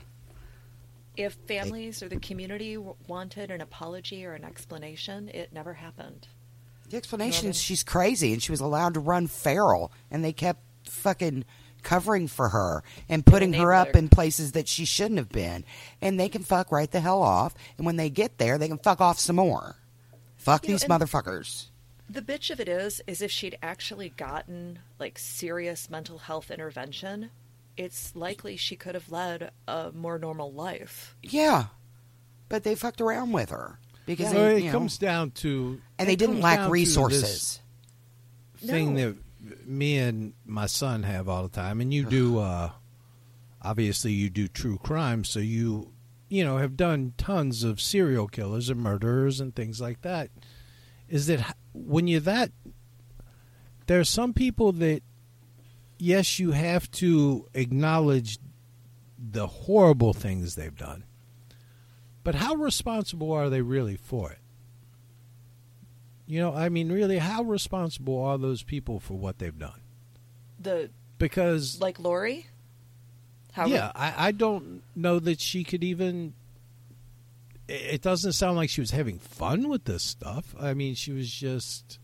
[1.16, 2.76] if families or the community
[3.08, 6.28] wanted an apology or an explanation, it never happened.
[6.88, 7.50] The explanation Norman?
[7.50, 11.44] is she's crazy and she was allowed to run feral and they kept fucking
[11.82, 15.64] covering for her and putting her up in places that she shouldn't have been.
[16.00, 17.54] And they can fuck right the hell off.
[17.76, 19.76] And when they get there, they can fuck off some more.
[20.36, 21.66] Fuck You these and- motherfuckers.
[22.08, 27.30] The bitch of it is, is if she'd actually gotten like serious mental health intervention,
[27.76, 31.14] it's likely she could have led a more normal life.
[31.22, 31.66] Yeah.
[32.48, 33.78] But they fucked around with her.
[34.06, 37.60] Because So they, it you know, comes down to and they didn't lack resources.
[38.60, 39.12] this Thing No.
[39.12, 39.16] that
[39.64, 42.38] me and my son have all the time, and you do.
[42.38, 42.70] uh
[43.62, 45.92] Obviously, you do true crime, so you
[46.30, 50.30] you know have done tons of serial killers and murderers and things like that.
[51.10, 52.52] Is that when you're that?
[53.86, 55.02] There are some people that,
[55.98, 58.38] yes, you have to acknowledge
[59.18, 61.04] the horrible things they've done.
[62.22, 64.39] But how responsible are they really for it?
[66.30, 69.80] You know, I mean, really, how responsible are those people for what they've done?
[70.60, 72.46] The Because like Lori.
[73.52, 76.34] How yeah, I, I don't know that she could even.
[77.66, 80.54] It it doesn't sound like she was having fun with this stuff.
[80.60, 81.98] I mean, she was just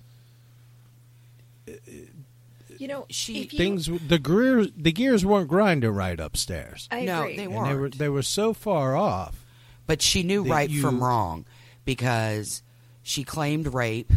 [2.78, 3.86] you know She- if you, things.
[4.09, 7.36] The gears, the gears weren't grinding right upstairs, I No, agree.
[7.36, 7.98] they and they were weren't.
[7.98, 9.44] they were so far off.
[9.86, 11.47] But she knew right you- from wrong
[11.85, 12.62] because
[13.06, 14.12] she claimed rape.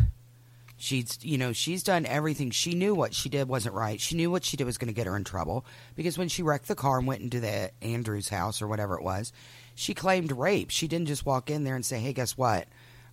[0.77, 2.49] She's, you know, she's done everything.
[2.49, 4.01] She knew what she did wasn't right.
[4.01, 5.63] She knew what she did was going to get her in trouble
[5.95, 9.03] because when she wrecked the car and went into the Andrews house or whatever it
[9.03, 9.31] was,
[9.75, 10.71] she claimed rape.
[10.71, 12.67] She didn't just walk in there and say, "Hey, guess what?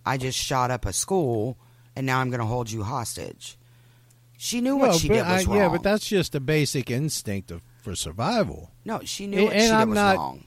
[0.05, 1.57] I just shot up a school
[1.95, 3.55] and now I'm going to hold you hostage."
[4.37, 5.57] She knew what she did was I- wrong.
[5.57, 8.71] Yeah, but that's just a basic instinct of, for survival.
[8.85, 10.43] No, she knew And- what and she I'm was not- wrong.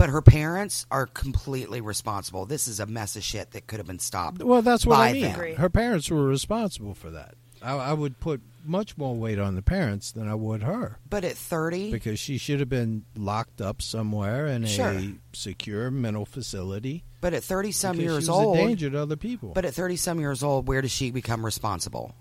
[0.00, 2.46] But her parents are completely responsible.
[2.46, 4.42] This is a mess of shit that could have been stopped.
[4.42, 5.22] Well, that's what by I mean.
[5.32, 5.56] them.
[5.56, 7.34] Her parents were responsible for that.
[7.60, 11.24] I, I would put much more weight on the parents than I would her But
[11.24, 14.88] at 30, because she should have been locked up somewhere in Sure.
[14.92, 17.04] a secure mental facility.
[17.20, 19.52] but at 30 some years she was old, a danger to other people.
[19.54, 22.14] but at 30 some years old, where does she become responsible?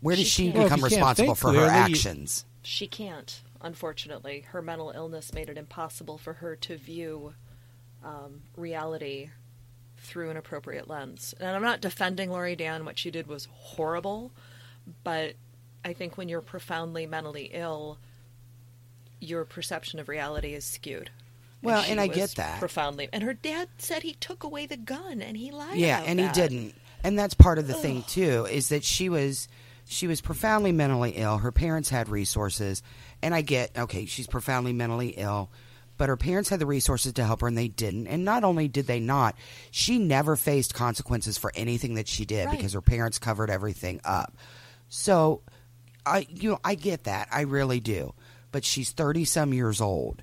[0.00, 0.54] Where does She she, can't.
[0.58, 2.44] Well, become responsible think for her clearly, you- actions?
[2.62, 4.46] She can't, unfortunately.
[4.48, 7.34] Her mental illness made it impossible for her to view
[8.04, 9.30] um, reality
[9.96, 11.34] through an appropriate lens.
[11.38, 12.84] And I'm not defending Lori Dann.
[12.84, 14.32] What she did was horrible,
[15.04, 15.34] but
[15.84, 17.98] I think when you're profoundly mentally ill,
[19.20, 21.10] your perception of reality is skewed.
[21.62, 22.58] Well, she and I get that.
[22.58, 23.10] profoundly.
[23.12, 25.76] And her dad said he took away the gun, and he lied.
[25.76, 26.34] Yeah, and that.
[26.34, 26.74] he didn't.
[27.04, 29.48] And that's part of the thing too is that she was
[29.90, 31.38] she was profoundly mentally ill.
[31.38, 32.82] Her parents had resources,
[33.22, 35.50] and I get okay, she's profoundly mentally ill,
[35.98, 38.06] but her parents had the resources to help her and they didn't.
[38.06, 39.36] And not only did they not,
[39.72, 42.56] she never faced consequences for anything that she did Right.
[42.56, 44.36] because her parents covered everything up.
[44.88, 45.42] So
[46.06, 47.28] I you know, I get that.
[47.32, 48.14] I really do.
[48.52, 50.22] But she's 30 some years old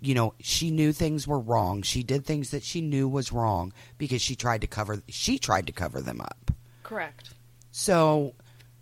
[0.00, 3.72] you know she knew things were wrong she did things that she knew was wrong
[3.96, 6.52] because she tried to cover she tried to cover them up
[6.84, 7.30] Correct.
[7.72, 8.34] so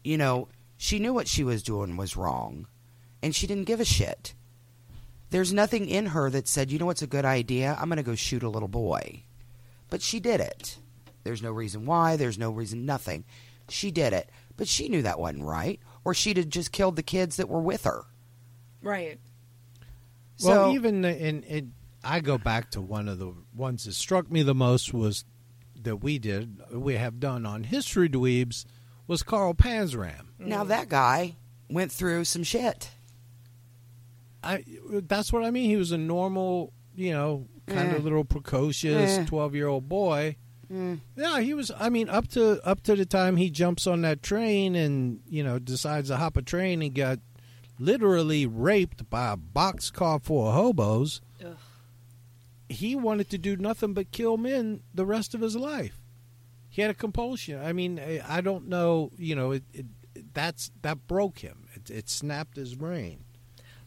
[0.07, 2.67] you know she knew what she was doing was wrong
[3.23, 4.35] and she didn't give a shit.
[5.31, 7.77] There's nothing in her that said you know what's a good idea?
[7.79, 9.25] I'm going to go shoot a little boy.
[9.91, 10.79] But she did it.
[11.25, 12.17] There's no reason why.
[12.17, 13.25] There's no reason nothing.
[13.69, 14.31] She did it.
[14.57, 17.61] But she knew that wasn't right or she'd have just killed the kids that were
[17.61, 18.05] with her.
[18.81, 19.19] Right.
[20.45, 21.73] well, even in, in
[22.05, 25.25] I go back to one of the ones that struck me the most was
[25.83, 28.65] that we did we have done on History Dweebs
[29.07, 30.27] was Carl Panzram.
[30.39, 31.37] now that guy
[31.71, 32.91] went through some shit
[34.45, 35.69] I that's what I mean.
[35.69, 37.97] He was a normal, you know, kind Eh.
[37.97, 39.25] of little precocious Eh.
[39.25, 40.37] twelve year old boy.
[40.73, 41.01] Mm.
[41.17, 41.73] Yeah, he was.
[41.79, 45.43] I mean, up to up to the time he jumps on that train and you
[45.43, 47.19] know decides to hop a train and got
[47.81, 51.21] literally raped by a boxcar full of hobos.
[51.45, 51.57] Ugh.
[52.69, 56.01] He wanted to do nothing but kill men the rest of his life.
[56.77, 57.59] He had a compulsion.
[57.59, 59.11] I mean, I I don't know.
[59.17, 59.87] You know, it, it
[60.35, 61.69] that's that broke him.
[61.75, 63.25] It, it snapped his brain.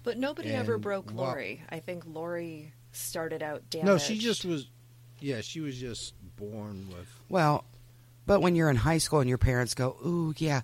[0.01, 1.61] But nobody ever broke wha- Lori.
[1.69, 3.85] I think Lori started out damaged.
[3.85, 4.65] No, she just was.
[5.19, 7.07] Yeah, she was just born with.
[7.29, 7.63] Well,
[8.25, 10.61] but when you're in high school and your parents go, "Ooh, yeah,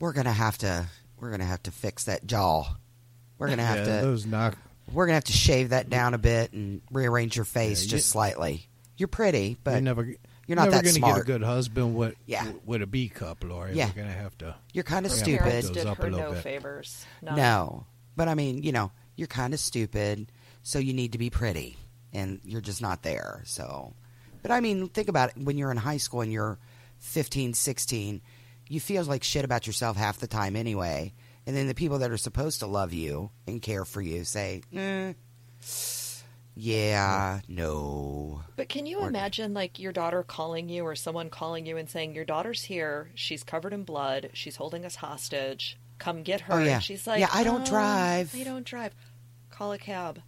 [0.00, 0.88] we're gonna have to,
[1.20, 2.66] we're gonna have to fix that jaw.
[3.38, 4.58] We're gonna have yeah, to, those knock.
[4.92, 8.08] we're gonna have to shave that down a bit and rearrange your face Yeah, just
[8.08, 8.66] you- slightly.
[8.96, 10.14] You're pretty, but you're never.
[10.52, 11.14] You're not never that gonna smart.
[11.16, 12.52] get a good husband with Yeah.
[12.66, 13.74] with a B cup, Lori.
[13.74, 13.86] Yeah.
[13.88, 14.54] We're gonna have to.
[14.72, 15.74] you're kind of her Yeah, parents stupid.
[15.80, 16.42] did up her no bit.
[16.42, 17.04] favors.
[17.22, 17.36] None.
[17.36, 20.30] No, but I mean, you know, you're kind of stupid,
[20.62, 21.76] so you need to be pretty,
[22.12, 23.42] and you're just not there.
[23.46, 23.94] So,
[24.42, 25.38] but I mean, think about it.
[25.42, 26.58] When you're in high school and you're
[26.98, 28.20] 15, 16,
[28.68, 31.12] you feel like shit about yourself half the time anyway.
[31.46, 34.62] And then the people that are supposed to love you and care for you say,
[34.72, 35.14] eh,
[36.54, 38.42] yeah, no.
[38.56, 41.88] But can you Or- imagine, like, your daughter calling you or someone calling you and
[41.88, 43.10] saying, Your daughter's here.
[43.14, 44.30] She's covered in blood.
[44.34, 45.78] She's holding us hostage.
[45.98, 46.54] Come get her.
[46.54, 46.74] Oh, yeah.
[46.74, 48.94] And she's like, Yeah, I don't "Um, drive." I don't drive.
[49.50, 50.20] Call a cab.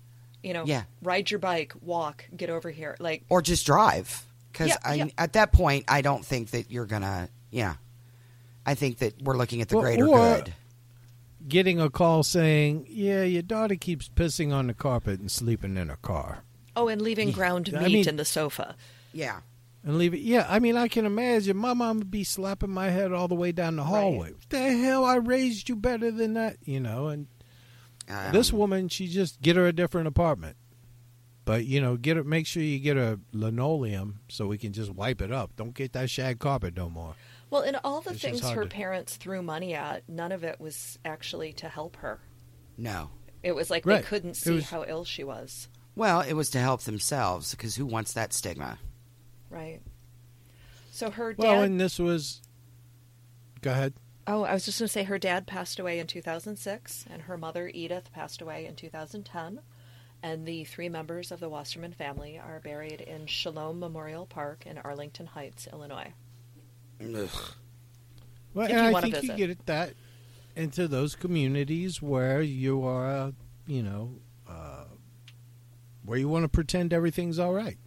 [0.42, 0.84] You know, Yeah.
[1.02, 2.96] ride your bike, walk, get over here.
[3.00, 4.24] Like, Or just drive.
[4.52, 5.06] Because Yeah, yeah.
[5.18, 7.74] at that point, I don't think that you're going to, yeah.
[8.64, 10.54] I think that we're looking at the Well, greater or- good.
[11.46, 15.88] Getting a call saying, "Yeah, your daughter keeps pissing on the carpet and sleeping in
[15.88, 16.44] her car."
[16.76, 18.74] oh, and leaving ground I meat mean- in the sofa.
[19.12, 19.40] Yeah.
[19.84, 20.20] And leave it.
[20.20, 23.34] Yeah, I mean, I can imagine my mom would be slapping my head all the
[23.34, 24.32] way down the hallway.
[24.32, 25.04] What the hell?
[25.04, 27.08] I raised you better than that, you know.
[27.08, 27.26] And
[28.08, 30.56] Um, this woman, she just get her a different apartment.
[31.44, 32.24] But you know, get it.
[32.26, 35.54] Make sure you get a linoleum so we can just wipe it up.
[35.56, 37.14] Don't get that shag carpet no more.
[37.54, 40.58] Well, in all the It's things her to- parents threw money at, none of it
[40.60, 42.18] was actually to help her.
[42.76, 43.10] No.
[43.44, 44.02] It was like Right.
[44.02, 45.68] they couldn't see was- how ill she was.
[45.94, 48.80] Well, it was to help themselves because who wants that stigma?
[49.50, 49.82] Right.
[50.90, 51.42] So her dad.
[51.44, 52.40] Well, and this was.
[53.62, 53.94] Go ahead.
[54.26, 57.38] Oh, I was just going to say her dad passed away in 2006, and her
[57.38, 59.60] mother, Edith, passed away in 2010.
[60.24, 64.78] And the three members of the Wasserman family are buried in Shalom Memorial Park in
[64.78, 66.14] Arlington Heights, Illinois.
[67.00, 67.28] Ugh.
[68.54, 69.94] Well, and I wanna think you get it that
[70.56, 73.32] into those communities where you are,
[73.66, 74.12] you know,
[74.48, 74.84] uh,
[76.04, 77.78] where you want to pretend everything's all right.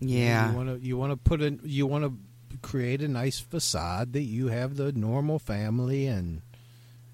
[0.00, 0.50] Yeah.
[0.50, 4.12] You want to you want to put in you want to create a nice facade
[4.14, 6.42] that you have the normal family and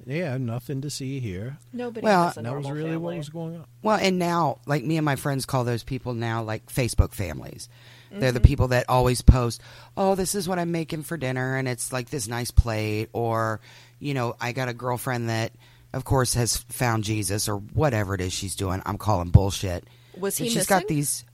[0.06, 1.58] yeah, nothing to see here.
[1.72, 3.66] Nobody Well- has a that was normal really what was going on.
[3.82, 7.68] Well, and now, like me and my friends call those people now like Facebook families.
[8.10, 8.34] They're Mm-hmm.
[8.34, 9.60] the people that always post,
[9.96, 13.08] "Oh, this is what I'm making for dinner," and it's like this nice plate.
[13.12, 13.60] Or,
[14.00, 15.52] you know, I got a girlfriend that,
[15.92, 18.82] of course, has found Jesus or whatever it is she's doing.
[18.86, 19.84] I'm calling bullshit.
[20.18, 21.24] Was he She's got these.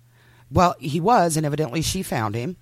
[0.50, 2.56] Well, he was, and evidently she found him.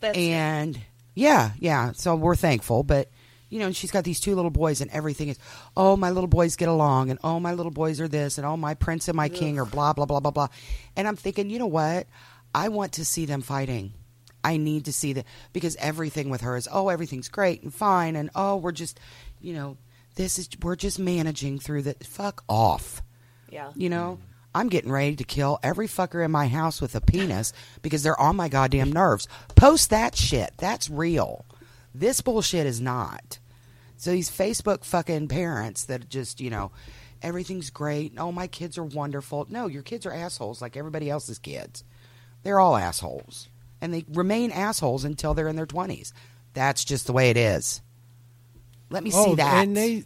[0.00, 0.78] That's, and
[1.14, 1.92] yeah, yeah.
[1.92, 3.08] So we're thankful, but
[3.48, 5.38] you know, and she's got these two little boys, and everything is,
[5.76, 8.56] oh, my little boys get along, and oh, my little boys are this, and oh,
[8.56, 10.48] my prince and my king are blah blah blah blah blah.
[10.96, 12.06] And I'm thinking, you know what?
[12.56, 13.92] I want to see them fighting.
[14.42, 18.16] I need to see that because everything with her is, oh, everything's great and fine,
[18.16, 18.98] and oh, we're just,
[19.42, 19.76] you know,
[20.14, 23.02] this is we're just managing through the fuck off.
[23.50, 23.72] yeah.
[23.74, 24.18] You know,
[24.54, 27.52] I'm getting ready to kill every fucker in my house with a penis
[27.82, 29.28] because they're on my goddamn nerves.
[29.54, 30.54] Post that shit.
[30.56, 31.44] That's real.
[31.94, 33.38] This bullshit is not.
[33.98, 36.70] So these Facebook fucking parents that just, you know,
[37.20, 38.14] everything's great.
[38.16, 39.46] Oh, my kids are wonderful.
[39.50, 41.84] No, your kids are assholes like everybody else's kids.
[42.46, 43.48] They're all assholes.
[43.80, 46.12] And they remain assholes until they're in their 20s.
[46.54, 47.82] That's just the way it is.
[48.88, 49.64] Let me see oh, that.
[49.64, 50.04] and they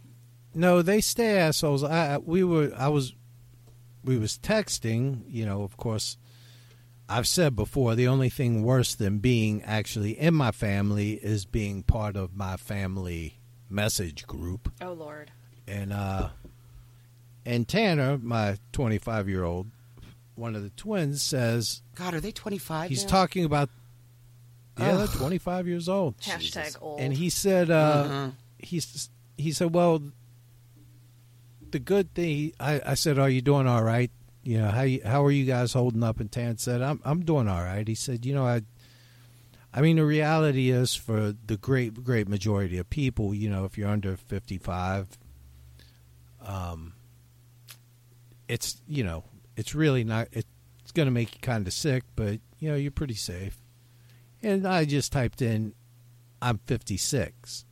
[0.55, 1.83] no, they stay assholes.
[1.83, 3.13] I I- we were I was
[4.03, 6.17] we was texting, you know, of course
[7.07, 11.83] I've said before the only thing worse than being actually in my family is being
[11.83, 13.39] part of my family
[13.69, 14.71] message group.
[14.81, 15.31] Oh, Lord.
[15.67, 16.29] And uh
[17.45, 19.67] and Tanner, my 25-year-old,
[20.35, 23.09] one of the twins says God, are they 25 he's now?
[23.09, 23.69] talking about
[24.79, 26.17] yeah, they're 25 years old.
[26.19, 26.99] Hashtag old.
[27.01, 28.33] And he said, uh, Mhm.
[28.57, 30.01] he's he said, well,
[31.69, 32.53] the good thing.
[32.59, 34.09] I, I said, are you doing all right?
[34.43, 36.19] You know, how you, how are you guys holding up?
[36.19, 37.87] And Tan said, I'm I'm doing all right.
[37.87, 38.61] He said, you know, I.
[39.73, 43.77] I mean, the reality is for the great great majority of people, you know, if
[43.77, 45.17] you're under 55,
[46.45, 46.93] um,
[48.47, 49.23] it's you know,
[49.61, 50.27] it's really not.
[50.31, 53.59] It's going to make you kind of sick, but you know, you're pretty safe.
[54.41, 55.75] And I just typed in,
[56.41, 57.65] I'm 56.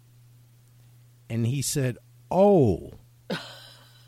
[1.31, 1.97] And he said,
[2.29, 2.91] Oh,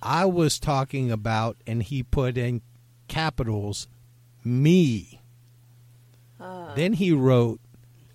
[0.03, 2.61] I was talking about, and he put in
[3.07, 3.87] capitals,
[4.43, 5.19] me.
[6.39, 6.75] Uh.
[6.75, 7.61] Then he wrote,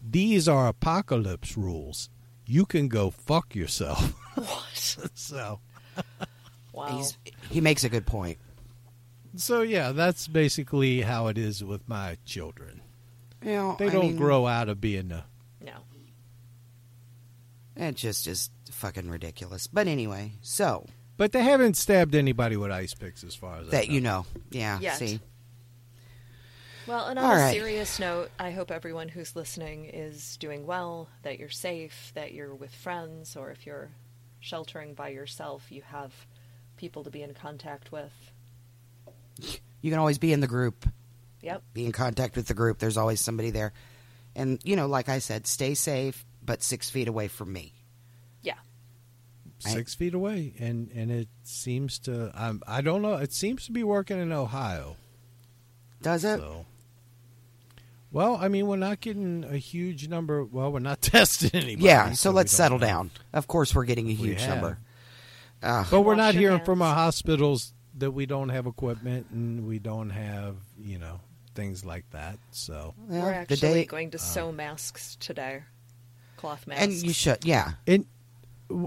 [0.00, 2.08] These are apocalypse rules.
[2.46, 4.14] You can go fuck yourself.
[4.36, 5.10] What?
[5.14, 5.58] so,
[6.72, 6.98] Wow.
[6.98, 7.18] He's,
[7.50, 8.38] he makes a good point.
[9.36, 12.80] So yeah, that's basically how it is with my children.
[13.44, 15.24] You know, They I don't mean, grow out of being a
[15.60, 15.72] no.
[17.76, 19.66] It just is fucking ridiculous.
[19.66, 20.86] But anyway, so
[21.16, 24.26] But they haven't stabbed anybody with ice picks, as far as I that you know,
[24.50, 24.78] yeah.
[24.80, 24.96] Yet.
[24.96, 25.20] See,
[26.86, 27.52] Well, and on All a right.
[27.52, 32.54] serious note, I hope everyone who's listening is doing well, that you're safe, that you're
[32.54, 33.90] with friends, or if you're
[34.40, 36.12] sheltering by yourself, you have
[36.76, 38.12] people to be in contact with.
[39.82, 40.88] You can always be in the group,
[41.42, 41.62] Yep.
[41.74, 42.78] be in contact with the group.
[42.78, 43.72] There's always somebody there,
[44.34, 47.72] and you know, like I said, stay safe, but six feet away from me.
[48.42, 48.54] Yeah.
[49.58, 52.30] six feet away, and and it seems to.
[52.34, 53.14] Um, I don't know.
[53.14, 54.96] It seems to be working in Ohio.
[56.02, 56.38] Does it?
[56.38, 56.66] So,
[58.12, 60.44] well, I mean, we're not getting a huge number.
[60.44, 61.84] Well, we're not testing anybody.
[61.84, 62.12] yeah.
[62.12, 62.86] So we let's settle know.
[62.86, 63.10] down.
[63.32, 64.78] Of course, we're getting a huge number.
[65.62, 65.86] Ugh.
[65.90, 69.78] But we're not your hearing from our hospitals that we don't have equipment and we
[69.78, 71.20] don't have, you know,
[71.54, 72.38] things like that.
[72.50, 75.62] So, Well, We're the actually day- going to sew masks today.
[76.36, 76.82] Cloth masks.
[76.84, 77.72] and you should, yeah.
[77.86, 78.04] and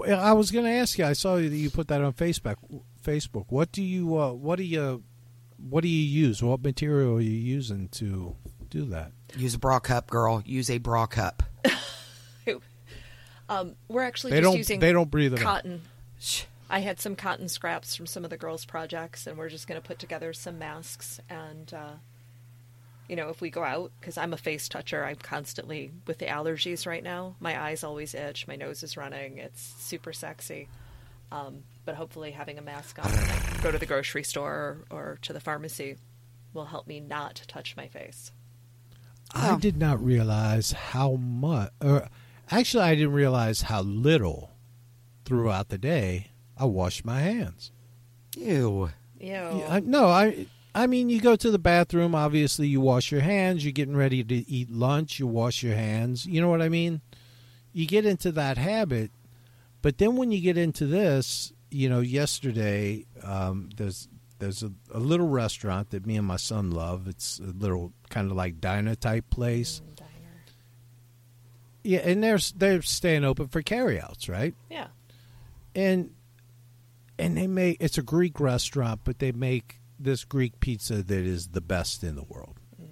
[0.08, 1.06] I was going to ask you.
[1.06, 2.56] I saw that you put that on Facebook.
[3.04, 3.46] Facebook.
[3.50, 4.18] What do you?
[4.18, 5.04] Uh, what do you?
[5.58, 6.44] What do you use?
[6.44, 8.36] What material are you using to
[8.70, 9.14] do that?
[9.36, 10.44] Use a bra cup, girl.
[10.46, 11.42] Use a bra cup.
[13.50, 15.44] um, we're actually They just don't- using they don't breathe it out.
[15.44, 15.82] cotton.
[16.70, 19.82] I had some cotton scraps from some of the girls' projects, and we're just going
[19.82, 21.20] to put together some masks.
[21.28, 21.94] And, uh,
[23.08, 26.26] you know, if we go out, because I'm a face toucher, I'm constantly with the
[26.26, 27.36] allergies right now.
[27.40, 29.40] My eyes always itch, my nose is running.
[29.40, 30.70] It's super sexy.
[31.32, 34.98] Um, but hopefully, having a mask on, when I go to the grocery store or,
[34.98, 35.98] or to the pharmacy
[36.54, 38.32] will help me not touch my face.
[39.34, 42.10] I did not realize how much, or
[42.50, 44.52] actually, I didn't realize how little
[45.24, 47.72] throughout the day I wash my hands.
[48.38, 48.90] Ew.
[49.20, 49.28] Ew.
[49.28, 50.48] Yeah, I, no, I.
[50.76, 52.14] I mean, you go to the bathroom.
[52.14, 53.66] Obviously, you wash your hands.
[53.66, 55.20] You're getting ready to eat lunch.
[55.20, 56.26] You wash your hands.
[56.26, 57.02] You know what I mean?
[57.74, 59.12] You get into that habit,
[59.82, 64.08] but then when you get into this, you know, yesterday um, there's
[64.40, 67.08] there's a, a little restaurant that me and my son love.
[67.08, 69.82] It's a little kind of like diner type place.
[69.96, 70.10] Diner.
[71.84, 74.54] Yeah, and they're they're staying open for carryouts, right?
[74.70, 74.88] Yeah.
[75.76, 76.12] and
[77.20, 81.50] and they make it's a Greek restaurant, but they make this Greek pizza that is
[81.50, 82.60] the best in the world.
[82.82, 82.88] Mm,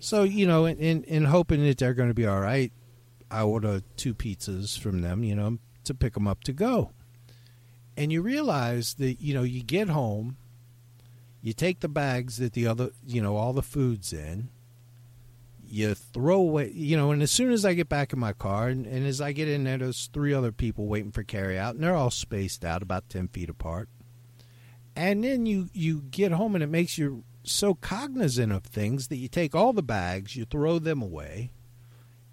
[0.00, 2.72] so you know, in in, in hoping that they're going to be all right,
[3.30, 6.92] I order two pizzas from them, you know, to pick them up to go.
[7.96, 10.36] And you realize that you know you get home,
[11.40, 14.50] you take the bags that the other you know all the foods in,
[15.72, 18.68] you throw away, you know, and as soon as I get back in my car,
[18.68, 21.74] and, and as I get in there, there's three other people waiting for carry out,
[21.74, 23.88] and they're all spaced out about 10 feet apart.
[24.94, 29.16] And then you, you get home, and it makes you so cognizant of things that
[29.16, 31.52] you take all the bags, you throw them away,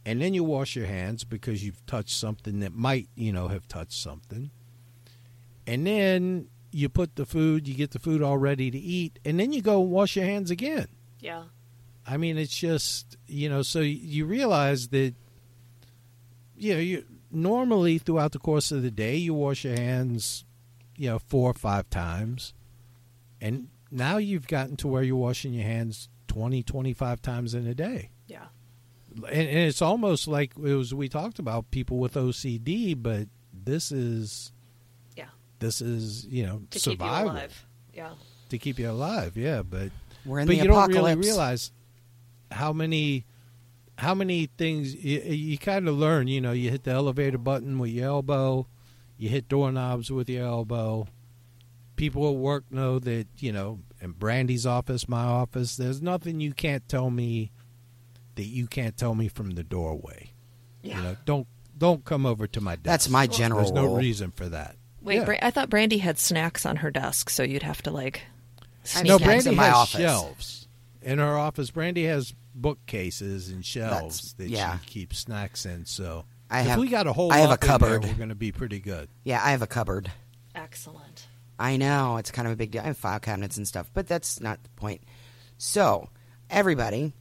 [0.05, 3.69] and then you wash your hands because you've touched something that might, you know, have
[3.69, 4.51] touched something.
[5.65, 9.39] And then you put the food, you get the food all ready to eat, and
[9.39, 10.89] then you go wash your hands again.
[11.21, 11.43] Yeah.
[12.09, 13.61] I mean, it's just you know.
[13.61, 15.13] So you realize that
[16.57, 20.45] you know you normally throughout the course of the day you wash your hands,
[20.97, 22.53] you know, four or five times,
[23.39, 27.73] and now you've gotten to where you're washing your hands 20, 25 times in a
[27.75, 28.09] day.
[28.27, 28.45] Yeah.
[29.15, 33.91] And, and it's almost like it was we talked about people with OCD, but this
[33.91, 34.51] is
[35.15, 35.25] Yeah.
[35.59, 37.65] this is you know To survival keep you alive.
[37.93, 38.09] Yeah.
[38.49, 39.37] to keep you alive.
[39.37, 39.91] Yeah, but
[40.25, 40.95] We're in but the you apocalypse.
[40.95, 41.71] don't really realize
[42.51, 43.25] how many
[43.97, 46.27] how many things you, you kind of learn.
[46.27, 48.67] You know, you hit the elevator button with your elbow,
[49.17, 51.07] you hit doorknobs with your elbow.
[51.95, 53.79] People at work know that you know.
[54.01, 57.51] In Brandy's office, my office, there's nothing you can't tell me
[58.35, 60.31] that you can't tell me from the doorway.
[60.81, 60.95] Yeah.
[60.95, 61.47] You know, don't
[61.77, 62.83] don't come over to my desk.
[62.85, 63.97] That's my general There's no rule.
[63.97, 64.77] reason for that.
[65.01, 65.25] Wait, Yeah.
[65.25, 68.21] Bra- I thought Brandy had snacks on her desk, so you'd have to like.
[68.95, 69.99] I no, snacks Brandy in my has office.
[69.99, 70.67] shelves
[71.01, 71.71] in her office.
[71.71, 74.79] Brandy has bookcases and shelves That's- that yeah.
[74.79, 75.85] she keeps snacks in.
[75.85, 78.03] So I if have- we got a whole I have a lot in there, cupboard.
[78.05, 79.09] we're going to be pretty good.
[79.23, 80.11] Yeah, I have a cupboard.
[80.55, 81.27] Excellent.
[81.57, 82.81] I know it's kind of a big deal.
[82.81, 85.01] I have file cabinets and stuff, but that's not the point.
[85.57, 86.09] So,
[86.49, 87.13] everybody,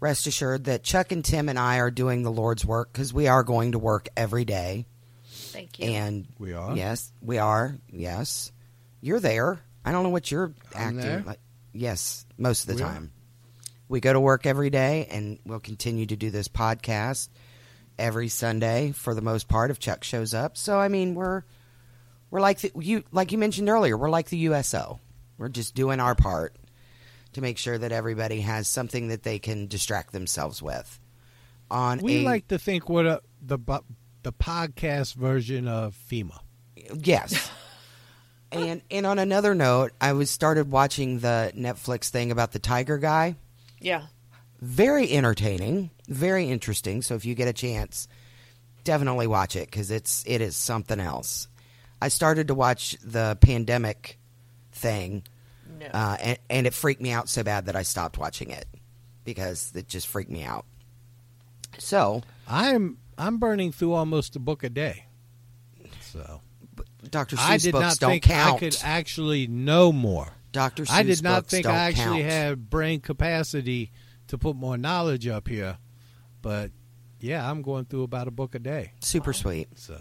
[0.00, 3.26] rest assured that Chuck and Tim and I are doing the Lord's work because we
[3.26, 4.86] are going to work every day.
[5.26, 5.86] Thank you.
[5.86, 6.76] And We are?
[6.76, 7.76] Yes, we are.
[7.90, 8.52] Yes,
[9.00, 9.60] you're there.
[9.84, 11.22] I don't know what you're I'm acting there?
[11.26, 11.40] like.
[11.72, 12.92] Yes, most of the We are.
[12.92, 13.12] time.
[13.88, 17.28] We go to work every day, and we'll continue to do this podcast
[17.98, 20.56] every Sunday for the most part if Chuck shows up.
[20.56, 21.44] So, I mean, we're
[22.30, 23.96] we're like the, you like you mentioned earlier.
[23.96, 25.00] We're like the USO.
[25.38, 26.56] We're just doing our part
[27.34, 30.98] to make sure that everybody has something that they can distract themselves with.
[31.70, 33.58] On We a, like to think what a, the
[34.22, 36.38] the podcast version of FEMA.
[36.94, 37.50] Yes.
[38.52, 42.98] and and on another note, I was started watching the Netflix thing about the tiger
[42.98, 43.36] guy.
[43.80, 44.06] Yeah.
[44.60, 47.02] Very entertaining, very interesting.
[47.02, 48.08] So if you get a chance,
[48.84, 51.48] definitely watch it because it's it is something else.
[52.00, 54.18] I started to watch the pandemic
[54.72, 55.24] thing,
[55.80, 55.86] No.
[55.86, 58.66] uh, and, and it freaked me out so bad that I stopped watching it
[59.24, 60.64] because it just freaked me out.
[61.78, 65.04] So, I'm I'm burning through almost a book a day.
[66.00, 66.40] So
[67.10, 67.36] Dr.
[67.38, 68.56] I Seuss did books not don't think count.
[68.56, 70.32] I could actually know more.
[70.56, 70.84] Dr.
[70.84, 72.32] Seuss I did not books think I actually count.
[72.32, 73.92] had brain capacity
[74.28, 75.78] to put more knowledge up here,
[76.42, 76.70] but
[77.20, 78.92] yeah, I'm going through about a book a day.
[79.00, 79.68] Super sweet.
[79.76, 79.94] So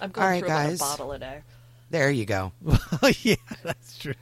[0.00, 0.80] I'm going All right, through about guys.
[0.80, 1.42] a bottle a day.
[1.90, 2.52] There you go.
[3.22, 4.14] yeah, that's true.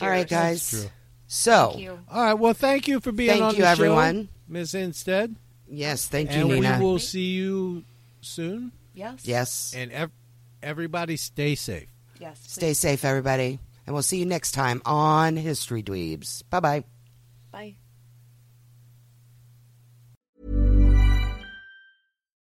[0.00, 0.40] All right, Cheers.
[0.40, 0.70] guys.
[0.70, 0.90] true.
[1.26, 1.98] So, Thank you.
[2.10, 2.34] All right.
[2.34, 3.38] Well, thank you for being here.
[3.38, 4.22] Thank on you, the everyone.
[4.24, 5.34] show, Miss Instead.
[5.68, 7.84] yes, thank you, and we will see you
[8.20, 8.72] soon.
[8.94, 9.26] Yes.
[9.26, 9.74] yes.
[9.76, 10.10] And ev-
[10.62, 11.88] everybody, stay safe.
[12.20, 12.40] Yes.
[12.46, 13.58] Stay safe, everybody.
[13.86, 16.42] And we'll see you next time on History Dweebs.
[16.48, 16.84] Bye bye.
[17.52, 17.76] Bye.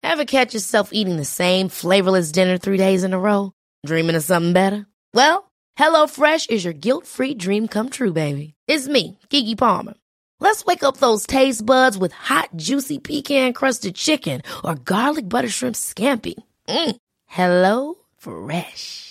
[0.04, 3.54] Ever catch yourself eating the same flavorless dinner three days in a row?
[3.86, 4.86] Dreaming of something better?
[5.14, 8.54] Well, HelloFresh is your guilt-free dream come true, baby.
[8.68, 9.94] It's me, Keke Palmer.
[10.40, 15.76] Let's wake up those taste buds with hot, juicy pecan-crusted chicken or garlic butter shrimp
[15.76, 16.34] scampi.
[16.68, 16.96] Mm.
[17.28, 19.11] Hello Fresh.